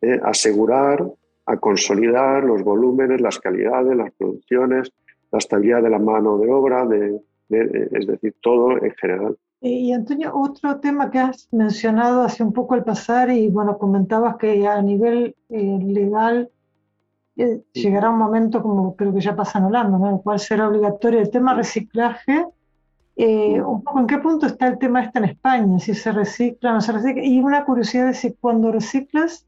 eh, 0.02 0.20
asegurar, 0.24 1.04
a 1.46 1.58
consolidar 1.58 2.44
los 2.44 2.64
volúmenes, 2.64 3.20
las 3.22 3.40
calidades, 3.40 3.98
las 3.98 4.12
producciones, 4.12 4.92
la 5.32 5.38
estabilidad 5.38 5.84
de 5.84 5.90
la 5.90 6.00
mano 6.00 6.38
de 6.38 6.52
obra, 6.52 6.88
es 7.50 8.08
decir, 8.08 8.36
todo 8.42 8.72
en 8.72 8.92
general. 8.96 9.38
Eh, 9.62 9.72
y 9.72 9.94
Antonio, 9.94 10.32
otro 10.34 10.80
tema 10.80 11.12
que 11.12 11.20
has 11.20 11.48
mencionado 11.52 12.22
hace 12.22 12.44
un 12.44 12.54
poco 12.54 12.76
al 12.76 12.84
pasar 12.84 13.30
y 13.30 13.50
bueno, 13.50 13.78
comentabas 13.78 14.38
que 14.38 14.66
a 14.66 14.82
nivel 14.82 15.36
eh, 15.50 15.80
legal 15.82 16.50
eh, 17.36 17.62
llegará 17.74 18.10
un 18.10 18.20
momento 18.20 18.62
como 18.62 18.96
creo 18.96 19.14
que 19.14 19.22
ya 19.22 19.36
pasa 19.36 19.60
en 19.60 19.66
Holanda, 19.66 19.98
¿no? 19.98 20.08
en 20.08 20.16
el 20.16 20.22
cual 20.22 20.40
será 20.40 20.70
obligatorio 20.70 21.20
el 21.20 21.30
tema 21.30 21.54
reciclaje. 21.56 22.46
un 23.18 23.84
poco 23.84 24.00
en 24.00 24.08
qué 24.08 24.18
punto 24.20 24.46
está 24.46 24.68
el 24.68 24.78
tema 24.78 25.04
este 25.04 25.20
en 25.20 25.26
España, 25.26 25.80
si 25.80 25.94
se 25.94 26.12
recicla 26.14 26.72
o 26.72 26.74
no 26.76 26.82
se 26.82 26.94
recicla. 26.94 27.24
Y 27.24 27.42
una 27.42 27.66
curiosidad 27.66 28.10
es 28.10 28.20
si 28.20 28.34
cuando 28.34 28.72
reciclas, 28.72 29.46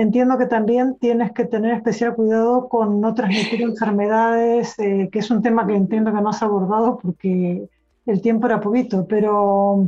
entiendo 0.00 0.38
que 0.38 0.46
también 0.46 0.96
tienes 0.98 1.32
que 1.32 1.44
tener 1.44 1.74
especial 1.74 2.14
cuidado 2.14 2.68
con 2.68 3.00
no 3.00 3.14
transmitir 3.14 3.62
enfermedades, 3.62 4.74
que 4.76 5.10
es 5.12 5.30
un 5.30 5.42
tema 5.42 5.66
que 5.66 5.74
entiendo 5.74 6.12
que 6.12 6.20
no 6.20 6.30
has 6.30 6.42
abordado 6.42 6.98
porque 7.00 7.68
el 8.06 8.20
tiempo 8.20 8.46
era 8.46 8.60
poquito, 8.60 9.06
pero 9.06 9.84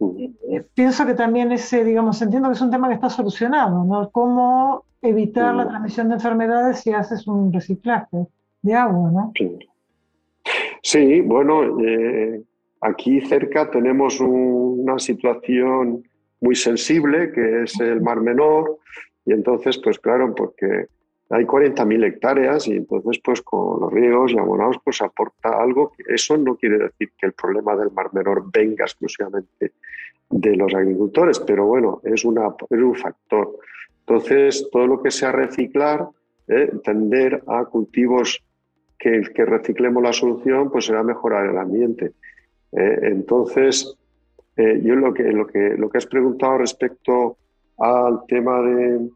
eh, 0.00 0.64
pienso 0.74 1.06
que 1.06 1.14
también 1.14 1.50
ese, 1.52 1.84
digamos, 1.84 2.20
entiendo 2.22 2.48
que 2.48 2.54
es 2.54 2.60
un 2.60 2.70
tema 2.70 2.88
que 2.88 2.94
está 2.94 3.10
solucionado, 3.10 3.84
¿no? 3.84 4.10
Cómo 4.10 4.84
evitar 5.02 5.54
la 5.54 5.68
transmisión 5.68 6.08
de 6.08 6.14
enfermedades 6.14 6.80
si 6.80 6.92
haces 6.92 7.26
un 7.26 7.52
reciclaje 7.52 8.26
de 8.62 8.74
agua, 8.74 9.10
¿no? 9.10 9.32
Sí, 10.82 11.20
bueno, 11.20 11.80
eh, 11.80 12.42
aquí 12.80 13.20
cerca 13.22 13.70
tenemos 13.70 14.20
una 14.20 14.98
situación 14.98 16.04
muy 16.40 16.54
sensible 16.54 17.32
que 17.32 17.64
es 17.64 17.78
el 17.80 18.00
Mar 18.00 18.20
Menor 18.20 18.78
y 19.28 19.32
entonces, 19.32 19.76
pues 19.76 19.98
claro, 19.98 20.34
porque 20.34 20.86
hay 21.28 21.44
40.000 21.44 22.02
hectáreas 22.06 22.66
y 22.66 22.72
entonces 22.72 23.20
pues 23.22 23.42
con 23.42 23.78
los 23.78 23.92
riegos 23.92 24.32
y 24.32 24.38
abonados 24.38 24.78
pues 24.82 25.02
aporta 25.02 25.50
algo. 25.50 25.92
Eso 26.06 26.38
no 26.38 26.56
quiere 26.56 26.78
decir 26.78 27.12
que 27.18 27.26
el 27.26 27.34
problema 27.34 27.76
del 27.76 27.90
Mar 27.90 28.08
Menor 28.14 28.50
venga 28.50 28.86
exclusivamente 28.86 29.72
de 30.30 30.56
los 30.56 30.74
agricultores, 30.74 31.40
pero 31.40 31.66
bueno, 31.66 32.00
es, 32.04 32.24
una, 32.24 32.54
es 32.70 32.80
un 32.80 32.94
factor. 32.94 33.58
Entonces, 34.00 34.66
todo 34.72 34.86
lo 34.86 35.02
que 35.02 35.10
sea 35.10 35.30
reciclar, 35.30 36.08
eh, 36.46 36.72
tender 36.82 37.42
a 37.48 37.66
cultivos 37.66 38.42
que, 38.98 39.20
que, 39.34 39.44
reciclemos 39.44 40.02
la 40.02 40.14
solución, 40.14 40.70
pues 40.70 40.86
será 40.86 41.02
mejorar 41.02 41.50
el 41.50 41.58
ambiente. 41.58 42.12
Eh, 42.72 42.98
entonces, 43.02 43.94
eh, 44.56 44.80
yo 44.82 44.94
lo 44.94 45.12
que, 45.12 45.24
lo, 45.24 45.46
que, 45.46 45.74
lo 45.76 45.90
que 45.90 45.98
has 45.98 46.06
preguntado 46.06 46.56
respecto 46.56 47.36
al 47.78 48.24
tema 48.26 48.60
de, 48.62 49.08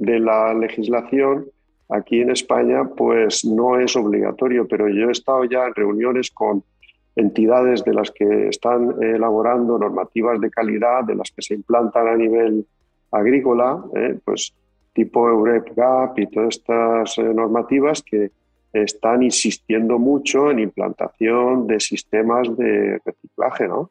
de 0.00 0.18
la 0.18 0.52
legislación, 0.52 1.46
Aquí 1.90 2.20
en 2.20 2.30
España, 2.30 2.88
pues 2.96 3.44
no 3.44 3.78
es 3.78 3.96
obligatorio, 3.96 4.66
pero 4.68 4.88
yo 4.88 5.08
he 5.08 5.12
estado 5.12 5.44
ya 5.44 5.66
en 5.66 5.74
reuniones 5.74 6.30
con 6.30 6.62
entidades 7.16 7.84
de 7.84 7.92
las 7.92 8.12
que 8.12 8.48
están 8.48 9.02
elaborando 9.02 9.76
normativas 9.76 10.40
de 10.40 10.50
calidad, 10.50 11.02
de 11.02 11.16
las 11.16 11.32
que 11.32 11.42
se 11.42 11.54
implantan 11.54 12.06
a 12.06 12.16
nivel 12.16 12.64
agrícola, 13.10 13.84
¿eh? 13.96 14.20
pues 14.24 14.54
tipo 14.92 15.28
EUREP 15.28 15.74
GAP 15.74 16.18
y 16.20 16.26
todas 16.28 16.58
estas 16.58 17.18
eh, 17.18 17.34
normativas 17.34 18.02
que 18.02 18.30
están 18.72 19.24
insistiendo 19.24 19.98
mucho 19.98 20.48
en 20.48 20.60
implantación 20.60 21.66
de 21.66 21.80
sistemas 21.80 22.56
de 22.56 23.00
reciclaje. 23.04 23.66
¿no? 23.66 23.90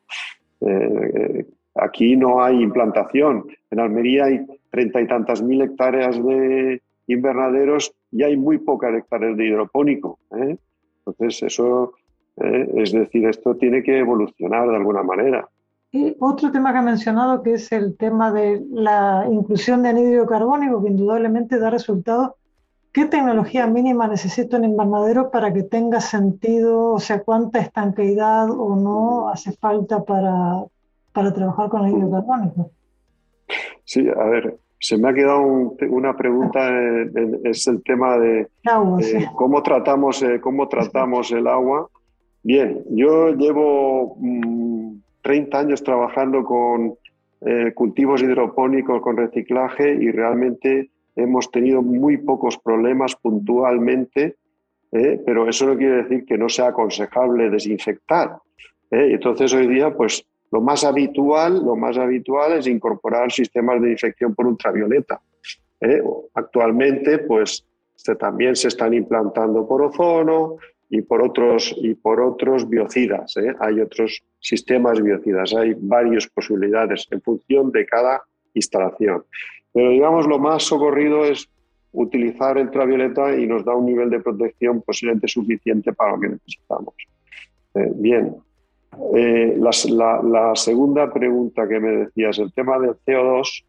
Eh, 0.62 1.46
aquí 1.76 2.16
no 2.16 2.44
hay 2.44 2.62
implantación. 2.62 3.46
En 3.72 3.80
Almería 3.80 4.26
hay 4.26 4.46
treinta 4.72 5.02
y 5.02 5.08
tantas 5.08 5.42
mil 5.42 5.62
hectáreas 5.62 6.24
de, 6.24 6.82
invernaderos 7.10 7.92
y 8.12 8.24
hay 8.24 8.38
muy 8.38 8.60
pocas 8.60 8.94
hectáreas 8.94 9.36
de 9.36 9.48
hidropónico. 9.48 10.20
¿eh? 10.32 10.58
Entonces, 11.06 11.44
eso, 11.44 11.94
¿eh? 12.38 12.70
es 12.78 12.92
decir, 12.92 13.28
esto 13.28 13.56
tiene 13.56 13.84
que 13.84 14.00
evolucionar 14.00 14.70
de 14.70 14.76
alguna 14.76 15.04
manera. 15.04 15.48
Y 15.92 16.16
otro 16.20 16.52
tema 16.52 16.72
que 16.72 16.78
ha 16.78 16.84
mencionado, 16.84 17.42
que 17.42 17.54
es 17.54 17.72
el 17.72 17.98
tema 17.98 18.32
de 18.32 18.64
la 18.70 19.26
inclusión 19.30 19.82
de 19.82 19.90
anhídrido 19.90 20.28
carbónico, 20.28 20.84
que 20.84 20.90
indudablemente 20.90 21.58
da 21.58 21.72
resultados. 21.72 22.32
¿Qué 22.92 23.06
tecnología 23.06 23.66
mínima 23.66 24.08
necesita 24.08 24.58
un 24.58 24.66
invernadero 24.66 25.32
para 25.32 25.52
que 25.52 25.64
tenga 25.64 26.00
sentido? 26.00 26.94
O 26.94 27.00
sea, 27.00 27.24
¿cuánta 27.24 27.60
estanqueidad 27.60 28.52
o 28.52 28.76
no 28.76 29.30
hace 29.30 29.52
falta 29.54 30.04
para, 30.04 30.64
para 31.14 31.34
trabajar 31.34 31.70
con 31.70 31.84
anhídrido 31.84 32.12
carbónico? 32.12 32.72
Sí, 33.84 34.08
a 34.08 34.24
ver, 34.26 34.60
se 34.80 34.98
me 34.98 35.10
ha 35.10 35.14
quedado 35.14 35.42
una 35.42 36.16
pregunta, 36.16 36.70
es 37.44 37.68
el 37.68 37.84
tema 37.84 38.18
de 38.18 38.48
cómo, 39.36 39.62
tratamos, 39.62 40.24
eh, 40.24 40.40
cómo 40.40 40.70
tratamos 40.70 41.32
el 41.32 41.48
agua. 41.48 41.90
Bien, 42.44 42.84
yo 42.90 43.32
llevo 43.32 44.18
30 45.22 45.58
mm, 45.58 45.60
años 45.60 45.84
trabajando 45.84 46.46
con 46.46 46.94
eh, 47.42 47.74
cultivos 47.74 48.22
hidropónicos, 48.22 49.02
con 49.02 49.18
reciclaje 49.18 49.94
y 49.94 50.12
realmente 50.12 50.90
hemos 51.18 51.52
tenido 51.52 51.82
muy 51.82 52.16
pocos 52.18 52.58
problemas 52.58 53.18
puntualmente, 53.18 54.38
eh, 54.94 55.22
pero 55.26 55.50
eso 55.50 55.66
no 55.66 55.78
quiere 55.78 56.04
decir 56.04 56.26
que 56.26 56.38
no 56.38 56.48
sea 56.48 56.70
aconsejable 56.70 57.50
desinfectar. 57.50 58.38
Entonces 58.92 59.54
hoy 59.54 59.68
día 59.68 59.96
pues 59.96 60.26
lo 60.52 60.62
más 60.62 60.84
habitual, 60.84 61.64
lo 61.64 61.76
más 61.76 61.98
habitual 61.98 62.54
es 62.54 62.68
incorporar 62.68 63.32
sistemas 63.32 63.82
de 63.82 63.92
infección 63.92 64.34
por 64.34 64.48
ultravioleta. 64.48 65.22
¿eh? 65.82 66.02
Actualmente, 66.34 67.20
pues 67.20 67.66
también 68.18 68.56
se 68.56 68.70
están 68.70 68.94
implantando 68.94 69.68
por 69.68 69.82
ozono 69.82 70.58
y 70.90 71.02
por 71.02 71.22
otros, 71.22 71.76
y 71.78 71.94
por 71.94 72.20
otros 72.20 72.68
biocidas. 72.68 73.38
¿eh? 73.38 73.54
Hay 73.60 73.80
otros 73.80 74.24
sistemas 74.40 75.02
biocidas, 75.02 75.54
hay 75.54 75.76
varias 75.78 76.28
posibilidades 76.28 77.08
en 77.12 77.22
función 77.22 77.72
de 77.72 77.86
cada 77.86 78.24
instalación. 78.54 79.24
Pero 79.72 79.92
digamos, 79.92 80.26
lo 80.28 80.40
más 80.40 80.64
socorrido 80.64 81.26
es 81.26 81.48
utilizar 81.92 82.58
ultravioleta 82.58 83.36
y 83.38 83.46
nos 83.46 83.64
da 83.66 83.76
un 83.76 83.86
nivel 83.86 84.10
de 84.10 84.20
protección 84.20 84.82
posiblemente 84.82 85.28
suficiente 85.28 85.94
para 85.94 86.14
lo 86.14 86.20
que 86.20 86.30
necesitamos. 86.30 86.96
Eh, 87.76 87.92
bien, 87.96 88.36
eh, 89.16 89.58
la, 89.58 90.56
segunda 90.56 91.12
pregunta 91.12 91.68
que 91.68 91.80
me 91.80 91.92
decías, 92.06 92.40
el 92.40 92.54
tema 92.54 92.80
del 92.80 92.96
CO2. 93.06 93.66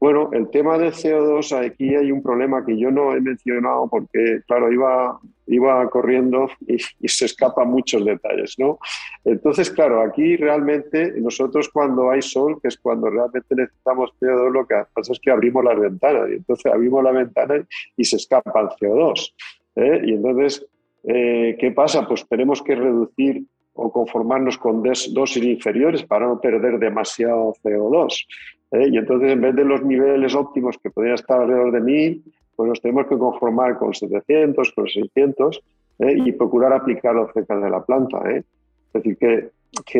Bueno, 0.00 0.28
el 0.32 0.50
tema 0.50 0.76
del 0.76 0.92
CO2, 0.92 1.66
aquí 1.66 1.94
hay 1.94 2.12
un 2.12 2.22
problema 2.22 2.64
que 2.64 2.78
yo 2.78 2.90
no 2.90 3.14
he 3.14 3.20
mencionado 3.20 3.88
porque, 3.88 4.40
claro, 4.46 4.70
iba, 4.70 5.18
iba 5.46 5.88
corriendo 5.88 6.48
y, 6.66 7.08
se 7.08 7.24
escapan 7.24 7.68
muchos 7.68 8.04
detalles, 8.04 8.54
¿no? 8.58 8.78
Entonces, 9.24 9.70
claro, 9.70 10.02
aquí 10.02 10.36
realmente 10.36 11.14
nosotros 11.20 11.70
cuando 11.70 12.10
hay 12.10 12.20
sol, 12.20 12.60
que 12.60 12.68
es 12.68 12.76
cuando 12.76 13.08
realmente 13.08 13.54
necesitamos 13.54 14.12
CO2, 14.20 14.52
lo 14.52 14.66
que 14.66 14.74
pasa 14.92 15.12
es 15.12 15.20
que 15.20 15.30
abrimos 15.30 15.64
las 15.64 15.78
ventanas 15.78 16.28
y 16.30 16.34
entonces 16.34 16.70
abrimos 16.70 17.02
la 17.02 17.12
ventana 17.12 17.66
y 17.96 18.04
se 18.04 18.16
escapa 18.16 18.60
el 18.60 18.68
CO2. 18.68 19.32
¿eh? 19.76 20.02
Y 20.04 20.12
entonces 20.12 20.66
eh, 21.06 21.56
¿qué 21.60 21.70
pasa? 21.70 22.06
Pues 22.08 22.26
tenemos 22.26 22.62
que 22.62 22.74
reducir 22.74 23.44
o 23.74 23.90
conformarnos 23.90 24.56
con 24.58 24.82
dosis 24.82 25.44
inferiores 25.44 26.02
para 26.04 26.26
no 26.26 26.40
perder 26.40 26.78
demasiado 26.78 27.54
CO2. 27.62 28.26
¿eh? 28.72 28.88
Y 28.90 28.98
entonces, 28.98 29.32
en 29.32 29.40
vez 29.40 29.54
de 29.54 29.64
los 29.64 29.82
niveles 29.82 30.34
óptimos 30.34 30.78
que 30.78 30.90
podrían 30.90 31.16
estar 31.16 31.40
alrededor 31.40 31.72
de 31.72 31.80
1000, 31.80 32.22
pues 32.56 32.68
nos 32.68 32.80
tenemos 32.80 33.06
que 33.06 33.18
conformar 33.18 33.76
con 33.78 33.92
700, 33.92 34.72
con 34.72 34.86
600 34.86 35.60
¿eh? 35.98 36.14
y 36.24 36.32
procurar 36.32 36.72
aplicarlo 36.72 37.28
cerca 37.32 37.56
de 37.56 37.70
la 37.70 37.84
planta. 37.84 38.22
Es 38.30 38.44
decir, 38.92 39.16
que, 39.18 39.50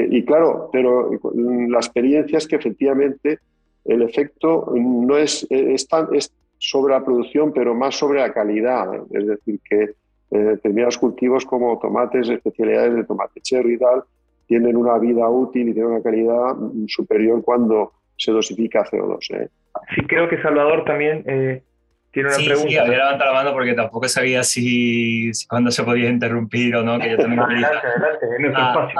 y 0.08 0.24
claro, 0.24 0.70
pero 0.72 1.10
la 1.34 1.78
experiencia 1.78 2.38
es 2.38 2.46
que 2.46 2.56
efectivamente 2.56 3.40
el 3.84 4.02
efecto 4.02 4.72
no 4.74 5.16
es, 5.16 5.44
es, 5.50 5.88
es 6.12 6.32
sobre 6.58 6.94
la 6.94 7.04
producción, 7.04 7.52
pero 7.52 7.74
más 7.74 7.96
sobre 7.96 8.20
la 8.20 8.32
calidad. 8.32 8.88
Es 9.10 9.26
decir, 9.26 9.60
que 9.68 9.94
eh, 10.35 10.39
determinados 10.39 10.99
cultivos 10.99 11.45
como 11.45 11.78
tomates, 11.78 12.28
especialidades 12.28 12.97
de 12.97 13.05
tomate 13.05 13.41
cherry 13.41 13.74
y 13.74 13.78
tal, 13.78 14.03
tienen 14.49 14.76
una 14.76 14.99
vida 14.99 15.28
útil 15.28 15.68
y 15.68 15.72
tienen 15.72 15.93
una 15.93 16.03
calidad 16.03 16.57
superior 16.89 17.41
cuando 17.45 17.93
se 18.16 18.32
dosifica 18.32 18.85
CO2. 18.85 19.18
¿eh? 19.37 19.49
Sí, 19.95 20.03
creo 20.09 20.28
que 20.28 20.43
Salvador 20.43 20.85
también 20.85 21.22
eh, 21.28 21.62
tiene 22.11 22.30
una 22.30 22.37
pregunta. 22.37 22.68
Sí, 22.68 22.76
había 22.76 22.99
levantado 22.99 23.32
la 23.32 23.45
mano 23.45 23.53
porque 23.53 23.74
tampoco 23.74 24.09
sabía 24.09 24.43
si, 24.43 25.30
cuándo 25.49 25.70
se 25.70 25.85
podía 25.85 26.11
interrumpir 26.11 26.74
o 26.74 26.82
no, 26.82 26.99
que 26.99 27.11
yo 27.11 27.16
también 27.16 27.43
quería 27.49 27.70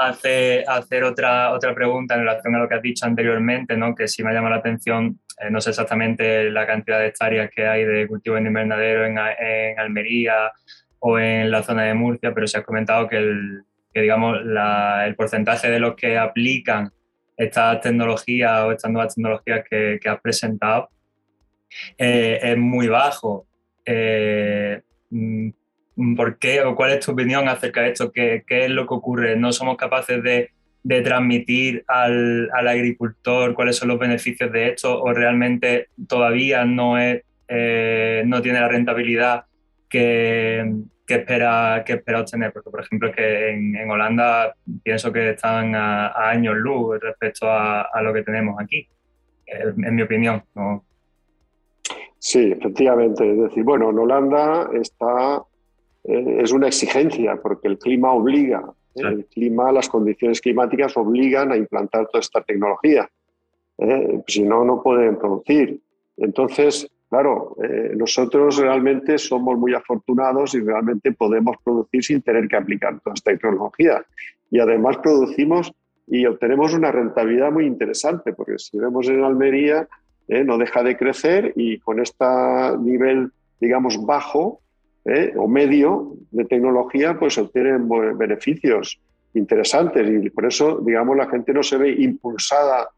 hacer, 0.03 0.65
hacer 0.69 1.03
otra, 1.03 1.53
otra 1.53 1.75
pregunta 1.75 2.15
en 2.15 2.21
relación 2.21 2.55
a 2.55 2.61
lo 2.61 2.69
que 2.69 2.77
has 2.77 2.83
dicho 2.83 3.07
anteriormente, 3.07 3.77
¿no? 3.77 3.93
que 3.93 4.07
sí 4.07 4.23
me 4.23 4.33
llama 4.33 4.51
la 4.51 4.57
atención, 4.57 5.19
no 5.51 5.61
sé 5.61 5.71
exactamente 5.71 6.49
la 6.49 6.65
cantidad 6.65 7.01
de 7.01 7.09
hectáreas 7.09 7.51
que 7.51 7.67
hay 7.67 7.85
de 7.85 8.07
cultivo 8.07 8.37
en 8.37 8.47
invernadero 8.47 9.05
en, 9.05 9.19
en 9.19 9.81
Almería 9.81 10.53
o 10.99 11.19
en 11.19 11.51
la 11.51 11.63
zona 11.63 11.85
de 11.85 11.95
Murcia, 11.95 12.33
pero 12.35 12.47
se 12.47 12.59
ha 12.59 12.63
comentado 12.63 13.09
que 13.09 13.17
el, 13.17 13.63
digamos, 13.95 14.39
el 14.41 15.15
porcentaje 15.15 15.71
de 15.71 15.79
los 15.79 15.95
que 15.95 16.19
aplican 16.19 16.91
estas 17.37 17.81
tecnologías 17.81 18.63
o 18.63 18.73
estas 18.73 18.91
nuevas 18.91 19.15
tecnologías 19.15 19.65
que, 19.69 19.99
que 20.01 20.09
has 20.09 20.21
presentado 20.21 20.89
eh, 21.99 22.39
es 22.43 22.57
muy 22.57 22.89
bajo. 22.89 23.47
Eh, 23.85 24.81
mm, 25.11 25.51
¿Por 26.17 26.39
qué 26.39 26.63
o 26.63 26.75
cuál 26.75 26.93
es 26.93 27.05
tu 27.05 27.13
opinión 27.13 27.49
acerca 27.49 27.83
de 27.83 27.91
esto? 27.91 28.11
¿Qué, 28.11 28.43
qué 28.47 28.65
es 28.65 28.71
lo 28.71 28.87
que 28.87 28.95
ocurre? 28.95 29.37
¿No 29.37 29.53
somos 29.53 29.77
capaces 29.77 30.23
de, 30.23 30.51
de 30.83 31.03
transmitir 31.03 31.85
al, 31.87 32.51
al, 32.53 32.69
agricultor 32.69 33.55
cuáles 33.55 33.77
son 33.77 33.89
los 33.89 33.99
beneficios 33.99 34.51
de 34.51 34.71
esto 34.71 35.01
o 35.01 35.13
realmente 35.13 35.89
todavía 36.09 36.65
no, 36.65 36.99
es, 36.99 37.23
eh, 37.49 38.25
no 38.27 38.43
tiene 38.43 38.61
la 38.61 38.69
rentabilidad 38.69 39.45
que, 39.95 40.75
que 41.07 41.15
espera, 41.15 41.85
que 41.87 41.93
espera 41.93 42.21
obtener. 42.21 42.53
Porque, 42.53 42.71
por 42.71 42.81
ejemplo, 42.81 43.13
que 43.13 43.51
en, 43.51 43.89
Holanda 43.89 44.53
pienso 44.83 45.13
que 45.13 45.31
están 45.31 45.73
a, 45.77 46.31
años 46.31 46.57
luz 46.57 46.99
respecto 47.01 47.47
a, 47.49 48.03
lo 48.03 48.13
que 48.13 48.23
tenemos 48.23 48.57
aquí, 48.61 48.89
en 49.47 49.95
mi 49.95 50.03
opinión. 50.03 50.43
¿no? 50.57 50.85
Sí, 52.19 52.51
efectivamente. 52.51 53.31
Es 53.31 53.39
decir, 53.39 53.63
bueno, 53.63 53.91
en 53.91 53.99
Holanda 54.01 54.69
está, 54.73 55.45
eh, 56.03 56.39
es 56.41 56.51
una 56.51 56.67
exigencia 56.67 57.37
porque 57.41 57.69
el 57.69 57.79
clima 57.79 58.13
obliga. 58.13 58.65
¿eh? 58.97 59.03
El 59.03 59.27
clima, 59.27 59.71
las 59.71 59.89
condiciones 59.89 60.41
climáticas 60.41 60.97
obligan 60.97 61.53
a 61.53 61.57
implantar 61.57 62.09
toda 62.09 62.19
esta 62.19 62.43
tecnología. 62.43 63.09
¿eh? 63.79 64.21
Si 64.27 64.43
no, 64.43 64.65
no 64.65 64.83
pueden 64.83 65.19
producir. 65.19 65.81
Entonces, 66.17 66.91
Claro, 67.09 67.57
eh, 67.63 67.93
nosotros 67.97 68.57
realmente 68.57 69.19
somos 69.19 69.57
muy 69.59 69.75
afortunados 69.75 70.55
y 70.55 70.61
realmente 70.61 71.13
podemos 71.13 71.57
producir 71.63 72.03
sin 72.03 72.23
tener 72.23 72.49
que 72.49 72.57
aplicar 72.57 72.99
toda 73.01 73.15
esta 73.15 73.31
tecnología. 73.31 74.05
Y 74.51 74.59
además 74.59 74.99
producimos 74.99 75.73
y 76.07 76.27
obtenemos 76.27 76.75
una 76.75 76.93
rentabilidad 76.93 77.51
muy 77.51 77.67
interesante, 77.67 78.33
porque 78.33 78.59
si 78.59 78.79
vemos 78.79 79.09
en 79.09 79.23
Almería, 79.23 79.89
eh, 80.29 80.43
no 80.43 80.59
deja 80.59 80.83
de 80.83 80.97
crecer 80.97 81.53
y 81.57 81.79
con 81.79 82.01
este 82.01 82.25
nivel, 82.81 83.31
digamos, 83.61 84.05
bajo 84.05 84.61
eh, 85.05 85.35
o 85.37 85.47
medio 85.47 86.15
de 86.31 86.45
tecnología, 86.47 87.19
pues 87.19 87.37
obtienen 87.37 87.89
beneficios 88.17 88.99
interesantes 89.35 90.25
y 90.25 90.31
por 90.31 90.47
eso, 90.47 90.81
digamos, 90.81 91.17
la 91.17 91.29
gente 91.29 91.53
no 91.53 91.63
se 91.63 91.77
ve 91.77 91.91
impulsada 91.91 92.89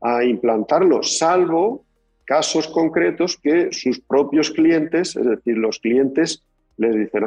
a 0.00 0.22
implantarlo, 0.22 1.02
salvo 1.02 1.85
casos 2.26 2.68
concretos 2.68 3.38
que 3.38 3.72
sus 3.72 4.00
propios 4.00 4.50
clientes, 4.50 5.16
es 5.16 5.24
decir, 5.24 5.56
los 5.56 5.78
clientes 5.78 6.42
les 6.76 6.94
dicen, 6.94 7.24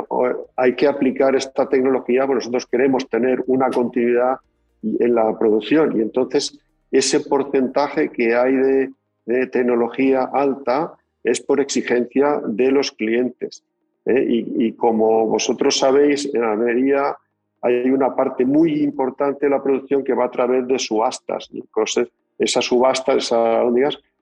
hay 0.56 0.76
que 0.76 0.88
aplicar 0.88 1.36
esta 1.36 1.68
tecnología 1.68 2.28
porque 2.28 2.36
nosotros 2.36 2.68
queremos 2.68 3.10
tener 3.10 3.43
una 3.47 3.70
continuidad 3.72 4.36
en 4.84 5.16
la 5.16 5.38
producción. 5.39 5.97
Y 5.97 6.02
entonces 6.02 6.60
ese 6.91 7.22
porcentaje 7.22 8.10
que 8.10 8.36
hay 8.36 8.54
de, 8.54 8.91
tecnología 9.52 10.24
alta 10.34 10.93
es 11.24 11.39
por 11.39 11.60
exigencia 11.60 12.41
de 12.45 12.72
los 12.72 12.91
clientes. 12.91 13.64
¿eh? 14.06 14.26
Y, 14.28 14.72
como 14.72 15.28
vosotros 15.28 15.78
sabéis, 15.78 16.34
en 16.34 16.43
Almería 16.43 17.16
hay 17.62 17.91
una 17.91 18.16
parte 18.16 18.43
muy 18.43 18.82
importante 18.82 19.45
de 19.45 19.52
la 19.52 19.62
producción 19.62 20.04
que 20.04 20.16
va 20.16 20.26
a 20.26 20.32
través 20.32 20.66
de 20.68 20.80
subastas. 20.80 21.47
Entonces, 21.54 22.08
esas 22.39 22.66
subastas, 22.66 23.18
esas 23.18 23.66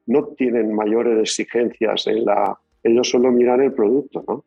no 0.08 0.26
tienen 0.38 0.74
mayores 0.74 1.20
exigencias 1.20 2.08
en 2.08 2.26
la... 2.26 2.58
Ellos 2.84 3.10
solo 3.10 3.32
miran 3.32 3.62
el 3.62 3.74
producto, 3.74 4.24
¿no? 4.28 4.44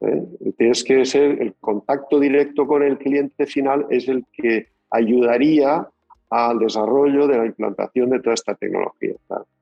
¿Eh? 0.00 0.22
Tienes 0.56 0.84
que 0.84 1.04
ser 1.04 1.42
el 1.42 1.54
contacto 1.60 2.18
directo 2.20 2.66
con 2.66 2.82
el 2.82 2.98
cliente 2.98 3.46
final 3.46 3.86
es 3.90 4.08
el 4.08 4.24
que 4.32 4.68
ayudaría 4.90 5.86
al 6.30 6.58
desarrollo 6.58 7.26
de 7.26 7.38
la 7.38 7.46
implantación 7.46 8.10
de 8.10 8.20
toda 8.20 8.34
esta 8.34 8.54
tecnología. 8.54 9.14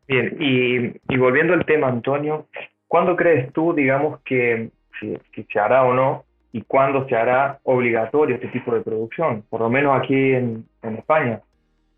Bien, 0.07 0.37
y, 0.39 1.17
volviendo 1.17 1.55
al 1.55 1.65
tema, 1.65 1.89
Antonio, 1.89 2.47
¿cuándo 2.87 3.17
crees 3.17 3.53
tú, 3.53 3.75
digamos, 3.75 4.21
que, 4.23 4.71
se 5.01 5.61
hará 5.61 5.85
o 5.85 5.95
no 5.95 6.25
y 6.53 6.63
cuándo 6.63 7.07
se 7.09 7.15
hará 7.15 7.59
obligatorio 7.63 8.37
este 8.37 8.49
tipo 8.49 8.75
de 8.75 8.81
producción? 8.81 9.45
Por 9.49 9.61
lo 9.61 9.71
menos 9.71 9.99
aquí 9.99 10.33
en 10.33 10.67
España. 10.83 11.41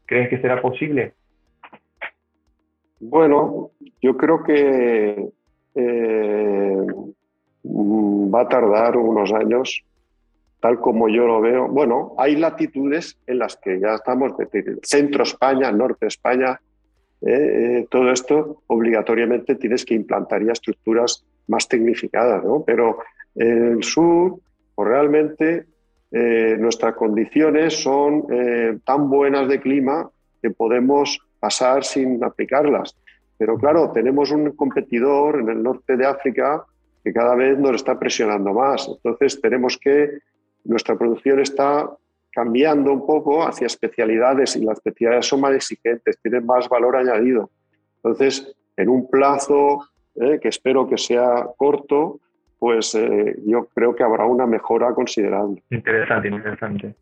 ¿Crees 0.06 0.28
que 0.28 0.40
será 0.40 0.60
posible? 0.60 1.12
Bueno, 3.00 3.70
yo 4.02 4.16
creo 4.16 4.42
que 4.42 5.30
eh, 5.74 6.86
va 7.64 8.40
a 8.42 8.48
tardar 8.48 8.98
unos 8.98 9.32
años, 9.32 9.82
tal 10.60 10.78
como 10.80 11.08
yo 11.08 11.26
lo 11.26 11.40
veo. 11.40 11.66
Bueno, 11.68 12.14
hay 12.18 12.36
latitudes 12.36 13.18
en 13.26 13.38
las 13.38 13.56
que 13.56 13.80
ya 13.80 13.94
estamos, 13.94 14.32
centro 14.82 15.22
España, 15.22 15.72
norte 15.72 16.06
España, 16.06 16.60
eh, 17.22 17.30
eh, 17.32 17.86
todo 17.90 18.12
esto 18.12 18.62
obligatoriamente 18.66 19.54
tienes 19.54 19.84
que 19.86 19.94
implantar 19.94 20.44
ya 20.44 20.52
estructuras 20.52 21.24
más 21.48 21.68
tecnificadas, 21.68 22.44
¿no? 22.44 22.62
Pero 22.66 22.98
en 23.34 23.78
el 23.78 23.82
sur, 23.82 24.40
pues 24.74 24.88
realmente 24.88 25.66
nuestras 26.12 26.96
condiciones 26.96 27.80
son 27.80 28.26
tan 28.84 29.08
buenas 29.08 29.46
de 29.48 29.60
clima 29.60 30.10
que 30.42 30.50
podemos 30.50 31.20
pasar 31.40 31.84
sin 31.84 32.22
aplicarlas. 32.22 32.96
Pero 33.38 33.56
claro, 33.56 33.90
tenemos 33.92 34.30
un 34.30 34.52
competidor 34.52 35.40
en 35.40 35.48
el 35.48 35.62
norte 35.62 35.96
de 35.96 36.06
África 36.06 36.64
que 37.02 37.12
cada 37.12 37.34
vez 37.34 37.58
nos 37.58 37.76
está 37.76 37.98
presionando 37.98 38.52
más. 38.52 38.86
Entonces 38.88 39.40
tenemos 39.40 39.78
que, 39.78 40.18
nuestra 40.64 40.96
producción 40.96 41.40
está 41.40 41.88
cambiando 42.30 42.92
un 42.92 43.06
poco 43.06 43.42
hacia 43.42 43.66
especialidades 43.66 44.56
y 44.56 44.64
las 44.64 44.78
especialidades 44.78 45.26
son 45.26 45.40
más 45.40 45.54
exigentes, 45.54 46.18
tienen 46.22 46.44
más 46.44 46.68
valor 46.68 46.96
añadido. 46.96 47.50
Entonces, 47.96 48.54
en 48.76 48.88
un 48.88 49.08
plazo 49.08 49.88
eh, 50.14 50.38
que 50.40 50.48
espero 50.48 50.88
que 50.88 50.98
sea 50.98 51.46
corto, 51.56 52.20
pues 52.58 52.94
eh, 52.94 53.36
yo 53.46 53.66
creo 53.74 53.96
que 53.96 54.02
habrá 54.02 54.26
una 54.26 54.46
mejora 54.46 54.92
considerable. 54.94 55.62
Interesante, 55.70 56.28
interesante. 56.28 56.94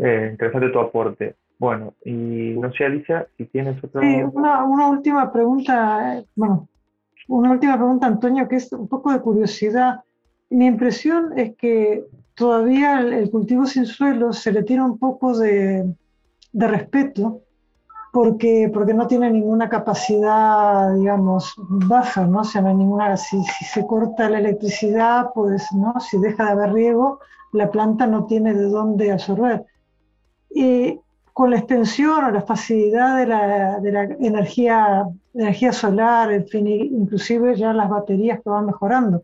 Eh, 0.00 0.28
interesante 0.32 0.70
tu 0.70 0.78
aporte. 0.78 1.34
Bueno, 1.58 1.94
y 2.04 2.54
no 2.56 2.72
sé, 2.72 2.84
Alicia, 2.84 3.26
si 3.36 3.46
tienes 3.46 3.82
otra... 3.82 4.00
Sí, 4.00 4.22
una, 4.32 4.64
última 4.88 5.32
pregunta, 5.32 6.22
bueno, 6.36 6.68
una 7.26 7.50
última 7.50 7.76
pregunta, 7.76 8.06
Antonio, 8.06 8.46
que 8.46 8.56
es 8.56 8.72
un 8.72 8.86
poco 8.86 9.12
de 9.12 9.20
curiosidad. 9.20 10.00
Mi 10.50 10.66
impresión 10.66 11.36
es 11.36 11.56
que 11.56 12.04
todavía 12.34 13.00
el, 13.00 13.28
cultivo 13.30 13.66
sin 13.66 13.86
suelo 13.86 14.32
se 14.32 14.52
le 14.52 14.62
tiene 14.62 14.84
un 14.84 14.98
poco 14.98 15.36
de, 15.36 15.92
respeto 16.52 17.40
porque, 18.12 18.70
porque 18.72 18.94
no 18.94 19.08
tiene 19.08 19.28
ninguna 19.30 19.68
capacidad, 19.68 20.94
digamos, 20.94 21.54
baja, 21.58 22.24
¿no? 22.24 22.40
O 22.40 22.44
sea, 22.44 22.62
no 22.62 22.68
hay 22.68 22.76
ninguna, 22.76 23.16
si, 23.16 23.42
si, 23.42 23.64
se 23.64 23.84
corta 23.84 24.30
la 24.30 24.38
electricidad, 24.38 25.30
pues, 25.34 25.66
¿no? 25.72 25.98
Si 25.98 26.18
deja 26.18 26.46
de 26.46 26.50
haber 26.52 26.72
riego, 26.72 27.18
la 27.52 27.70
planta 27.70 28.06
no 28.06 28.26
tiene 28.26 28.54
de 28.54 28.68
dónde 28.68 29.10
absorber. 29.10 29.66
Y 30.50 31.00
con 31.38 31.52
la 31.52 31.58
extensión 31.58 32.24
o 32.24 32.30
la 32.32 32.42
facilidad 32.42 33.16
de 33.16 33.92
la, 33.92 34.02
energía, 34.18 35.06
solar, 35.70 36.32
inclusive 36.52 37.54
ya 37.54 37.72
las 37.72 37.88
baterías 37.88 38.40
que 38.42 38.50
van 38.50 38.66
mejorando. 38.66 39.22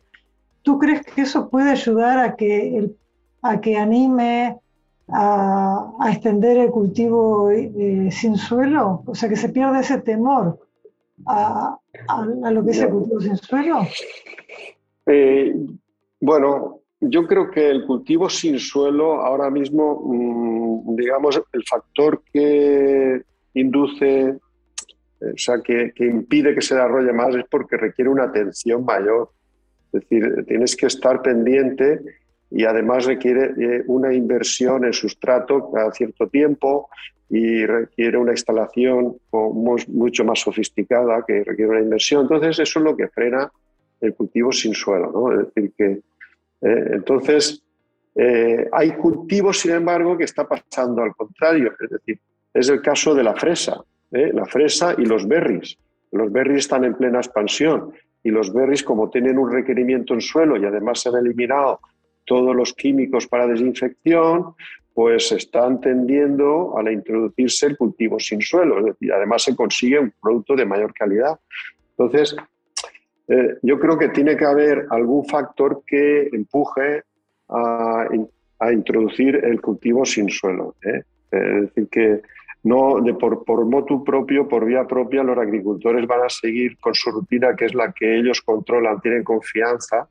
¿Tú 0.62 0.78
crees 0.78 1.04
que 1.04 1.22
eso 1.22 1.50
puede 1.50 1.72
ayudar 1.72 2.20
a 2.20 2.36
que 2.36 2.88
a 3.42 3.60
que 3.60 3.76
anime 3.76 4.56
a, 5.08 5.92
extender 6.08 6.56
el 6.58 6.70
cultivo 6.70 7.50
eh, 7.50 8.08
sin 8.12 8.36
suelo? 8.36 9.02
O 9.06 9.14
sea, 9.16 9.28
que 9.28 9.34
se 9.34 9.48
pierde 9.48 9.80
ese 9.80 9.98
temor 9.98 10.60
a, 11.26 11.76
lo 12.48 12.64
que 12.64 12.70
es 12.70 12.78
el 12.78 12.90
cultivo 12.90 13.20
sin 13.22 13.36
suelo. 13.38 13.80
Eh, 15.06 15.52
bueno, 16.20 16.78
yo 17.00 17.26
creo 17.26 17.50
que 17.50 17.70
el 17.70 17.84
cultivo 17.84 18.28
sin 18.28 18.58
suelo 18.58 19.20
ahora 19.20 19.50
mismo, 19.50 20.00
mm, 20.04 20.96
digamos, 20.96 21.40
el 21.52 21.64
factor 21.64 22.22
que 22.32 23.22
induce, 23.54 24.20
eh, 24.28 24.36
o 25.20 25.38
sea, 25.38 25.60
que, 25.62 25.92
impide 25.98 26.54
que 26.54 26.60
se 26.60 26.74
desarrolle 26.74 27.12
más 27.12 27.34
es 27.34 27.44
porque 27.50 27.76
requiere 27.76 28.10
una 28.10 28.24
atención 28.24 28.84
mayor. 28.84 29.30
Es 29.92 30.00
decir, 30.02 30.44
tienes 30.46 30.76
que 30.76 30.86
estar 30.86 31.22
pendiente 31.22 32.00
y 32.50 32.64
además 32.64 33.04
requiere 33.04 33.52
eh, 33.58 33.82
una 33.86 34.12
inversión 34.12 34.84
en 34.84 34.92
sustrato 34.92 35.70
cada 35.72 35.92
cierto 35.92 36.28
tiempo 36.28 36.88
y 37.30 37.64
requiere 37.64 38.18
una 38.18 38.32
instalación 38.32 39.16
mucho 39.32 40.24
más 40.24 40.40
sofisticada 40.40 41.24
que 41.26 41.42
requiere 41.42 41.70
una 41.70 41.80
inversión. 41.80 42.22
Entonces, 42.22 42.58
eso 42.58 42.78
es 42.78 42.84
lo 42.84 42.96
que 42.96 43.08
frena 43.08 43.50
el 44.00 44.14
cultivo 44.14 44.52
sin 44.52 44.74
suelo. 44.74 45.10
¿no? 45.10 45.32
Es 45.32 45.46
decir, 45.46 45.72
que 45.76 46.00
eh, 46.60 46.90
entonces, 46.92 47.62
eh, 48.14 48.68
hay 48.72 48.92
cultivos, 48.92 49.58
sin 49.58 49.72
embargo, 49.72 50.16
que 50.16 50.24
está 50.24 50.46
pasando 50.46 51.02
al 51.02 51.14
contrario. 51.14 51.72
Es 51.80 51.90
decir, 51.90 52.18
es 52.52 52.68
el 52.68 52.80
caso 52.80 53.14
de 53.14 53.24
la 53.24 53.34
fresa, 53.34 53.82
¿eh? 54.12 54.30
la 54.32 54.46
fresa 54.46 54.94
y 54.96 55.04
los 55.04 55.26
berries. 55.26 55.76
Los 56.12 56.30
berries 56.30 56.60
están 56.60 56.84
en 56.84 56.94
plena 56.94 57.18
expansión 57.18 57.92
y 58.22 58.30
los 58.30 58.52
berries, 58.52 58.82
como 58.82 59.10
tienen 59.10 59.38
un 59.38 59.50
requerimiento 59.50 60.14
en 60.14 60.20
suelo 60.20 60.56
y 60.56 60.64
además 60.64 61.00
se 61.00 61.08
han 61.08 61.16
eliminado 61.16 61.80
todos 62.24 62.54
los 62.54 62.72
químicos 62.72 63.26
para 63.26 63.46
desinfección, 63.46 64.54
pues 64.94 65.32
están 65.32 65.80
tendiendo 65.80 66.78
a 66.78 66.90
introducirse 66.90 67.66
el 67.66 67.76
cultivo 67.76 68.18
sin 68.20 68.40
suelo. 68.40 68.78
Es 68.78 68.86
decir, 68.86 69.12
además 69.12 69.42
se 69.42 69.56
consigue 69.56 69.98
un 69.98 70.12
producto 70.22 70.54
de 70.54 70.64
mayor 70.64 70.94
calidad. 70.94 71.38
Entonces, 71.90 72.36
eh, 73.28 73.56
yo 73.62 73.78
creo 73.78 73.98
que 73.98 74.08
tiene 74.08 74.36
que 74.36 74.44
haber 74.44 74.86
algún 74.90 75.24
factor 75.24 75.82
que 75.86 76.28
empuje 76.32 77.02
a, 77.48 78.06
introducir 78.72 79.36
el 79.44 79.60
cultivo 79.60 80.06
sin 80.06 80.30
suelo. 80.30 80.74
¿eh? 80.82 81.02
Es 81.30 81.60
decir, 81.62 81.88
que 81.90 82.22
no 82.62 83.00
de 83.02 83.12
por, 83.12 83.44
por 83.44 83.66
motu 83.66 84.02
propio, 84.02 84.48
por 84.48 84.64
vía 84.64 84.86
propia, 84.86 85.22
los 85.22 85.36
agricultores 85.36 86.06
van 86.06 86.22
a 86.22 86.30
seguir 86.30 86.78
con 86.78 86.94
su 86.94 87.10
rutina, 87.10 87.54
que 87.54 87.66
es 87.66 87.74
la 87.74 87.92
que 87.92 88.16
ellos 88.16 88.40
controlan, 88.40 89.02
tienen 89.02 89.22
confianza, 89.22 90.08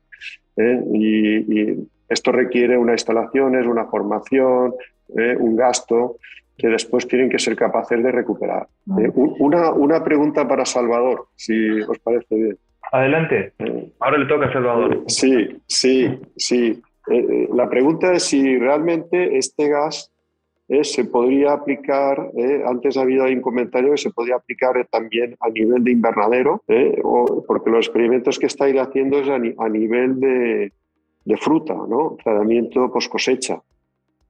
¿eh? 0.56 0.80
y, 0.92 1.94
esto 2.06 2.30
requiere 2.30 2.76
una 2.76 2.92
instalaciones, 2.92 3.66
una 3.66 3.86
formación, 3.86 4.74
un 5.08 5.56
gasto 5.56 6.18
que 6.56 6.68
después 6.68 7.08
tienen 7.08 7.30
que 7.30 7.38
ser 7.38 7.56
capaces 7.56 8.00
de 8.00 8.12
recuperar. 8.12 8.68
una, 8.84 9.72
una 9.72 10.04
pregunta 10.04 10.46
para 10.46 10.66
Salvador, 10.66 11.28
si 11.34 11.80
os 11.80 11.98
parece 12.00 12.34
bien. 12.34 12.58
Adelante. 12.94 13.52
Ahora 13.98 14.18
le 14.18 14.26
toca 14.26 14.46
a 14.46 14.52
Salvador. 14.52 15.02
Sí, 15.08 15.48
sí, 15.66 16.16
sí. 16.36 16.80
Eh, 17.10 17.26
eh, 17.28 17.48
la 17.52 17.68
pregunta 17.68 18.12
es 18.12 18.22
si 18.22 18.56
realmente 18.56 19.36
este 19.36 19.68
gas 19.68 20.12
eh, 20.68 20.84
se 20.84 21.04
podría 21.04 21.54
aplicar, 21.54 22.30
antes 22.64 22.96
ha 22.96 23.00
habido 23.00 23.24
un 23.24 23.40
comentario 23.40 23.90
que 23.90 23.98
se 23.98 24.10
podría 24.10 24.36
aplicar 24.36 24.86
también 24.92 25.36
a 25.40 25.48
nivel 25.48 25.82
de 25.82 25.90
invernadero, 25.90 26.62
porque 27.48 27.70
los 27.70 27.86
experimentos 27.86 28.38
que 28.38 28.46
estáis 28.46 28.76
haciendo 28.76 29.18
es 29.18 29.28
a, 29.28 29.68
nivel 29.68 30.20
de, 30.20 30.72
fruta, 31.38 31.74
¿no? 31.74 32.16
Tratamiento 32.22 32.92
post 32.92 33.10
cosecha. 33.10 33.60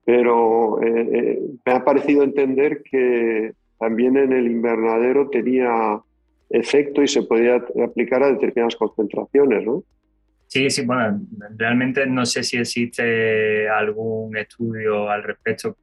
Pero 0.06 0.78
me 0.80 1.72
ha 1.72 1.84
parecido 1.84 2.22
entender 2.24 2.82
que 2.82 3.52
también 3.78 4.16
en 4.16 4.32
el 4.32 4.46
invernadero 4.46 5.28
tenía 5.28 6.00
efecto 6.50 7.02
y 7.02 7.08
se 7.08 7.22
podría 7.22 7.56
aplicar 7.84 8.22
a 8.22 8.32
determinadas 8.32 8.76
concentraciones, 8.76 9.64
¿no? 9.64 9.84
Sí, 10.46 10.70
sí, 10.70 10.84
bueno, 10.84 11.20
realmente 11.56 12.06
no 12.06 12.24
sé 12.24 12.44
si 12.44 12.58
existe 12.58 13.68
algún 13.68 14.36
estudio 14.36 15.10
al 15.10 15.22
respecto, 15.22 15.76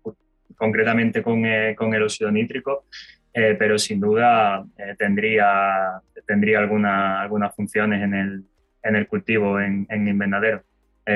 concretamente 0.56 1.22
con, 1.22 1.46
eh, 1.46 1.76
con 1.76 1.94
el 1.94 2.04
óxido 2.04 2.32
nítrico, 2.32 2.86
eh, 3.34 3.56
pero 3.58 3.78
sin 3.78 4.00
duda 4.00 4.66
eh, 4.78 4.96
tendría, 4.98 6.02
tendría 6.26 6.60
alguna, 6.60 7.22
algunas 7.22 7.54
funciones 7.56 8.02
en 8.02 8.14
el, 8.14 8.46
en 8.84 8.96
el 8.96 9.08
cultivo, 9.08 9.60
en, 9.60 9.86
en 9.90 10.08
invernadero. 10.08 10.64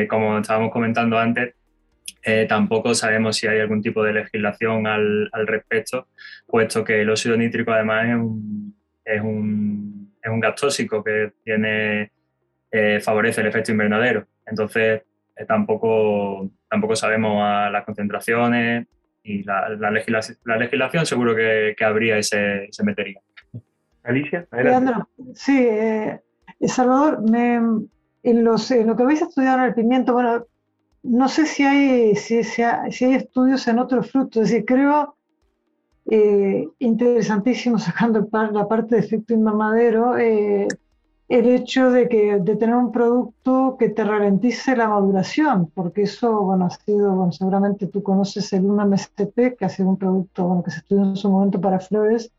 como 0.09 0.39
estábamos 0.39 0.71
comentando 0.71 1.17
antes, 1.17 1.53
tampoco 2.49 2.93
sabemos 2.95 3.37
si 3.37 3.47
hay 3.47 3.59
algún 3.59 3.81
tipo 3.81 4.03
de 4.03 4.13
legislación 4.13 4.87
al, 4.87 5.29
al 5.31 5.47
respecto, 5.47 6.07
puesto 6.47 6.83
que 6.83 7.01
el 7.01 7.09
óxido 7.09 7.37
nítrico 7.37 7.71
además 7.71 8.07
es 8.09 8.15
un, 8.15 8.75
es 9.05 9.21
un, 9.21 10.13
es 10.21 10.31
un 10.31 10.39
gas 10.39 10.55
tóxico 10.59 11.03
que 11.03 11.33
tiene, 11.43 12.11
eh, 12.71 12.99
favorece 12.99 13.41
el 13.41 13.47
efecto 13.47 13.71
invernadero. 13.71 14.25
Entonces, 14.45 15.03
eh, 15.35 15.45
tampoco, 15.45 16.49
tampoco 16.69 16.95
sabemos 16.95 17.39
las 17.71 17.85
concentraciones 17.85 18.87
y 19.23 19.43
la, 19.43 19.69
la, 19.69 19.91
legislación, 19.91 20.37
la 20.45 20.57
legislación 20.57 21.05
seguro 21.05 21.35
que, 21.35 21.75
que 21.77 21.85
habría 21.85 22.17
y 22.17 22.23
se, 22.23 22.67
se, 22.71 22.83
metería. 22.83 23.21
Alicia, 24.03 24.47
Sí, 25.33 25.65
eh, 25.67 26.19
Salvador, 26.67 27.19
en, 27.33 28.43
los, 28.43 28.71
en 28.71 28.87
lo 28.87 28.95
que 28.95 29.03
habéis 29.03 29.21
estudiado 29.21 29.59
en 29.59 29.63
el 29.65 29.73
pimiento, 29.73 30.13
bueno, 30.13 30.45
no 31.03 31.27
sé 31.27 31.45
si 31.45 31.63
hay, 31.63 32.15
si, 32.15 32.43
si, 32.43 32.61
hay, 32.61 32.91
si 32.91 33.05
hay 33.05 33.15
estudios 33.15 33.67
en 33.67 33.79
otros 33.79 34.11
frutos, 34.11 34.43
es 34.43 34.49
decir, 34.49 34.65
creo 34.65 35.14
eh, 36.09 36.67
interesantísimo 36.79 37.79
sacando 37.79 38.27
la 38.51 38.67
parte 38.67 38.95
de 38.95 39.01
efecto 39.01 39.33
invernadero, 39.33 40.17
eh, 40.17 40.67
el 41.27 41.47
hecho 41.47 41.89
de, 41.89 42.07
que, 42.07 42.37
de 42.39 42.55
tener 42.55 42.75
un 42.75 42.91
producto 42.91 43.77
que 43.79 43.89
te 43.89 44.03
ralentice 44.03 44.75
la 44.75 44.87
maduración, 44.87 45.71
porque 45.73 46.03
eso, 46.03 46.41
bueno, 46.43 46.65
ha 46.65 46.69
sido, 46.69 47.15
bueno, 47.15 47.31
seguramente 47.31 47.87
tú 47.87 48.03
conoces 48.03 48.53
el 48.53 48.63
1-MSTP, 48.63 49.57
que 49.57 49.65
ha 49.65 49.69
sido 49.69 49.89
un 49.89 49.97
producto 49.97 50.45
bueno, 50.45 50.63
que 50.63 50.71
se 50.71 50.79
estudió 50.79 51.03
en 51.03 51.15
su 51.15 51.29
momento 51.29 51.59
para 51.59 51.79
flores, 51.79 52.31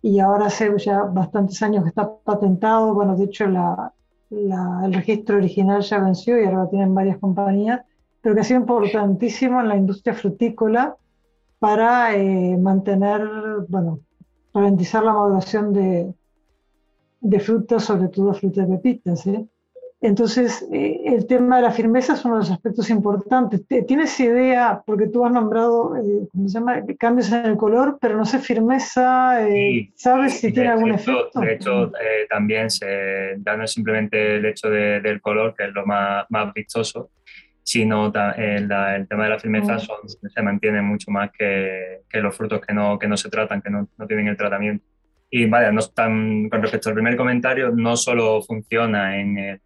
y 0.00 0.18
ahora 0.18 0.46
hace 0.46 0.72
ya 0.78 1.02
bastantes 1.02 1.62
años 1.62 1.84
que 1.84 1.90
está 1.90 2.10
patentado, 2.24 2.94
bueno, 2.94 3.14
de 3.16 3.24
hecho 3.24 3.46
la, 3.46 3.92
el 4.30 4.94
registro 4.94 5.36
original 5.36 5.82
ya 5.82 5.98
venció 5.98 6.40
y 6.40 6.44
ahora 6.44 6.64
lo 6.64 6.68
tienen 6.68 6.94
varias 6.94 7.18
compañías, 7.18 7.82
pero 8.22 8.34
que 8.34 8.40
ha 8.40 8.44
sido 8.44 8.60
importantísimo 8.60 9.60
en 9.60 9.68
la 9.68 9.76
industria 9.76 10.14
frutícola 10.14 10.96
para 11.62 12.16
eh, 12.16 12.56
mantener, 12.58 13.22
bueno, 13.68 14.00
ralentizar 14.52 15.04
la 15.04 15.12
maduración 15.12 15.72
de, 15.72 16.12
de 17.20 17.38
frutas, 17.38 17.84
sobre 17.84 18.08
todo 18.08 18.34
frutas 18.34 18.68
de 18.68 18.76
pepitas. 18.78 19.24
¿eh? 19.28 19.46
Entonces, 20.00 20.66
eh, 20.72 21.02
el 21.04 21.24
tema 21.28 21.58
de 21.58 21.62
la 21.62 21.70
firmeza 21.70 22.14
es 22.14 22.24
uno 22.24 22.34
de 22.34 22.40
los 22.40 22.50
aspectos 22.50 22.90
importantes. 22.90 23.64
¿Tienes 23.86 24.18
idea, 24.18 24.82
porque 24.84 25.06
tú 25.06 25.24
has 25.24 25.30
nombrado, 25.30 25.94
¿cómo 26.32 26.48
se 26.48 26.54
llama?, 26.58 26.82
cambios 26.98 27.30
en 27.30 27.46
el 27.46 27.56
color, 27.56 27.96
pero 28.00 28.16
no 28.16 28.24
sé, 28.24 28.40
firmeza, 28.40 29.38
¿sabes 29.94 30.40
si 30.40 30.52
tiene 30.52 30.70
algún 30.70 30.90
efecto? 30.90 31.38
De 31.38 31.54
hecho, 31.54 31.92
también 32.28 32.70
se, 32.70 33.36
ya 33.46 33.56
no 33.56 33.62
es 33.62 33.70
simplemente 33.70 34.38
el 34.38 34.46
hecho 34.46 34.68
del 34.68 35.20
color, 35.20 35.54
que 35.56 35.66
es 35.66 35.72
lo 35.72 35.86
más, 35.86 36.26
más 36.28 36.52
vistoso, 36.52 37.10
sino 37.62 38.12
el, 38.36 38.70
el 38.70 39.08
tema 39.08 39.24
de 39.24 39.30
la 39.30 39.38
firmeza 39.38 39.76
mm. 39.76 40.28
se 40.28 40.42
mantiene 40.42 40.82
mucho 40.82 41.10
más 41.10 41.30
que, 41.30 42.00
que, 42.08 42.20
los 42.20 42.36
frutos 42.36 42.60
que 42.60 42.74
no, 42.74 42.98
que 42.98 43.08
no 43.08 43.16
se 43.16 43.30
tratan, 43.30 43.62
que 43.62 43.70
no, 43.70 43.88
no 43.96 44.06
tienen 44.06 44.28
el 44.28 44.36
tratamiento. 44.36 44.84
Y 45.30 45.46
vaya, 45.46 45.72
no 45.72 45.80
están, 45.80 46.48
con 46.48 46.60
respecto 46.60 46.88
al 46.88 46.94
primer 46.94 47.16
comentario, 47.16 47.70
no 47.70 47.96
solo 47.96 48.42
funciona 48.42 49.18
en 49.18 49.60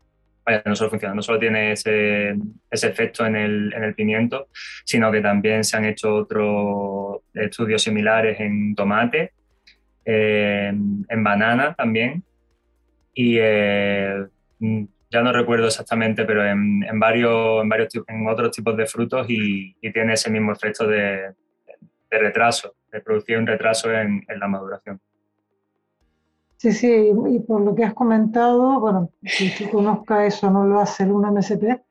vaya, 0.45 0.63
no 0.65 0.77
solo 0.77 0.91
funciona, 0.91 1.15
no 1.15 1.23
solo 1.23 1.41
tiene 1.41 1.73
ese, 1.73 2.37
ese 2.71 2.89
efecto 2.89 3.27
en 3.27 3.35
el, 3.35 3.73
en 3.75 3.83
el, 3.83 3.95
pimiento, 3.95 4.49
sino 4.85 5.11
que 5.11 5.21
también 5.21 5.65
se 5.65 5.77
han 5.77 5.87
hecho 5.87 6.15
otros 6.15 7.23
estudios 7.35 7.83
similares 7.83 8.39
en 8.39 8.75
tomate, 8.77 9.33
en 10.05 11.25
banana 11.25 11.75
también, 11.75 12.23
y 13.13 13.39
eh, 13.41 14.25
ya 15.11 15.23
no 15.23 15.33
recuerdo 15.33 15.67
exactamente, 15.67 16.25
pero 16.25 16.45
en, 16.45 16.81
varios, 16.99 17.65
otros 18.29 18.51
tipos 18.51 18.77
de 18.77 18.87
frutos 18.87 19.27
y, 19.29 19.75
tiene 19.93 20.15
ese 20.15 20.31
mismo 20.31 20.53
efecto 20.53 20.87
de, 20.87 21.35
retraso, 22.11 22.75
de 22.91 23.01
producir 23.01 23.39
un 23.39 23.47
retraso 23.47 23.93
en, 23.93 24.25
la 24.29 24.49
maduración. 24.49 25.01
Sí, 26.57 26.73
sí, 26.73 27.13
y 27.29 27.41
por 27.41 27.61
lo 27.61 27.75
que 27.75 27.85
has 27.85 27.95
comentado, 27.95 28.81
bueno, 28.81 29.11
si 29.23 29.51
tú 29.57 29.71
conozcas 29.71 30.35
eso, 30.35 30.51
no 30.51 30.65
lo 30.65 30.81
hace 30.81 31.05
el 31.05 31.11
1-MSP, 31.11 31.83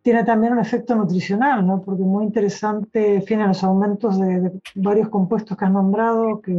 tiene 0.00 0.24
también 0.24 0.54
un 0.54 0.60
efecto 0.60 0.94
nutricional, 0.94 1.66
¿no? 1.66 1.82
Porque 1.82 2.02
muy 2.02 2.24
interesante, 2.24 3.16
en 3.16 3.22
fin, 3.24 3.46
los 3.46 3.62
aumentos 3.62 4.18
de, 4.18 4.40
de 4.40 4.60
varios 4.76 5.08
compuestos 5.08 5.56
que 5.56 5.64
has 5.64 5.70
nombrado, 5.70 6.40
que... 6.40 6.52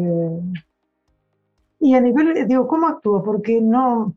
Y 1.79 1.95
a 1.95 2.01
nivel, 2.01 2.47
digo, 2.47 2.67
¿cómo 2.67 2.87
actúa? 2.87 3.23
Porque 3.23 3.59
no, 3.59 4.13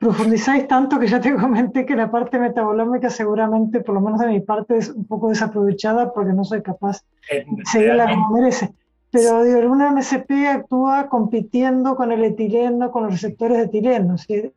profundizáis 0.00 0.66
tanto 0.66 0.98
que 0.98 1.06
ya 1.06 1.20
te 1.20 1.34
comenté 1.36 1.84
que 1.86 1.94
la 1.94 2.10
parte 2.10 2.38
metabolómica 2.38 3.10
seguramente, 3.10 3.80
por 3.80 3.94
lo 3.94 4.00
menos 4.00 4.18
de 4.20 4.28
mi 4.28 4.40
parte, 4.40 4.78
es 4.78 4.88
un 4.88 5.06
poco 5.06 5.28
desaprovechada 5.28 6.12
porque 6.12 6.32
no 6.32 6.42
soy 6.42 6.62
capaz 6.62 7.04
de 7.30 7.44
seguirla 7.64 8.10
como 8.10 8.30
merece. 8.30 8.70
Pero 9.12 9.44
digo, 9.44 9.58
una 9.70 9.90
MSP 9.90 10.46
actúa 10.46 11.08
compitiendo 11.08 11.96
con 11.96 12.12
el 12.12 12.24
etileno, 12.24 12.90
con 12.90 13.04
los 13.04 13.12
receptores 13.12 13.58
de 13.58 13.64
etileno. 13.64 14.16
¿sí? 14.16 14.52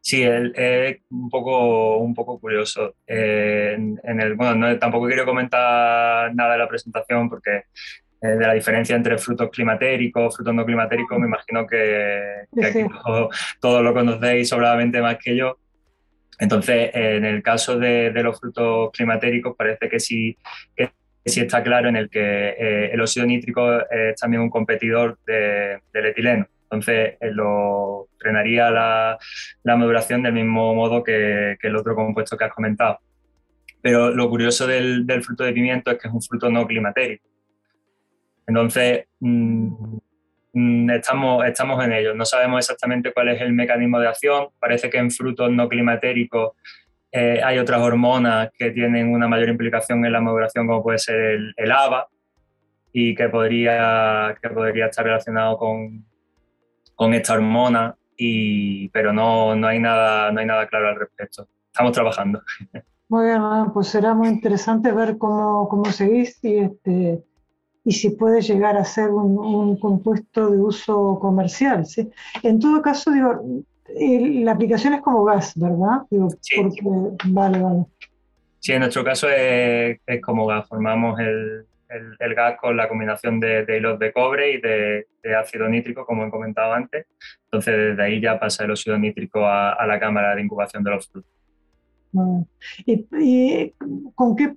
Sí, 0.00 0.22
es 0.22 0.96
un 1.10 1.28
poco, 1.28 1.98
un 1.98 2.14
poco 2.14 2.40
curioso. 2.40 2.94
Eh, 3.06 3.74
en, 3.74 4.20
el, 4.20 4.34
bueno, 4.34 4.78
tampoco 4.78 5.06
quiero 5.06 5.26
comentar 5.26 6.34
nada 6.34 6.52
de 6.52 6.58
la 6.58 6.68
presentación 6.68 7.28
porque 7.28 7.50
eh, 7.56 7.64
de 8.28 8.46
la 8.46 8.54
diferencia 8.54 8.94
entre 8.94 9.18
frutos 9.18 9.50
climatéricos, 9.50 10.36
frutos 10.36 10.54
no 10.54 10.64
climatéricos, 10.64 11.18
me 11.18 11.26
imagino 11.26 11.66
que, 11.66 12.44
aquí 12.62 12.84
todos 13.60 13.82
lo 13.82 13.92
conocéis 13.92 14.48
sobradamente 14.48 15.00
más 15.00 15.18
que 15.18 15.36
yo. 15.36 15.58
Entonces, 16.38 16.90
en 16.94 17.24
el 17.24 17.42
caso 17.42 17.78
de, 17.78 18.10
los 18.22 18.38
frutos 18.38 18.90
climatéricos, 18.92 19.56
parece 19.56 19.88
que 19.88 20.00
sí, 20.00 20.36
que 20.76 20.90
sí 21.24 21.40
está 21.40 21.62
claro 21.62 21.88
en 21.88 21.96
el 21.96 22.08
que 22.08 22.20
eh, 22.20 22.90
el 22.92 23.00
óxido 23.00 23.26
nítrico 23.26 23.80
es 23.90 24.16
también 24.20 24.42
un 24.42 24.50
competidor 24.50 25.18
del 25.26 26.06
etileno. 26.06 26.46
Entonces, 26.64 27.16
eh, 27.20 27.30
lo 27.32 28.08
frenaría 28.18 28.70
la, 28.70 29.18
la, 29.62 29.76
maduración 29.76 30.22
del 30.22 30.32
mismo 30.32 30.74
modo 30.74 31.04
que, 31.04 31.58
el 31.60 31.76
otro 31.76 31.94
compuesto 31.94 32.36
que 32.36 32.44
has 32.44 32.52
comentado. 32.52 32.98
Pero 33.82 34.10
lo 34.10 34.30
curioso 34.30 34.66
del, 34.66 35.04
fruto 35.22 35.44
de 35.44 35.52
pimiento 35.52 35.90
es 35.90 35.98
que 35.98 36.08
es 36.08 36.14
un 36.14 36.22
fruto 36.22 36.48
no 36.48 36.66
climatérico. 36.66 37.31
Entonces, 38.46 39.06
mm, 39.20 39.96
mm, 40.52 40.90
estamos, 40.90 41.44
estamos 41.46 41.84
en 41.84 41.92
ello. 41.92 42.14
No 42.14 42.24
sabemos 42.24 42.58
exactamente 42.58 43.12
cuál 43.12 43.28
es 43.28 43.40
el 43.40 43.52
mecanismo 43.52 43.98
de 43.98 44.08
acción. 44.08 44.48
Parece 44.58 44.90
que 44.90 44.98
en 44.98 45.10
frutos 45.10 45.50
no 45.50 45.68
climatéricos 45.68 46.52
eh, 47.10 47.40
hay 47.44 47.58
otras 47.58 47.80
hormonas 47.80 48.50
que 48.56 48.70
tienen 48.70 49.12
una 49.12 49.28
mayor 49.28 49.50
implicación 49.50 50.04
en 50.06 50.12
la 50.12 50.20
maduración, 50.20 50.66
como 50.66 50.82
puede 50.82 50.98
ser 50.98 51.16
el, 51.16 51.54
el 51.56 51.70
ABA, 51.70 52.08
y 52.92 53.14
que 53.14 53.28
podría, 53.28 54.36
que 54.40 54.48
podría 54.48 54.86
estar 54.86 55.04
relacionado 55.04 55.58
con, 55.58 56.04
con 56.94 57.12
esta 57.14 57.34
hormona, 57.34 57.94
y, 58.16 58.88
pero 58.90 59.12
no, 59.12 59.54
no, 59.56 59.66
hay 59.66 59.78
nada, 59.78 60.32
no 60.32 60.40
hay 60.40 60.46
nada 60.46 60.66
claro 60.66 60.88
al 60.88 60.96
respecto. 60.96 61.48
Estamos 61.66 61.92
trabajando. 61.92 62.42
Muy 63.08 63.26
bien, 63.26 63.42
pues 63.74 63.88
será 63.88 64.14
muy 64.14 64.28
interesante 64.28 64.90
ver 64.90 65.18
cómo, 65.18 65.68
cómo 65.68 65.84
seguís 65.86 66.42
y, 66.42 66.56
este, 66.56 67.22
y 67.84 67.92
si 67.92 68.10
puede 68.10 68.40
llegar 68.40 68.76
a 68.76 68.84
ser 68.84 69.10
un, 69.10 69.38
un 69.38 69.76
compuesto 69.78 70.50
de 70.50 70.58
uso 70.58 71.18
comercial. 71.20 71.84
¿sí? 71.86 72.10
En 72.42 72.60
todo 72.60 72.80
caso, 72.80 73.10
digo, 73.10 73.64
la 73.94 74.52
aplicación 74.52 74.94
es 74.94 75.00
como 75.00 75.24
gas, 75.24 75.52
¿verdad? 75.56 76.02
Digo, 76.10 76.28
sí. 76.40 76.56
vale, 77.26 77.60
vale. 77.60 77.84
Sí, 78.60 78.72
en 78.72 78.80
nuestro 78.80 79.02
caso 79.04 79.28
es, 79.28 79.98
es 80.06 80.22
como 80.22 80.46
gas. 80.46 80.68
Formamos 80.68 81.18
el, 81.18 81.66
el, 82.18 82.34
gas 82.34 82.56
con 82.60 82.76
la 82.76 82.88
combinación 82.88 83.40
de, 83.40 83.66
hilos 83.76 83.98
de 83.98 84.12
cobre 84.12 84.52
y 84.52 84.60
de, 84.60 85.06
ácido 85.36 85.68
nítrico, 85.68 86.06
como 86.06 86.24
he 86.24 86.30
comentado 86.30 86.72
antes. 86.72 87.06
Entonces, 87.44 87.76
desde 87.76 88.02
ahí 88.02 88.20
ya 88.20 88.38
pasa 88.38 88.64
el 88.64 88.70
óxido 88.70 88.96
nítrico 88.98 89.46
a, 89.46 89.84
la 89.86 89.98
cámara 89.98 90.34
de 90.34 90.42
incubación 90.42 90.82
de 90.84 90.90
los 90.90 91.08
frutos. 91.08 91.30
¿Y, 92.84 93.70
con 94.14 94.36
qué 94.36 94.54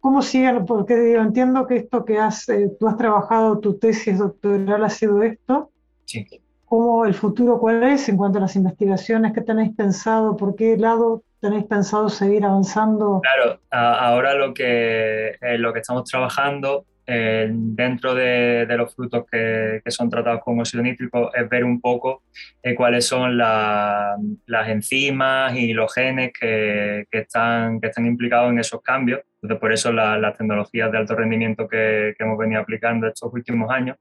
cómo 0.00 0.22
siguen? 0.22 0.64
Porque 0.64 1.12
yo 1.12 1.20
entiendo 1.20 1.66
que 1.66 1.76
esto 1.76 2.04
que 2.04 2.18
has, 2.18 2.48
eh, 2.48 2.70
tú 2.78 2.88
has 2.88 2.96
trabajado, 2.96 3.58
tu 3.58 3.78
tesis 3.78 4.18
doctoral 4.18 4.84
ha 4.84 4.90
sido 4.90 5.22
esto. 5.22 5.70
Sí. 6.04 6.26
¿Cómo 6.66 7.04
el 7.04 7.14
futuro 7.14 7.58
cuál 7.58 7.82
es 7.82 8.08
en 8.08 8.16
cuanto 8.16 8.38
a 8.38 8.42
las 8.42 8.56
investigaciones? 8.56 9.32
¿Qué 9.32 9.42
tenéis 9.42 9.74
pensado? 9.74 10.36
¿Por 10.36 10.56
qué 10.56 10.76
lado 10.76 11.22
tenéis 11.40 11.64
pensado 11.64 12.08
seguir 12.08 12.44
avanzando? 12.44 13.20
Claro, 13.20 13.60
ahora 13.70 14.34
lo 14.34 14.54
que, 14.54 15.36
eh, 15.40 15.58
lo 15.58 15.72
que 15.72 15.80
estamos 15.80 16.04
trabajando 16.04 16.86
eh, 17.14 17.48
dentro 17.52 18.14
de, 18.14 18.66
los 18.76 18.94
frutos 18.94 19.24
que, 19.30 19.82
son 19.88 20.08
tratados 20.08 20.40
con 20.42 20.58
óxido 20.60 20.82
nítrico 20.82 21.30
es 21.34 21.48
ver 21.48 21.64
un 21.64 21.80
poco 21.80 22.22
eh, 22.62 22.74
cuáles 22.74 23.06
son 23.06 23.36
las 23.36 24.68
enzimas 24.68 25.54
y 25.54 25.72
los 25.74 25.92
genes 25.92 26.32
que, 26.38 27.06
están, 27.10 27.80
que 27.80 27.88
están 27.88 28.06
implicados 28.06 28.50
en 28.50 28.58
esos 28.60 28.80
cambios. 28.80 29.20
Entonces, 29.42 29.60
por 29.60 29.72
eso 29.72 29.92
las 29.92 30.36
tecnologías 30.38 30.90
de 30.90 30.98
alto 30.98 31.14
rendimiento 31.14 31.68
que, 31.68 32.14
que 32.16 32.24
hemos 32.24 32.38
venido 32.38 32.60
aplicando 32.60 33.06
estos 33.08 33.32
últimos 33.32 33.70
años 33.70 33.96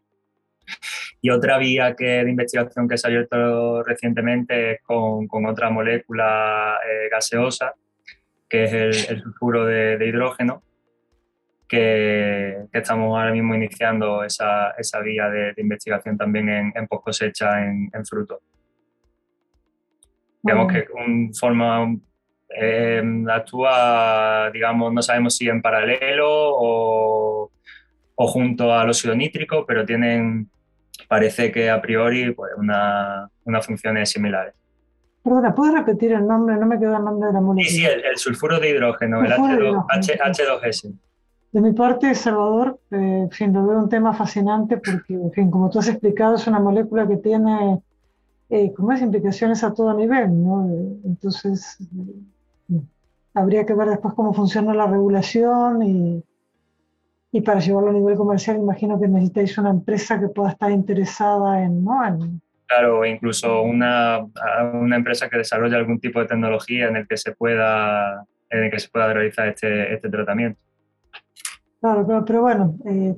y 1.22 1.30
otra 1.30 1.58
vía 1.58 1.96
que, 1.96 2.24
de 2.24 2.30
investigación 2.30 2.88
que 2.88 2.98
se 2.98 3.08
ha 3.08 3.10
abierto 3.10 3.84
recientemente 3.84 4.74
es 4.74 4.82
con, 4.82 5.28
con 5.28 5.46
otra 5.46 5.70
molécula 5.70 6.80
eh, 6.88 7.10
gaseosa, 7.12 7.76
que 8.50 8.64
es 8.64 9.10
el, 9.10 9.22
sulfuro 9.22 9.66
de, 9.66 10.04
hidrógeno, 10.06 10.64
que, 11.72 12.66
que, 12.70 12.80
estamos 12.80 13.18
ahora 13.18 13.32
mismo 13.32 13.56
iniciando 13.56 14.26
esa, 14.26 14.72
esa 14.72 15.00
vía 15.00 15.30
de, 15.30 15.54
investigación 15.58 16.18
también 16.18 16.50
en, 16.50 16.74
en 16.76 16.88
post 16.88 17.06
cosecha 17.06 17.64
en, 17.64 17.90
en 17.94 18.06
frutos. 18.06 18.40
Digamos 20.44 20.74
que 20.74 20.86
un 20.94 21.34
forma 21.34 21.96
eh, 22.50 23.02
actúa, 23.32 24.52
digamos, 24.52 24.92
no 24.92 25.02
sabemos 25.02 25.38
si 25.38 25.48
en 25.48 25.62
paralelo 25.62 26.28
o, 26.30 27.52
o 28.16 28.28
junto 28.28 28.74
al 28.74 28.90
óxido 28.90 29.16
nítrico, 29.16 29.66
pero 29.66 29.86
tienen 29.86 30.50
parece 31.08 31.52
que 31.52 31.70
a 31.70 31.82
priori 31.82 32.32
pues, 32.32 32.52
una, 32.58 33.30
unas 33.46 33.66
funciones 33.66 34.10
similares. 34.10 34.56
Perdona, 35.24 35.56
¿puedes 35.56 35.76
repetir 35.76 36.12
el 36.12 36.28
nombre? 36.28 36.58
No 36.58 36.66
me 36.66 36.80
quedó 36.80 36.98
el 36.98 37.04
nombre 37.06 37.28
de 37.28 37.34
la 37.34 37.42
molécula. 37.42 37.70
Sí, 37.70 37.78
sí, 37.78 37.86
el, 37.86 38.18
sulfuro 38.18 38.60
de 38.60 38.72
hidrógeno, 38.72 39.24
el 39.24 39.32
H2, 39.32 40.60
s 40.64 40.92
De 41.52 41.60
mi 41.60 41.74
parte, 41.74 42.16
Salvador, 42.16 42.80
eh, 42.92 43.28
en 43.40 43.58
un 43.58 43.90
tema 43.90 44.14
fascinante 44.14 44.78
porque, 44.78 45.14
en 45.14 45.32
fin, 45.34 45.52
como 45.52 45.70
tú 45.70 45.80
has 45.80 45.90
explicado, 45.90 46.36
es 46.36 46.48
una 46.48 46.60
molécula 46.60 47.06
que 47.06 47.18
tiene, 47.18 47.82
eh, 48.50 48.72
como 48.74 48.94
es, 48.94 49.02
implicaciones 49.02 49.62
a 49.64 49.74
todo 49.74 49.94
nivel, 49.94 50.30
¿no? 50.44 50.66
Entonces, 51.04 51.78
eh, 52.70 52.82
habría 53.34 53.66
que 53.66 53.74
ver 53.74 53.90
después 53.90 54.14
cómo 54.14 54.34
funciona 54.34 54.74
la 54.74 54.88
regulación 54.88 55.84
y, 55.84 56.24
y 57.34 57.42
para 57.42 57.60
llevarlo 57.60 57.90
a 57.90 57.94
nivel 57.94 58.16
comercial, 58.16 58.56
imagino 58.56 58.98
que 58.98 59.10
necesitáis 59.10 59.58
una 59.58 59.72
empresa 59.72 60.22
que 60.22 60.30
pueda 60.30 60.52
estar 60.52 60.72
interesada 60.72 61.64
en, 61.64 61.84
¿no? 61.84 62.02
claro, 62.66 63.06
incluso 63.06 63.62
una, 63.64 64.26
una 64.74 64.96
empresa 64.96 65.30
que 65.30 65.38
desarrolle 65.38 65.76
algún 65.76 66.00
tipo 66.00 66.22
de 66.22 66.28
tecnología 66.28 66.88
en 66.88 66.96
el 66.96 67.08
que 67.08 67.18
se 67.18 67.34
pueda, 67.34 68.26
en 68.50 68.64
el 68.64 68.72
que 68.72 68.80
se 68.80 68.88
pueda 68.88 69.12
realizar 69.14 69.50
este, 69.50 69.94
este 69.94 70.10
tratamiento. 70.10 70.58
Claro, 71.82 72.06
pero, 72.06 72.24
pero 72.24 72.42
bueno, 72.42 72.76
eh, 72.86 73.18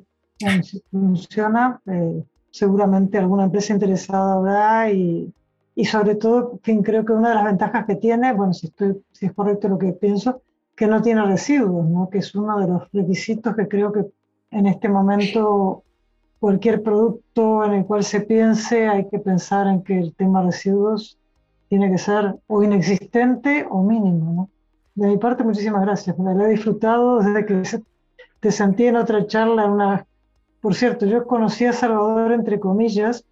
funciona, 0.89 1.81
eh, 1.85 2.23
seguramente 2.49 3.17
alguna 3.17 3.43
empresa 3.43 3.73
interesada 3.73 4.35
habrá 4.35 4.89
y, 4.89 5.33
y 5.75 5.85
sobre 5.85 6.15
todo, 6.15 6.59
fin, 6.63 6.81
creo 6.81 7.03
que 7.03 7.11
una 7.11 7.29
de 7.29 7.35
las 7.35 7.43
ventajas 7.43 7.85
que 7.85 7.95
tiene, 7.95 8.33
bueno, 8.33 8.53
si, 8.53 8.67
estoy, 8.67 9.03
si 9.11 9.25
es 9.25 9.33
correcto 9.33 9.67
lo 9.67 9.77
que 9.77 9.91
pienso, 9.91 10.41
que 10.75 10.87
no 10.87 11.01
tiene 11.01 11.25
residuos, 11.25 11.85
¿no? 11.85 12.09
que 12.09 12.19
es 12.19 12.33
uno 12.35 12.57
de 12.59 12.67
los 12.67 12.91
requisitos 12.91 13.55
que 13.55 13.67
creo 13.67 13.91
que 13.91 14.05
en 14.51 14.65
este 14.67 14.87
momento 14.87 15.83
cualquier 16.39 16.83
producto 16.83 17.65
en 17.65 17.73
el 17.73 17.85
cual 17.85 18.03
se 18.03 18.21
piense 18.21 18.87
hay 18.87 19.09
que 19.09 19.19
pensar 19.19 19.67
en 19.67 19.83
que 19.83 19.99
el 19.99 20.15
tema 20.15 20.41
residuos 20.41 21.17
tiene 21.69 21.91
que 21.91 21.97
ser 21.97 22.35
o 22.47 22.63
inexistente 22.63 23.65
o 23.69 23.83
mínimo. 23.83 24.33
¿no? 24.33 24.49
De 24.95 25.07
mi 25.07 25.17
parte, 25.17 25.43
muchísimas 25.43 25.81
gracias. 25.81 26.17
Me 26.17 26.33
la 26.35 26.45
he 26.45 26.51
disfrutado 26.51 27.19
desde 27.19 27.45
que 27.45 27.83
te 28.43 28.51
sentí 28.51 28.85
en 28.85 28.97
otra 28.97 29.25
charla. 29.25 29.65
Una... 29.65 30.05
Por 30.61 30.75
cierto, 30.75 31.05
yo 31.05 31.25
conocí 31.25 31.65
a 31.65 31.71
Salvador, 31.71 32.33
entre 32.33 32.59
comillas, 32.59 33.25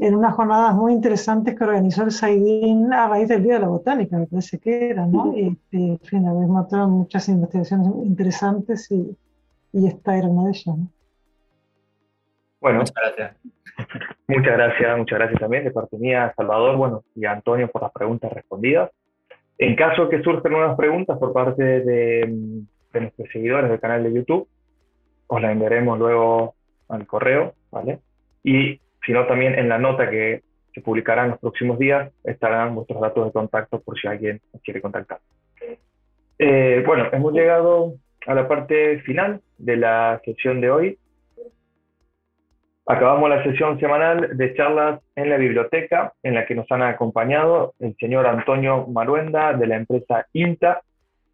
en 0.00 0.16
unas 0.16 0.34
jornadas 0.34 0.74
muy 0.74 0.92
interesantes 0.92 1.56
que 1.56 1.62
organizó 1.62 2.02
el 2.02 2.10
Saidín 2.10 2.92
a 2.92 3.08
raíz 3.08 3.28
del 3.28 3.44
Día 3.44 3.54
de 3.54 3.60
la 3.60 3.68
Botánica, 3.68 4.16
me 4.16 4.26
parece 4.26 4.58
que 4.58 4.90
era, 4.90 5.06
¿no? 5.06 5.32
Y, 5.36 5.56
en 5.70 5.98
fin, 6.00 6.26
habéis 6.26 6.48
mostrado 6.48 6.88
muchas 6.88 7.28
investigaciones 7.28 7.86
interesantes 8.04 8.90
y, 8.90 9.16
y, 9.72 9.86
esta 9.86 10.16
era 10.16 10.26
una 10.26 10.44
de 10.44 10.50
ellas, 10.50 10.76
¿no? 10.76 10.88
Bueno, 12.60 12.78
muchas 12.80 12.94
gracias. 12.96 13.36
Muchas 14.26 14.52
gracias, 14.54 14.98
muchas 14.98 15.18
gracias 15.20 15.40
también 15.40 15.64
de 15.64 15.70
parte 15.70 15.96
mía, 15.96 16.34
Salvador, 16.36 16.76
bueno, 16.76 17.04
y 17.14 17.24
a 17.24 17.32
Antonio 17.32 17.70
por 17.70 17.80
las 17.80 17.92
preguntas 17.92 18.30
respondidas. 18.32 18.90
En 19.56 19.74
caso 19.74 20.08
que 20.08 20.20
surjan 20.20 20.52
nuevas 20.52 20.76
preguntas 20.76 21.16
por 21.16 21.32
parte 21.32 21.62
de, 21.62 22.64
de 22.92 23.00
nuestros 23.00 23.28
seguidores 23.32 23.70
del 23.70 23.80
canal 23.80 24.02
de 24.02 24.12
YouTube, 24.12 24.48
os 25.26 25.42
las 25.42 25.52
enviaremos 25.52 25.98
luego 25.98 26.54
al 26.88 27.06
correo, 27.06 27.54
¿vale? 27.70 28.00
Y 28.42 28.80
sino 29.04 29.26
también 29.26 29.58
en 29.58 29.68
la 29.68 29.78
nota 29.78 30.10
que 30.10 30.42
se 30.74 30.80
publicará 30.80 31.24
en 31.24 31.30
los 31.30 31.40
próximos 31.40 31.78
días 31.78 32.12
estarán 32.24 32.74
vuestros 32.74 33.00
datos 33.00 33.26
de 33.26 33.32
contacto 33.32 33.80
por 33.80 33.98
si 33.98 34.06
alguien 34.06 34.40
os 34.52 34.62
quiere 34.62 34.80
contactar. 34.80 35.18
Eh, 36.38 36.82
bueno, 36.86 37.08
hemos 37.12 37.32
llegado 37.32 37.94
a 38.26 38.34
la 38.34 38.46
parte 38.46 39.00
final 39.00 39.40
de 39.56 39.76
la 39.76 40.20
sesión 40.24 40.60
de 40.60 40.70
hoy. 40.70 40.98
Acabamos 42.86 43.28
la 43.28 43.42
sesión 43.42 43.78
semanal 43.80 44.36
de 44.36 44.54
charlas 44.54 45.00
en 45.16 45.30
la 45.30 45.36
biblioteca, 45.36 46.12
en 46.22 46.34
la 46.34 46.46
que 46.46 46.54
nos 46.54 46.70
han 46.70 46.82
acompañado 46.82 47.74
el 47.80 47.94
señor 47.96 48.26
Antonio 48.26 48.86
Maruenda 48.86 49.52
de 49.52 49.66
la 49.66 49.76
empresa 49.76 50.26
INTA 50.32 50.82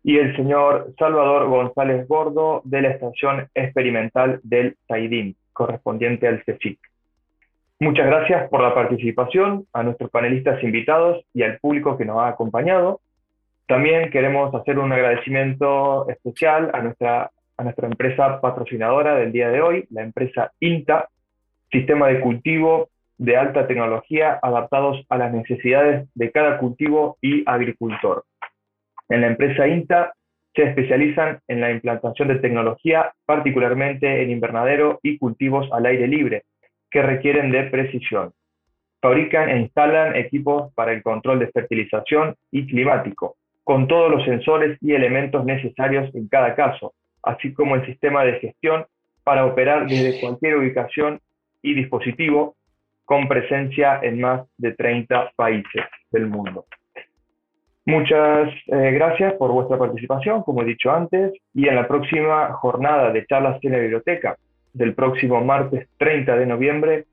y 0.04 0.18
el 0.18 0.36
señor 0.36 0.92
Salvador 0.98 1.48
González 1.48 2.06
Gordo 2.06 2.60
de 2.64 2.82
la 2.82 2.90
estación 2.90 3.48
experimental 3.54 4.38
del 4.42 4.76
Taidín, 4.86 5.34
correspondiente 5.54 6.28
al 6.28 6.44
CEFIC. 6.44 6.78
Muchas 7.80 8.06
gracias 8.06 8.48
por 8.50 8.60
la 8.60 8.74
participación, 8.74 9.66
a 9.72 9.82
nuestros 9.82 10.10
panelistas 10.10 10.62
invitados 10.62 11.24
y 11.32 11.42
al 11.42 11.58
público 11.58 11.96
que 11.96 12.04
nos 12.04 12.18
ha 12.18 12.28
acompañado. 12.28 13.00
También 13.66 14.10
queremos 14.10 14.54
hacer 14.54 14.78
un 14.78 14.92
agradecimiento 14.92 16.06
especial 16.10 16.70
a 16.74 16.82
nuestra, 16.82 17.30
a 17.56 17.62
nuestra 17.64 17.88
empresa 17.88 18.42
patrocinadora 18.42 19.16
del 19.16 19.32
día 19.32 19.48
de 19.48 19.62
hoy, 19.62 19.86
la 19.90 20.02
empresa 20.02 20.52
INTA, 20.60 21.08
sistema 21.72 22.08
de 22.08 22.20
cultivo 22.20 22.90
de 23.16 23.36
alta 23.38 23.66
tecnología 23.66 24.38
adaptados 24.42 25.04
a 25.08 25.16
las 25.16 25.32
necesidades 25.32 26.08
de 26.14 26.30
cada 26.30 26.58
cultivo 26.58 27.16
y 27.22 27.42
agricultor. 27.46 28.24
En 29.08 29.20
la 29.20 29.28
empresa 29.28 29.66
INTA 29.68 30.14
se 30.54 30.62
especializan 30.62 31.40
en 31.48 31.60
la 31.60 31.70
implantación 31.70 32.28
de 32.28 32.36
tecnología, 32.36 33.12
particularmente 33.26 34.22
en 34.22 34.30
invernadero 34.30 35.00
y 35.02 35.18
cultivos 35.18 35.68
al 35.72 35.86
aire 35.86 36.06
libre, 36.06 36.44
que 36.90 37.02
requieren 37.02 37.50
de 37.50 37.64
precisión. 37.64 38.32
Fabrican 39.00 39.50
e 39.50 39.58
instalan 39.58 40.16
equipos 40.16 40.72
para 40.74 40.92
el 40.92 41.02
control 41.02 41.40
de 41.40 41.48
fertilización 41.48 42.36
y 42.50 42.66
climático, 42.66 43.36
con 43.64 43.88
todos 43.88 44.10
los 44.10 44.24
sensores 44.24 44.78
y 44.80 44.92
elementos 44.92 45.44
necesarios 45.44 46.14
en 46.14 46.28
cada 46.28 46.54
caso, 46.54 46.94
así 47.22 47.52
como 47.52 47.74
el 47.74 47.84
sistema 47.86 48.24
de 48.24 48.38
gestión 48.38 48.86
para 49.24 49.46
operar 49.46 49.86
desde 49.86 50.20
cualquier 50.20 50.56
ubicación 50.56 51.20
y 51.62 51.74
dispositivo 51.74 52.54
con 53.04 53.26
presencia 53.26 54.00
en 54.02 54.20
más 54.20 54.46
de 54.58 54.72
30 54.72 55.32
países 55.36 55.84
del 56.10 56.26
mundo. 56.26 56.66
Muchas 57.86 58.48
eh, 58.68 58.92
gracias 58.92 59.34
por 59.34 59.52
vuestra 59.52 59.76
participación, 59.76 60.42
como 60.42 60.62
he 60.62 60.64
dicho 60.64 60.90
antes, 60.90 61.32
y 61.52 61.68
en 61.68 61.76
la 61.76 61.86
próxima 61.86 62.52
jornada 62.54 63.10
de 63.12 63.26
charlas 63.26 63.58
en 63.62 63.72
la 63.72 63.78
biblioteca 63.78 64.36
del 64.72 64.94
próximo 64.94 65.42
martes 65.44 65.88
30 65.98 66.36
de 66.36 66.46
noviembre 66.46 67.04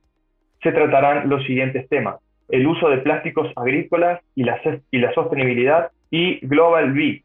se 0.63 0.71
tratarán 0.71 1.29
los 1.29 1.43
siguientes 1.45 1.87
temas. 1.89 2.15
El 2.49 2.67
uso 2.67 2.89
de 2.89 2.97
plásticos 2.97 3.51
agrícolas 3.55 4.21
y 4.35 4.43
la, 4.43 4.61
sostenibilidad 5.13 5.91
y 6.09 6.45
Global 6.45 6.91
Bee, 6.91 7.23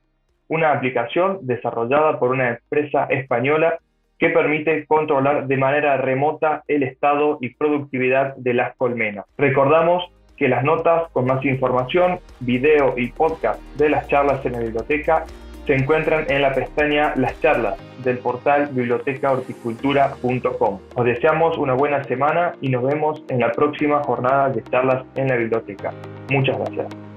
una 0.49 0.72
aplicación 0.72 1.38
desarrollada 1.42 2.18
por 2.18 2.30
una 2.30 2.51
empresa 2.51 3.05
española 3.07 3.78
que 4.18 4.30
permite 4.30 4.86
controlar 4.86 5.47
de 5.47 5.57
manera 5.57 5.97
remota 5.99 6.62
el 6.68 6.82
estado 6.82 7.38
y 7.40 7.51
productividad 7.51 8.34
de 8.36 8.55
las 8.55 8.74
colmenas. 8.76 9.26
Recordamos 9.36 10.05
que 10.37 10.49
las 10.49 10.64
notas 10.64 11.11
con 11.12 11.26
más 11.26 11.45
información, 11.45 12.18
video 12.41 12.95
y 12.97 13.09
podcast 13.09 13.61
de 13.76 13.91
las 13.91 14.09
charlas 14.09 14.45
en 14.45 14.53
la 14.53 14.61
biblioteca 14.61 15.24
se 15.66 15.74
encuentran 15.74 16.24
en 16.28 16.43
la 16.43 16.55
pestaña 16.55 17.12
Las 17.16 17.41
charlas 17.41 17.76
del 18.05 18.18
portal 18.18 18.68
bibliotecahorticultura.com. 18.70 20.78
Os 20.95 21.05
deseamos 21.05 21.59
una 21.59 21.74
buena 21.74 22.05
semana 22.05 22.55
y 22.61 22.68
nos 22.68 22.84
vemos 22.84 23.24
en 23.28 23.41
la 23.41 23.51
próxima 23.53 24.05
jornada 24.05 24.51
de 24.51 24.62
charlas 24.62 25.05
en 25.16 25.26
la 25.28 25.34
biblioteca. 25.37 25.93
Muchas 26.30 26.57
gracias. 26.59 27.15